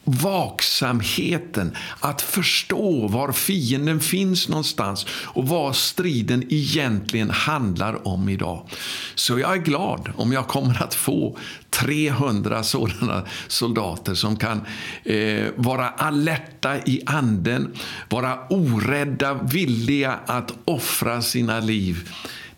vaksamheten 0.07 1.77
att 2.01 2.23
förstå 2.23 3.09
var 3.09 3.33
fienden 3.33 4.01
finns 4.01 4.49
någonstans 4.49 5.07
och 5.11 5.49
vad 5.49 5.77
striden 5.77 6.45
egentligen 6.49 7.31
handlar 7.31 8.09
om 8.09 8.29
idag. 8.29 8.69
Så 9.15 9.39
jag 9.39 9.53
är 9.53 9.63
glad 9.63 10.13
om 10.17 10.33
jag 10.33 10.49
kommer 10.49 10.83
att 10.83 10.95
få 10.95 11.39
300 11.71 12.63
sådana 12.63 13.23
soldater 13.49 14.15
som 14.15 14.37
kan 14.37 14.61
eh, 15.05 15.47
vara 15.57 15.89
alerta 15.89 16.77
i 16.79 17.03
anden, 17.07 17.75
vara 18.09 18.39
orädda, 18.51 19.35
villiga 19.35 20.19
att 20.27 20.53
offra 20.65 21.23
sina 21.23 21.61
liv 21.61 22.11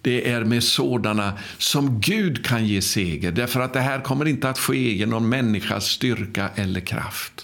det 0.02 0.30
är 0.30 0.44
med 0.44 0.64
sådana 0.64 1.38
som 1.58 2.00
Gud 2.00 2.46
kan 2.46 2.66
ge 2.66 2.82
seger. 2.82 3.32
Därför 3.32 3.60
att 3.60 3.72
det 3.72 3.80
här 3.80 4.00
kommer 4.00 4.28
inte 4.28 4.50
att 4.50 4.58
ske 4.58 4.94
genom 4.94 5.28
människas 5.28 5.84
styrka 5.84 6.50
eller 6.54 6.80
kraft. 6.80 7.37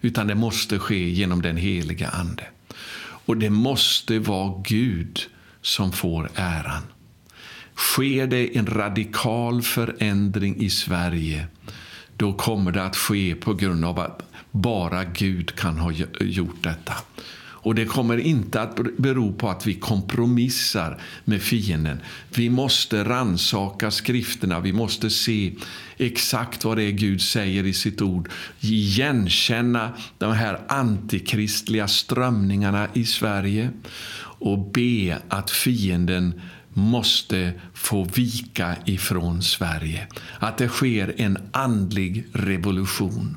Utan 0.00 0.26
det 0.26 0.34
måste 0.34 0.78
ske 0.78 1.10
genom 1.10 1.42
den 1.42 1.56
heliga 1.56 2.08
Ande. 2.08 2.44
Och 3.00 3.36
det 3.36 3.50
måste 3.50 4.18
vara 4.18 4.62
Gud 4.66 5.20
som 5.62 5.92
får 5.92 6.30
äran. 6.34 6.82
Sker 7.76 8.26
det 8.26 8.56
en 8.56 8.66
radikal 8.66 9.62
förändring 9.62 10.56
i 10.56 10.70
Sverige 10.70 11.46
då 12.18 12.32
kommer 12.32 12.72
det 12.72 12.82
att 12.82 12.96
ske 12.96 13.34
på 13.34 13.54
grund 13.54 13.84
av 13.84 13.98
att 13.98 14.22
bara 14.50 15.04
Gud 15.04 15.54
kan 15.54 15.78
ha 15.78 15.92
gjort 16.20 16.62
detta. 16.62 16.94
Och 17.60 17.74
det 17.74 17.84
kommer 17.84 18.18
inte 18.18 18.60
att 18.60 18.80
bero 18.96 19.32
på 19.32 19.50
att 19.50 19.66
vi 19.66 19.74
kompromissar 19.74 21.00
med 21.24 21.42
fienden. 21.42 22.00
Vi 22.34 22.50
måste 22.50 23.04
ransaka 23.04 23.90
skrifterna, 23.90 24.60
vi 24.60 24.72
måste 24.72 25.10
se 25.10 25.54
exakt 25.96 26.64
vad 26.64 26.76
det 26.76 26.82
är 26.82 26.90
Gud 26.90 27.22
säger 27.22 27.66
i 27.66 27.72
sitt 27.72 28.02
ord. 28.02 28.28
Igenkänna 28.60 29.92
de 30.18 30.32
här 30.32 30.60
antikristliga 30.68 31.88
strömningarna 31.88 32.88
i 32.94 33.04
Sverige 33.04 33.70
och 34.40 34.58
be 34.58 35.18
att 35.28 35.50
fienden 35.50 36.40
måste 36.72 37.52
få 37.74 38.04
vika 38.04 38.76
ifrån 38.84 39.42
Sverige. 39.42 40.06
Att 40.38 40.58
det 40.58 40.68
sker 40.68 41.14
en 41.16 41.38
andlig 41.52 42.26
revolution. 42.32 43.36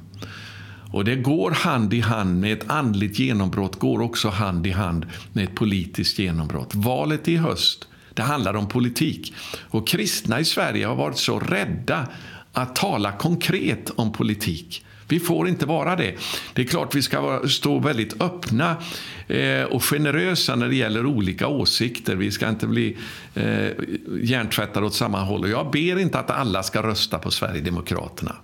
Och 0.92 1.06
det 1.06 1.16
går 1.16 1.52
hand 1.52 1.94
i 1.94 2.00
hand 2.00 2.40
med 2.40 2.54
ett 2.54 2.70
andligt 2.70 3.20
genombrott, 3.20 3.80
går 3.80 4.02
också 4.02 4.30
hand 4.30 4.68
i 4.68 4.72
hand 4.72 5.06
med 5.34 5.44
ett 5.44 5.56
politiskt 5.56 6.20
genombrott. 6.20 6.76
Valet 6.76 7.28
i 7.28 7.38
höst, 7.38 7.88
det 8.14 8.22
handlar 8.22 8.54
om 8.54 8.68
politik. 8.68 9.34
Och 9.70 9.88
kristna 9.88 10.40
i 10.40 10.46
Sverige 10.46 10.86
har 10.86 10.96
varit 10.96 11.18
så 11.18 11.40
rädda 11.40 12.08
att 12.54 12.76
tala 12.76 13.12
konkret 13.12 13.92
om 13.96 14.12
politik. 14.12 14.86
Vi 15.08 15.20
får 15.20 15.48
inte 15.48 15.66
vara 15.66 15.96
det. 15.96 16.16
Det 16.54 16.62
är 16.62 16.66
klart 16.66 16.96
vi 16.96 17.02
ska 17.02 17.42
stå 17.48 17.80
väldigt 17.80 18.22
öppna 18.22 18.76
eh, 19.28 19.64
och 19.64 19.84
generösa 19.84 20.56
när 20.56 20.68
det 20.68 20.76
gäller 20.76 21.06
olika 21.06 21.48
åsikter. 21.48 22.16
Vi 22.16 22.32
ska 22.32 22.50
inte 22.50 22.68
bli 22.68 22.98
eh, 23.34 23.70
hjärntvättade 24.22 24.86
åt 24.86 24.94
samma 24.94 25.24
håll. 25.24 25.44
Och 25.44 25.50
jag 25.50 25.72
ber 25.72 26.00
inte 26.00 26.20
att 26.20 26.32
alla 26.32 26.64
ska 26.64 26.84
rösta 26.84 27.20
på 27.20 27.32
Sverigedemokraterna. 27.32 28.36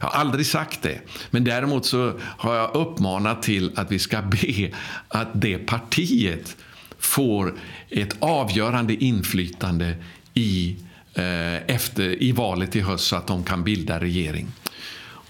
Jag 0.00 0.06
har 0.06 0.20
aldrig 0.20 0.46
sagt 0.46 0.82
det. 0.82 1.00
Men 1.30 1.44
däremot 1.44 1.86
så 1.86 2.12
har 2.20 2.54
jag 2.54 2.74
uppmanat 2.74 3.42
till 3.42 3.72
att 3.76 3.92
vi 3.92 3.98
ska 3.98 4.22
be 4.22 4.70
att 5.08 5.28
det 5.32 5.58
partiet 5.58 6.56
får 6.98 7.54
ett 7.88 8.16
avgörande 8.18 8.94
inflytande 8.94 9.94
i, 10.34 10.76
eh, 11.14 11.70
efter, 11.70 12.22
i 12.22 12.32
valet 12.32 12.76
i 12.76 12.80
höst 12.80 13.04
så 13.04 13.16
att 13.16 13.26
de 13.26 13.44
kan 13.44 13.64
bilda 13.64 14.00
regering. 14.00 14.48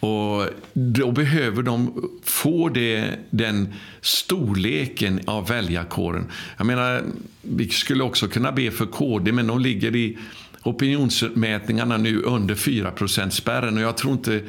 Och 0.00 0.46
Då 0.72 1.12
behöver 1.12 1.62
de 1.62 2.08
få 2.24 2.68
det, 2.68 3.18
den 3.30 3.74
storleken 4.00 5.20
av 5.26 5.48
väljarkåren. 5.48 6.26
Jag 6.56 6.66
menar, 6.66 7.02
vi 7.42 7.68
skulle 7.68 8.04
också 8.04 8.28
kunna 8.28 8.52
be 8.52 8.70
för 8.70 8.86
KD, 8.86 9.32
men 9.32 9.46
de 9.46 9.58
ligger 9.58 9.96
i 9.96 10.18
opinionsmätningarna 10.62 11.96
nu 11.96 12.22
under 12.22 12.54
4 12.54 12.92
spärren 13.30 13.76
och 13.76 13.82
jag, 13.82 13.96
tror 13.96 14.12
inte, 14.12 14.42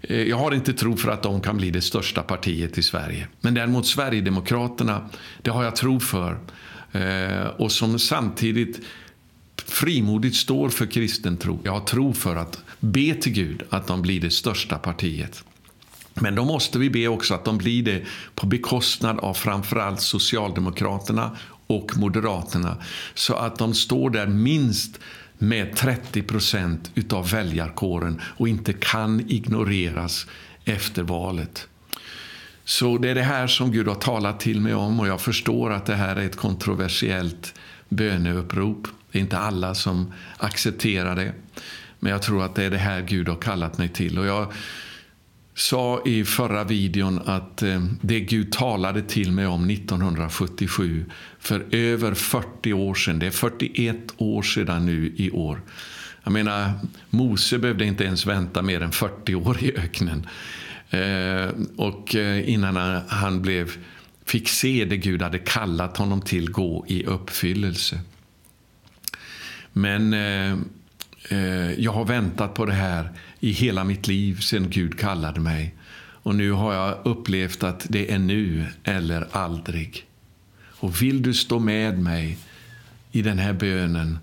eh, 0.00 0.22
jag 0.22 0.36
har 0.36 0.54
inte 0.54 0.72
tro 0.72 0.96
för 0.96 1.10
att 1.10 1.22
de 1.22 1.40
kan 1.40 1.56
bli 1.56 1.70
det 1.70 1.80
största 1.80 2.22
partiet 2.22 2.78
i 2.78 2.82
Sverige. 2.82 3.28
Men 3.40 3.54
däremot 3.54 3.86
Sverigedemokraterna, 3.86 5.08
det 5.42 5.50
har 5.50 5.64
jag 5.64 5.76
tro 5.76 6.00
för. 6.00 6.38
Eh, 6.92 7.46
och 7.46 7.72
som 7.72 7.98
samtidigt 7.98 8.80
frimodigt 9.66 10.36
står 10.36 10.68
för 10.68 10.86
kristen 10.86 11.36
tro. 11.36 11.60
Jag 11.64 11.72
har 11.72 11.80
tro 11.80 12.12
för 12.12 12.36
att 12.36 12.64
be 12.80 13.14
till 13.14 13.32
Gud 13.32 13.62
att 13.70 13.86
de 13.86 14.02
blir 14.02 14.20
det 14.20 14.30
största 14.30 14.78
partiet. 14.78 15.44
Men 16.14 16.34
då 16.34 16.44
måste 16.44 16.78
vi 16.78 16.90
be 16.90 17.08
också 17.08 17.34
att 17.34 17.44
de 17.44 17.58
blir 17.58 17.82
det 17.82 18.02
på 18.34 18.46
bekostnad 18.46 19.18
av 19.18 19.34
framförallt 19.34 20.00
Socialdemokraterna 20.00 21.36
och 21.66 21.96
Moderaterna. 21.96 22.76
Så 23.14 23.34
att 23.34 23.58
de 23.58 23.74
står 23.74 24.10
där 24.10 24.26
minst 24.26 25.00
med 25.42 25.76
30 25.76 26.22
procent 26.22 27.12
av 27.12 27.30
väljarkåren 27.30 28.20
och 28.24 28.48
inte 28.48 28.72
kan 28.72 29.30
ignoreras 29.30 30.26
efter 30.64 31.02
valet. 31.02 31.68
Så 32.64 32.98
det 32.98 33.10
är 33.10 33.14
det 33.14 33.22
här 33.22 33.46
som 33.46 33.72
Gud 33.72 33.88
har 33.88 33.94
talat 33.94 34.40
till 34.40 34.60
mig 34.60 34.74
om 34.74 35.00
och 35.00 35.08
jag 35.08 35.20
förstår 35.20 35.72
att 35.72 35.86
det 35.86 35.94
här 35.94 36.16
är 36.16 36.26
ett 36.26 36.36
kontroversiellt 36.36 37.54
böneupprop. 37.88 38.88
Det 39.12 39.18
är 39.18 39.22
inte 39.22 39.38
alla 39.38 39.74
som 39.74 40.12
accepterar 40.36 41.16
det. 41.16 41.32
Men 41.98 42.12
jag 42.12 42.22
tror 42.22 42.44
att 42.44 42.54
det 42.54 42.64
är 42.64 42.70
det 42.70 42.78
här 42.78 43.00
Gud 43.00 43.28
har 43.28 43.36
kallat 43.36 43.78
mig 43.78 43.88
till. 43.88 44.18
Och 44.18 44.26
jag 44.26 44.52
sa 45.54 46.02
i 46.04 46.24
förra 46.24 46.64
videon 46.64 47.20
att 47.26 47.62
eh, 47.62 47.84
det 48.00 48.20
Gud 48.20 48.52
talade 48.52 49.02
till 49.02 49.32
mig 49.32 49.46
om 49.46 49.70
1977 49.70 51.04
för 51.38 51.74
över 51.74 52.14
40 52.14 52.72
år 52.72 52.94
sedan, 52.94 53.18
det 53.18 53.26
är 53.26 53.30
41 53.30 53.96
år 54.16 54.42
sedan 54.42 54.86
nu 54.86 55.14
i 55.16 55.30
år. 55.30 55.60
Jag 56.24 56.32
menar, 56.32 56.72
Mose 57.10 57.58
behövde 57.58 57.84
inte 57.84 58.04
ens 58.04 58.26
vänta 58.26 58.62
mer 58.62 58.80
än 58.80 58.92
40 58.92 59.34
år 59.34 59.62
i 59.62 59.76
öknen. 59.76 60.26
Eh, 60.90 61.48
och 61.76 62.14
eh, 62.16 62.50
innan 62.50 63.02
han 63.08 63.42
blev, 63.42 63.72
fick 64.24 64.48
se 64.48 64.84
det 64.84 64.96
Gud 64.96 65.22
hade 65.22 65.38
kallat 65.38 65.96
honom 65.96 66.20
till 66.20 66.50
gå 66.50 66.84
i 66.88 67.04
uppfyllelse. 67.04 68.00
Men 69.72 70.12
jag 71.76 71.92
har 71.92 72.04
väntat 72.04 72.54
på 72.54 72.66
det 72.66 72.72
här 72.72 73.10
i 73.44 73.50
hela 73.50 73.84
mitt 73.84 74.08
liv 74.08 74.40
sedan 74.40 74.70
Gud 74.70 74.98
kallade 74.98 75.40
mig. 75.40 75.74
Och 76.22 76.34
nu 76.34 76.50
har 76.50 76.74
jag 76.74 76.98
upplevt 77.04 77.62
att 77.62 77.86
det 77.88 78.12
är 78.12 78.18
nu 78.18 78.66
eller 78.84 79.28
aldrig. 79.32 80.06
Och 80.64 81.02
vill 81.02 81.22
du 81.22 81.34
stå 81.34 81.58
med 81.58 81.98
mig 81.98 82.38
i 83.12 83.22
den 83.22 83.38
här 83.38 83.52
bönen 83.52 84.18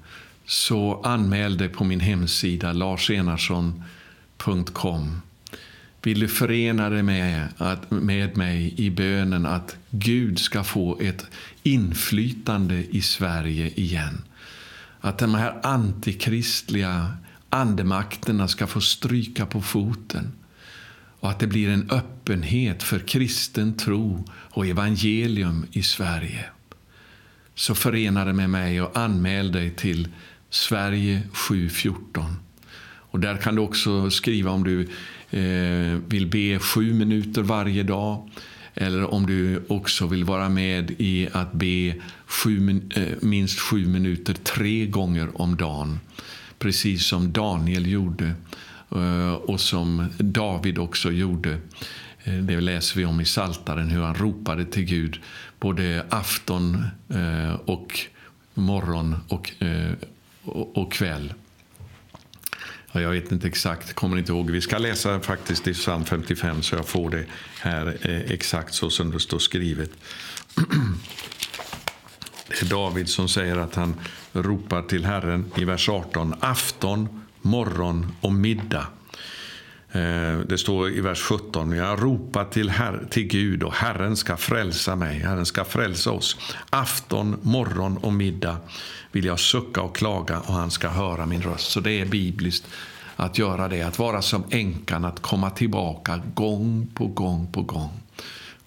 så 0.46 1.02
anmäl 1.04 1.58
dig 1.58 1.70
på 1.70 1.84
min 1.84 2.00
hemsida 2.00 2.74
larsenarsson.com. 2.74 5.22
Vill 6.02 6.20
du 6.20 6.28
förena 6.28 6.90
dig 6.90 7.04
med, 7.04 7.48
att, 7.58 7.92
med 7.92 8.38
mig 8.38 8.74
i 8.78 8.90
bönen 8.90 9.46
att 9.46 9.76
Gud 9.90 10.40
ska 10.40 10.64
få 10.64 11.00
ett 11.00 11.26
inflytande 11.64 12.76
i 12.76 13.02
Sverige 13.02 13.72
igen? 13.76 14.22
Att 15.02 15.18
de 15.18 15.36
här 15.36 15.60
antikristliga 15.64 17.18
andemakterna 17.50 18.48
ska 18.48 18.68
få 18.68 18.82
stryka 18.82 19.46
på 19.46 19.62
foten 19.62 20.32
och 21.20 21.30
att 21.30 21.40
det 21.40 21.48
blir 21.48 21.70
en 21.70 21.90
öppenhet 21.92 22.84
för 22.84 23.00
kristen 23.00 23.78
tro 23.78 24.26
och 24.32 24.68
evangelium 24.68 25.66
i 25.72 25.84
Sverige. 25.84 26.46
så 27.56 27.76
förena 27.76 28.26
dig 28.26 28.34
med 28.34 28.50
mig 28.50 28.82
och 28.82 28.98
anmäl 28.98 29.52
dig 29.52 29.72
till 29.72 30.08
Sverige 30.50 31.22
714. 31.34 32.36
Och 33.12 33.20
där 33.20 33.38
kan 33.38 33.56
du 33.56 33.62
också 33.62 34.10
skriva 34.10 34.52
om 34.52 34.64
du 34.64 34.82
eh, 35.30 36.00
vill 36.08 36.28
be 36.28 36.60
sju 36.60 36.94
minuter 36.94 37.42
varje 37.42 37.84
dag 37.84 38.30
eller 38.74 39.14
om 39.14 39.26
du 39.26 39.66
också 39.68 40.08
vill 40.08 40.24
vara 40.24 40.50
med 40.50 40.92
i 40.98 41.30
att 41.32 41.54
be 41.54 41.96
sju, 42.26 42.82
eh, 42.96 43.04
minst 43.22 43.60
sju 43.60 43.88
minuter 43.88 44.34
tre 44.34 44.86
gånger 44.86 45.42
om 45.42 45.56
dagen. 45.58 46.00
Precis 46.60 47.06
som 47.06 47.32
Daniel 47.32 47.88
gjorde 47.88 48.34
eh, 48.92 49.34
och 49.34 49.62
som 49.62 50.08
David 50.18 50.78
också 50.78 51.12
gjorde. 51.12 51.58
Eh, 52.24 52.34
det 52.34 52.62
läser 52.62 52.98
vi 52.98 53.06
om 53.06 53.22
i 53.22 53.26
Saltaren 53.26 53.90
hur 53.90 54.02
han 54.02 54.16
ropade 54.16 54.66
till 54.66 54.84
Gud 54.84 55.20
både 55.60 56.06
afton 56.10 56.86
eh, 57.10 57.54
och 57.54 58.00
morgon 58.54 59.16
och, 59.28 59.52
och 60.74 60.92
kväll. 60.92 61.34
Jag 62.92 63.10
vet 63.12 63.32
inte 63.32 63.48
exakt, 63.48 63.94
kommer 63.94 64.18
inte 64.18 64.32
ihåg. 64.32 64.52
Vi 64.52 64.62
ska 64.62 64.78
läsa 64.78 65.20
faktiskt 65.20 65.68
i 65.68 65.74
psalm 65.74 66.06
55 66.06 66.62
så 66.62 66.76
jag 66.76 66.88
får 66.88 67.10
det 67.10 67.26
här 67.60 67.98
exakt 68.32 68.74
så 68.74 68.90
som 68.90 69.12
det 69.12 69.20
står 69.20 69.40
skrivet. 69.40 69.92
Det 72.50 72.62
är 72.62 72.70
David 72.70 73.10
som 73.10 73.28
säger 73.28 73.58
att 73.58 73.76
han 73.76 73.96
ropar 74.34 74.82
till 74.82 75.06
Herren 75.06 75.52
i 75.56 75.66
vers 75.66 75.90
18. 75.90 76.36
Afton, 76.40 77.24
morgon 77.42 78.12
och 78.22 78.34
middag. 78.34 78.88
Eh, 79.92 80.40
det 80.40 80.58
står 80.58 80.90
i 80.90 81.02
vers 81.02 81.22
17. 81.22 81.72
Jag 81.72 82.04
ropar 82.04 82.46
till, 82.46 82.70
Herr, 82.70 83.08
till 83.10 83.28
Gud 83.28 83.64
och 83.64 83.74
Herren 83.74 84.18
ska 84.18 84.38
frälsa 84.38 84.96
mig. 84.96 85.20
Herren 85.20 85.46
ska 85.46 85.66
frälsa 85.66 86.12
oss. 86.12 86.38
Afton, 86.70 87.40
morgon 87.42 87.98
och 87.98 88.14
middag 88.14 88.58
vill 89.12 89.26
jag 89.26 89.40
sucka 89.40 89.82
och 89.82 89.96
klaga 89.96 90.40
och 90.40 90.54
han 90.54 90.72
ska 90.72 90.90
höra 90.90 91.26
min 91.26 91.42
röst. 91.42 91.72
Så 91.72 91.80
det 91.80 92.02
är 92.02 92.06
bibliskt 92.06 92.68
att 93.16 93.38
göra 93.38 93.68
det, 93.68 93.82
att 93.82 94.00
vara 94.00 94.22
som 94.22 94.44
änkan, 94.50 95.06
att 95.06 95.22
komma 95.22 95.50
tillbaka 95.50 96.22
gång 96.34 96.88
på 96.94 97.08
gång 97.08 97.48
på 97.52 97.62
gång. 97.62 97.99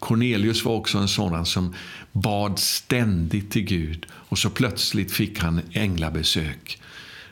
Cornelius 0.03 0.65
var 0.65 0.73
också 0.73 0.99
en 0.99 1.09
sådan 1.09 1.47
som 1.47 1.75
bad 2.13 2.59
ständigt 2.59 3.51
till 3.51 3.65
Gud 3.65 4.07
och 4.13 4.39
så 4.39 4.51
plötsligt 4.51 5.13
fick 5.13 5.39
han 5.39 5.61
änglabesök. 5.73 6.81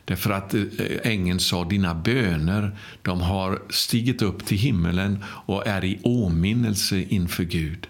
Därför 0.05 0.31
att 0.31 0.55
eh, 0.55 0.63
ängeln 1.03 1.41
sa, 1.41 1.65
dina 1.65 1.95
böner 1.95 2.79
de 3.03 3.21
har 3.21 3.63
stigit 3.71 4.23
upp 4.23 4.47
till 4.47 4.59
himmelen 4.59 5.25
och 5.25 5.67
är 5.67 5.85
i 5.85 5.99
åminnelse 6.03 7.05
inför 7.09 7.45
Gud. 7.45 7.87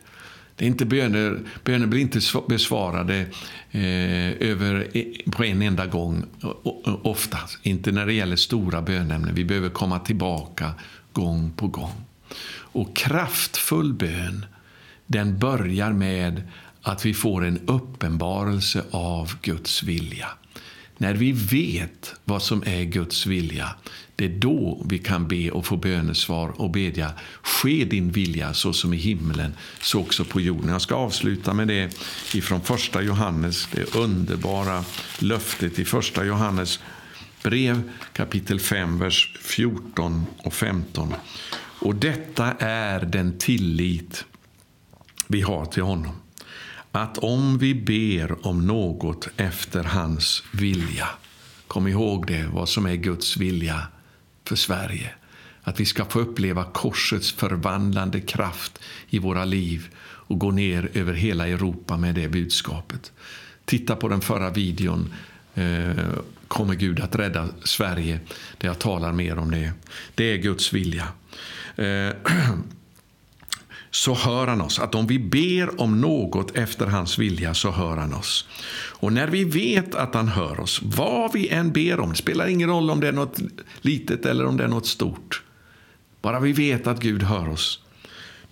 Det 0.57 0.65
är 0.65 0.69
inte 0.69 0.87
böner, 0.87 1.41
böner 1.65 1.87
blir 1.87 2.01
inte 2.01 2.21
besvarade 2.49 3.27
eh, 3.71 4.51
över, 4.51 4.97
e-, 4.97 5.31
på 5.33 5.45
en 5.45 5.63
enda 5.63 5.87
gång, 5.87 6.25
ofta. 7.03 7.39
Inte 7.63 7.93
när 7.93 8.07
det 8.07 8.13
gäller 8.13 8.37
stora 8.37 8.83
bönämnen. 8.83 9.35
Vi 9.35 9.45
behöver 9.45 9.69
komma 9.69 9.99
tillbaka 9.99 10.73
gång 11.13 11.53
på 11.57 11.67
gång. 11.67 11.93
Och 12.73 12.97
kraftfull 12.97 13.93
bön, 13.95 14.47
den 15.13 15.39
börjar 15.39 15.93
med 15.93 16.43
att 16.83 17.07
vi 17.07 17.15
får 17.15 17.45
en 17.45 17.61
uppenbarelse 17.67 18.85
av 18.91 19.33
Guds 19.43 19.83
vilja. 19.83 20.29
När 20.97 21.15
vi 21.15 21.33
vet 21.33 22.15
vad 22.25 22.43
som 22.43 22.63
är 22.67 22.83
Guds 22.83 23.27
vilja, 23.27 23.75
det 24.17 24.25
är 24.25 24.39
då 24.39 24.83
vi 24.89 24.99
kan 24.99 25.29
be 25.29 25.51
och 25.51 25.67
få 25.67 25.77
bönesvar 25.77 26.61
och 26.61 26.71
bedja. 26.71 27.13
Ske 27.43 27.85
din 27.85 28.11
vilja 28.11 28.55
så 28.55 28.73
som 28.73 28.95
i 28.95 28.97
himlen, 28.97 29.55
så 29.81 30.01
också 30.01 30.25
på 30.25 30.41
jorden. 30.41 30.69
Jag 30.69 30.83
ska 30.83 30.95
avsluta 30.95 31.55
med 31.55 31.69
det 31.69 31.97
ifrån 32.35 32.61
första 32.61 33.03
Johannes, 33.03 33.69
det 33.73 33.97
underbara 33.97 34.85
löftet 35.19 35.79
i 35.79 35.85
första 35.85 36.25
Johannes 36.25 36.81
brev 37.43 37.91
kapitel 38.13 38.61
5, 38.61 38.99
vers 38.99 39.39
14 39.41 40.27
och 40.37 40.55
15. 40.55 41.15
Och 41.81 41.95
detta 41.95 42.53
är 42.59 43.01
den 43.01 43.39
tillit 43.39 44.25
vi 45.31 45.41
har 45.41 45.65
till 45.65 45.83
honom 45.83 46.13
att 46.93 47.19
om 47.19 47.59
vi 47.59 47.75
ber 47.75 48.47
om 48.47 48.67
något 48.67 49.29
efter 49.37 49.85
hans 49.85 50.43
vilja, 50.53 51.09
kom 51.67 51.89
ihåg 51.89 52.27
det, 52.27 52.51
vad 52.53 52.69
som 52.69 52.87
är 52.87 52.95
Guds 52.95 53.37
vilja 53.37 53.83
för 54.45 54.57
Sverige. 54.57 55.11
Att 55.63 55.81
vi 55.81 55.85
ska 55.85 56.05
få 56.05 56.21
uppleva 56.21 56.65
korsets 56.65 57.33
förvandlande 57.33 58.21
kraft 58.21 58.79
i 59.09 59.19
våra 59.19 59.45
liv 59.45 59.89
och 60.01 60.39
gå 60.39 60.51
ner 60.51 60.91
över 60.95 61.13
hela 61.13 61.49
Europa 61.49 61.97
med 61.97 62.15
det 62.15 62.29
budskapet. 62.29 63.13
Titta 63.65 63.97
på 63.97 64.09
den 64.09 64.21
förra 64.21 64.51
videon 64.51 65.15
eh, 65.55 65.91
Kommer 66.49 66.75
Gud 66.75 67.01
att 67.01 67.17
rädda 67.17 67.49
Sverige? 67.65 68.21
Där 68.59 68.69
jag 68.69 68.79
talar 68.79 69.13
mer 69.13 69.39
om 69.39 69.51
det. 69.51 69.73
Det 70.15 70.25
är 70.25 70.37
Guds 70.37 70.73
vilja. 70.73 71.09
Eh, 71.77 71.87
Så 73.91 74.15
hör 74.15 74.47
han 74.47 74.61
oss. 74.61 74.79
Att 74.79 74.95
om 74.95 75.07
vi 75.07 75.19
ber 75.19 75.81
om 75.81 76.01
något 76.01 76.57
efter 76.57 76.87
hans 76.87 77.19
vilja 77.19 77.55
så 77.55 77.71
hör 77.71 77.97
han 77.97 78.15
oss. 78.15 78.49
Och 78.73 79.13
när 79.13 79.27
vi 79.27 79.45
vet 79.45 79.95
att 79.95 80.15
han 80.15 80.29
hör 80.29 80.61
oss, 80.61 80.81
vad 80.83 81.33
vi 81.33 81.49
än 81.49 81.73
ber 81.73 82.01
om, 82.01 82.11
det 82.11 82.17
spelar 82.17 82.47
ingen 82.47 82.69
roll 82.69 82.91
om 82.91 83.01
det 83.01 83.09
är 83.09 83.13
något 83.13 83.39
litet 83.81 84.27
eller 84.27 84.47
om 84.47 84.57
det 84.57 84.65
är 84.65 84.69
något 84.69 84.87
stort. 84.87 85.43
Bara 86.23 86.41
vi 86.41 86.53
vet 86.53 86.87
att 86.87 87.01
Gud 87.01 87.23
hör 87.23 87.49
oss, 87.49 87.81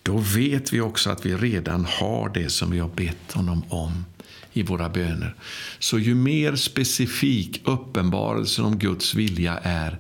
då 0.03 0.17
vet 0.19 0.73
vi 0.73 0.81
också 0.81 1.11
att 1.11 1.27
vi 1.27 1.37
redan 1.37 1.85
har 1.85 2.29
det 2.35 2.49
som 2.49 2.71
vi 2.71 2.79
har 2.79 2.89
bett 2.89 3.33
honom 3.33 3.63
om 3.69 4.05
i 4.53 4.63
våra 4.63 4.89
böner. 4.89 5.35
Så 5.79 5.99
ju 5.99 6.15
mer 6.15 6.57
specifik 6.57 7.63
uppenbarelsen 7.65 8.65
om 8.65 8.79
Guds 8.79 9.15
vilja 9.15 9.59
är, 9.63 9.99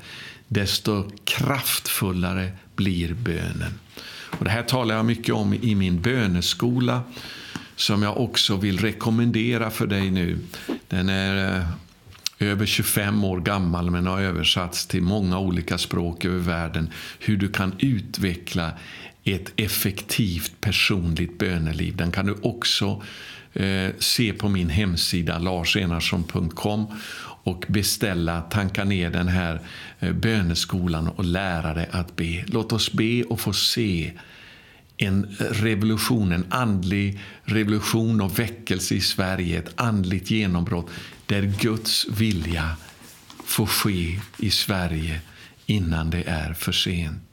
desto 0.48 1.10
kraftfullare 1.24 2.52
blir 2.76 3.14
bönen. 3.14 3.78
Och 4.30 4.44
det 4.44 4.50
här 4.50 4.62
talar 4.62 4.96
jag 4.96 5.04
mycket 5.04 5.34
om 5.34 5.54
i 5.54 5.74
min 5.74 6.00
böneskola 6.00 7.02
som 7.76 8.02
jag 8.02 8.20
också 8.20 8.56
vill 8.56 8.78
rekommendera 8.78 9.70
för 9.70 9.86
dig 9.86 10.10
nu. 10.10 10.38
Den 10.88 11.08
är 11.08 11.56
eh, 11.56 11.64
över 12.38 12.66
25 12.66 13.24
år 13.24 13.40
gammal 13.40 13.90
men 13.90 14.06
har 14.06 14.20
översatts 14.20 14.86
till 14.86 15.02
många 15.02 15.38
olika 15.38 15.78
språk 15.78 16.24
över 16.24 16.38
världen. 16.38 16.90
Hur 17.18 17.36
du 17.36 17.48
kan 17.48 17.74
utveckla 17.78 18.72
ett 19.24 19.52
effektivt 19.56 20.52
personligt 20.60 21.38
böneliv. 21.38 21.96
Den 21.96 22.12
kan 22.12 22.26
du 22.26 22.36
också 22.42 23.02
eh, 23.52 23.90
se 23.98 24.32
på 24.32 24.48
min 24.48 24.68
hemsida 24.68 25.38
larsenarsson.com 25.38 26.86
och 27.48 27.64
beställa, 27.68 28.40
tanka 28.40 28.84
ner 28.84 29.10
den 29.10 29.28
här 29.28 29.60
eh, 30.00 30.12
böneskolan 30.12 31.08
och 31.08 31.24
lära 31.24 31.74
dig 31.74 31.88
att 31.90 32.16
be. 32.16 32.44
Låt 32.46 32.72
oss 32.72 32.92
be 32.92 33.22
och 33.22 33.40
få 33.40 33.52
se 33.52 34.12
en 34.96 35.36
revolution, 35.38 36.32
en 36.32 36.46
andlig 36.50 37.20
revolution 37.44 38.20
och 38.20 38.38
väckelse 38.38 38.94
i 38.94 39.00
Sverige, 39.00 39.58
ett 39.58 39.80
andligt 39.80 40.30
genombrott 40.30 40.90
där 41.26 41.42
Guds 41.60 42.06
vilja 42.08 42.76
får 43.44 43.66
ske 43.66 44.20
i 44.38 44.50
Sverige 44.50 45.20
innan 45.66 46.10
det 46.10 46.22
är 46.22 46.54
för 46.54 46.72
sent. 46.72 47.27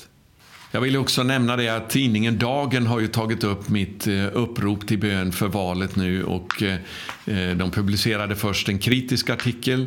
Jag 0.76 0.82
vill 0.82 0.98
också 0.98 1.24
nämna 1.24 1.56
det 1.56 1.70
att 1.70 1.90
tidningen 1.90 2.38
Dagen 2.38 2.88
har 2.88 3.00
ju 3.00 3.08
tagit 3.08 3.44
upp 3.44 3.70
mitt 3.70 4.08
eh, 4.08 4.26
upprop 4.34 4.88
till 4.88 5.00
bön 5.00 5.32
för 5.32 5.48
valet 5.48 5.96
nu 5.96 6.24
och 6.24 6.64
eh, 6.64 6.74
eh, 7.26 7.58
de 7.58 7.72
publicerade 7.72 8.36
först 8.36 8.70
en 8.70 8.80
kritisk 8.80 9.30
artikel 9.30 9.86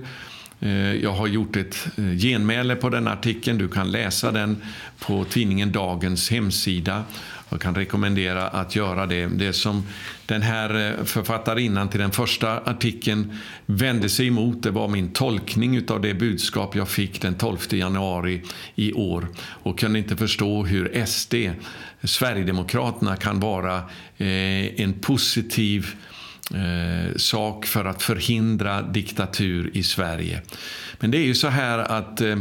jag 1.00 1.12
har 1.12 1.26
gjort 1.26 1.56
ett 1.56 1.88
genmäle 2.22 2.76
på 2.76 2.88
den 2.90 3.08
artikeln. 3.08 3.58
Du 3.58 3.68
kan 3.68 3.90
läsa 3.90 4.32
den 4.32 4.62
på 4.98 5.24
tidningen 5.24 5.72
Dagens 5.72 6.30
hemsida. 6.30 7.04
Jag 7.50 7.60
kan 7.60 7.74
rekommendera 7.74 8.48
att 8.48 8.76
göra 8.76 9.06
det. 9.06 9.26
Det 9.26 9.52
som 9.52 9.86
den 10.26 10.42
här 10.42 10.98
eh, 10.98 11.04
författarinnan 11.04 11.88
till 11.88 12.00
den 12.00 12.10
första 12.10 12.60
artikeln 12.60 13.32
vände 13.66 14.08
sig 14.08 14.26
emot 14.26 14.62
det 14.62 14.70
var 14.70 14.88
min 14.88 15.12
tolkning 15.12 15.90
av 15.90 16.00
det 16.00 16.14
budskap 16.14 16.76
jag 16.76 16.88
fick 16.88 17.22
den 17.22 17.34
12 17.34 17.58
januari 17.70 18.42
i 18.74 18.92
år 18.92 19.28
och 19.38 19.78
kunde 19.78 19.98
inte 19.98 20.16
förstå 20.16 20.64
hur 20.64 21.06
SD, 21.06 21.34
Sverigedemokraterna, 22.02 23.16
kan 23.16 23.40
vara 23.40 23.76
eh, 24.16 24.80
en 24.80 24.92
positiv 25.00 25.86
eh, 26.54 27.16
sak 27.16 27.66
för 27.66 27.84
att 27.84 28.02
förhindra 28.02 28.82
diktatur 28.82 29.70
i 29.74 29.82
Sverige. 29.82 30.42
Men 31.00 31.10
det 31.10 31.18
är 31.18 31.24
ju 31.24 31.34
så 31.34 31.48
här 31.48 31.78
att 31.78 32.20
eh, 32.20 32.36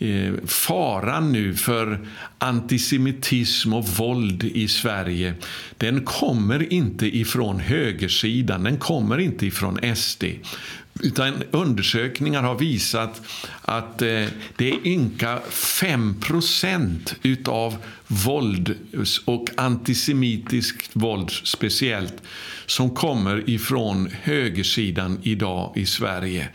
eh, 0.00 0.32
faran 0.46 1.32
nu 1.32 1.54
för 1.54 2.06
antisemitism 2.38 3.72
och 3.72 3.88
våld 3.88 4.44
i 4.44 4.68
Sverige, 4.68 5.34
den 5.76 6.04
kommer 6.04 6.72
inte 6.72 7.16
ifrån 7.16 7.60
högersidan, 7.60 8.62
den 8.62 8.76
kommer 8.76 9.18
inte 9.18 9.46
ifrån 9.46 9.96
SD. 9.96 10.24
Utan 11.02 11.42
undersökningar 11.50 12.42
har 12.42 12.58
visat 12.58 13.22
att 13.62 14.02
eh, 14.02 14.24
det 14.56 14.70
är 14.70 14.86
ynka 14.86 15.40
5% 15.50 17.14
utav 17.22 17.76
våld 18.06 18.74
och 19.24 19.48
antisemitiskt 19.56 20.90
våld 20.92 21.30
speciellt 21.30 22.22
som 22.66 22.90
kommer 22.90 23.50
ifrån 23.50 24.10
högersidan 24.22 25.18
idag 25.22 25.72
i 25.76 25.86
Sverige. 25.86 26.48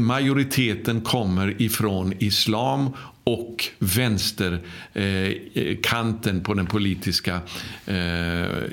Majoriteten 0.00 1.00
kommer 1.00 1.62
ifrån 1.62 2.14
islam 2.18 2.90
och 3.24 3.64
vänsterkanten 3.78 6.34
eh, 6.34 6.36
eh, 6.36 6.42
på 6.42 6.54
den 6.54 6.66
politiska, 6.66 7.40
eh, 7.86 7.94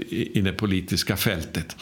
i 0.09 0.41
det 0.43 0.53
politiska 0.53 1.17
fältet. 1.17 1.75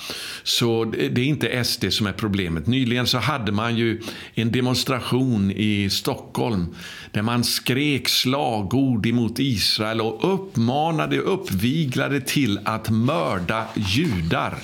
Så 0.43 0.86
det 0.86 1.22
är 1.22 1.26
inte 1.26 1.63
SD 1.63 1.86
som 1.89 2.07
är 2.07 2.13
problemet. 2.13 2.67
Nyligen 2.67 3.07
så 3.07 3.17
hade 3.17 3.51
man 3.51 3.78
ju 3.78 4.01
en 4.34 4.51
demonstration 4.51 5.51
i 5.51 5.89
Stockholm 5.89 6.76
där 7.11 7.22
man 7.22 7.43
skrek 7.43 8.09
slagord 8.09 9.05
emot 9.05 9.39
Israel 9.39 10.01
och 10.01 10.34
uppmanade, 10.34 11.17
uppviglade 11.17 12.22
till 12.22 12.59
att 12.65 12.89
mörda 12.89 13.67
judar 13.76 14.57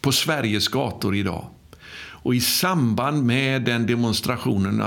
på 0.00 0.12
Sveriges 0.12 0.68
gator 0.68 1.16
idag. 1.16 1.53
Och 2.24 2.34
i 2.34 2.40
samband 2.40 3.24
med 3.24 3.62
den 3.62 3.86
demonstrationen, 3.86 4.82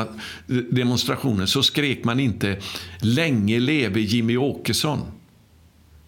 demonstrationen 0.71 1.47
så 1.47 1.63
skrek 1.63 2.03
man 2.03 2.19
inte 2.19 2.59
”Länge 3.01 3.59
leve 3.59 4.01
Jimmy 4.01 4.37
Åkesson”. 4.37 4.99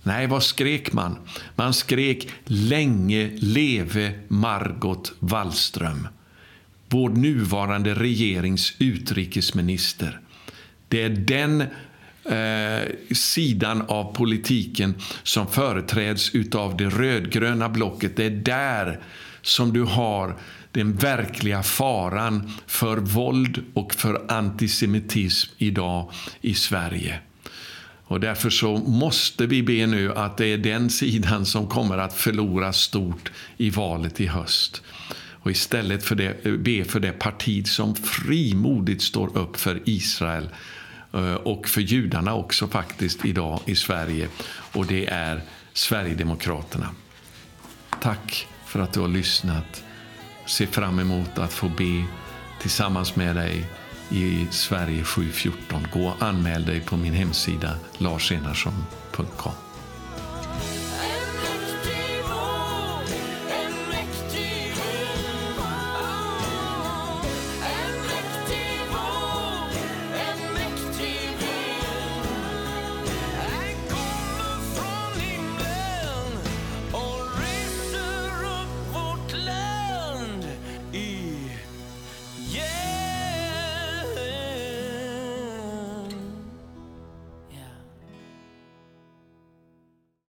Nej, 0.04 0.28
vad 0.28 0.44
skrek 0.44 0.94
man? 0.94 1.18
Man 1.56 1.74
skrek 1.74 2.28
”Länge 2.46 3.30
leve 3.36 4.14
Margot 4.28 5.14
Wallström”. 5.20 6.08
Vår 6.90 7.10
nuvarande 7.10 7.94
regerings 7.94 8.74
utrikesminister. 8.80 10.20
Det 10.88 11.04
är 11.04 11.10
den 11.10 11.62
eh, 11.62 13.16
sidan 13.16 13.82
av 13.82 14.16
politiken 14.16 14.96
som 15.24 15.48
företräds 15.48 16.32
av 16.56 16.78
det 16.78 16.90
rödgröna 16.90 17.70
blocket. 17.70 18.16
Det 18.16 18.26
är 18.26 18.30
där 18.30 19.00
som 19.42 19.74
du 19.74 19.84
har 19.84 20.36
den 20.72 20.96
verkliga 20.96 21.64
faran 21.64 22.52
för 22.68 22.98
våld 22.98 23.64
och 23.74 23.94
för 23.94 24.32
antisemitism 24.32 25.52
idag 25.58 26.12
i 26.42 26.54
Sverige. 26.54 27.20
Och 28.10 28.20
därför 28.20 28.50
så 28.50 28.78
måste 28.78 29.46
vi 29.46 29.64
be 29.64 29.88
nu 29.88 30.14
att 30.14 30.38
det 30.38 30.46
är 30.46 30.58
den 30.58 30.90
sidan 30.90 31.46
som 31.46 31.68
kommer 31.68 31.98
att 31.98 32.14
förlora 32.14 32.74
stort 32.74 33.32
i 33.58 33.70
valet 33.70 34.22
i 34.22 34.28
höst. 34.28 34.82
Och 35.42 35.52
istället 35.52 36.04
för 36.04 36.16
det, 36.16 36.60
be 36.60 36.84
för 36.84 37.00
det 37.00 37.12
parti 37.12 37.68
som 37.68 37.96
frimodigt 37.96 39.02
står 39.02 39.38
upp 39.38 39.58
för 39.58 39.82
Israel 39.86 40.50
eh, 41.14 41.34
och 41.34 41.68
för 41.68 41.82
judarna 41.82 42.34
också 42.34 42.68
faktiskt 42.68 43.26
idag 43.26 43.60
i 43.66 43.76
Sverige. 43.76 44.28
Och 44.74 44.86
det 44.86 45.06
är 45.06 45.42
Sverigedemokraterna. 45.74 46.90
Tack 48.02 48.48
för 48.66 48.80
att 48.80 48.94
du 48.94 49.00
har 49.00 49.08
lyssnat 49.08 49.84
ser 50.50 50.66
fram 50.66 51.00
emot 51.00 51.38
att 51.38 51.54
få 51.54 51.70
be 51.70 52.06
tillsammans 52.62 53.16
med 53.16 53.36
dig 53.36 53.66
i 54.10 54.48
Sverige 54.52 55.04
714. 55.04 55.88
Gå 55.94 56.08
och 56.08 56.24
anmäl 56.24 56.66
dig 56.66 56.82
på 56.82 56.98
min 56.98 57.14
hemsida 57.14 57.76
larsenarsson.com. 57.98 59.69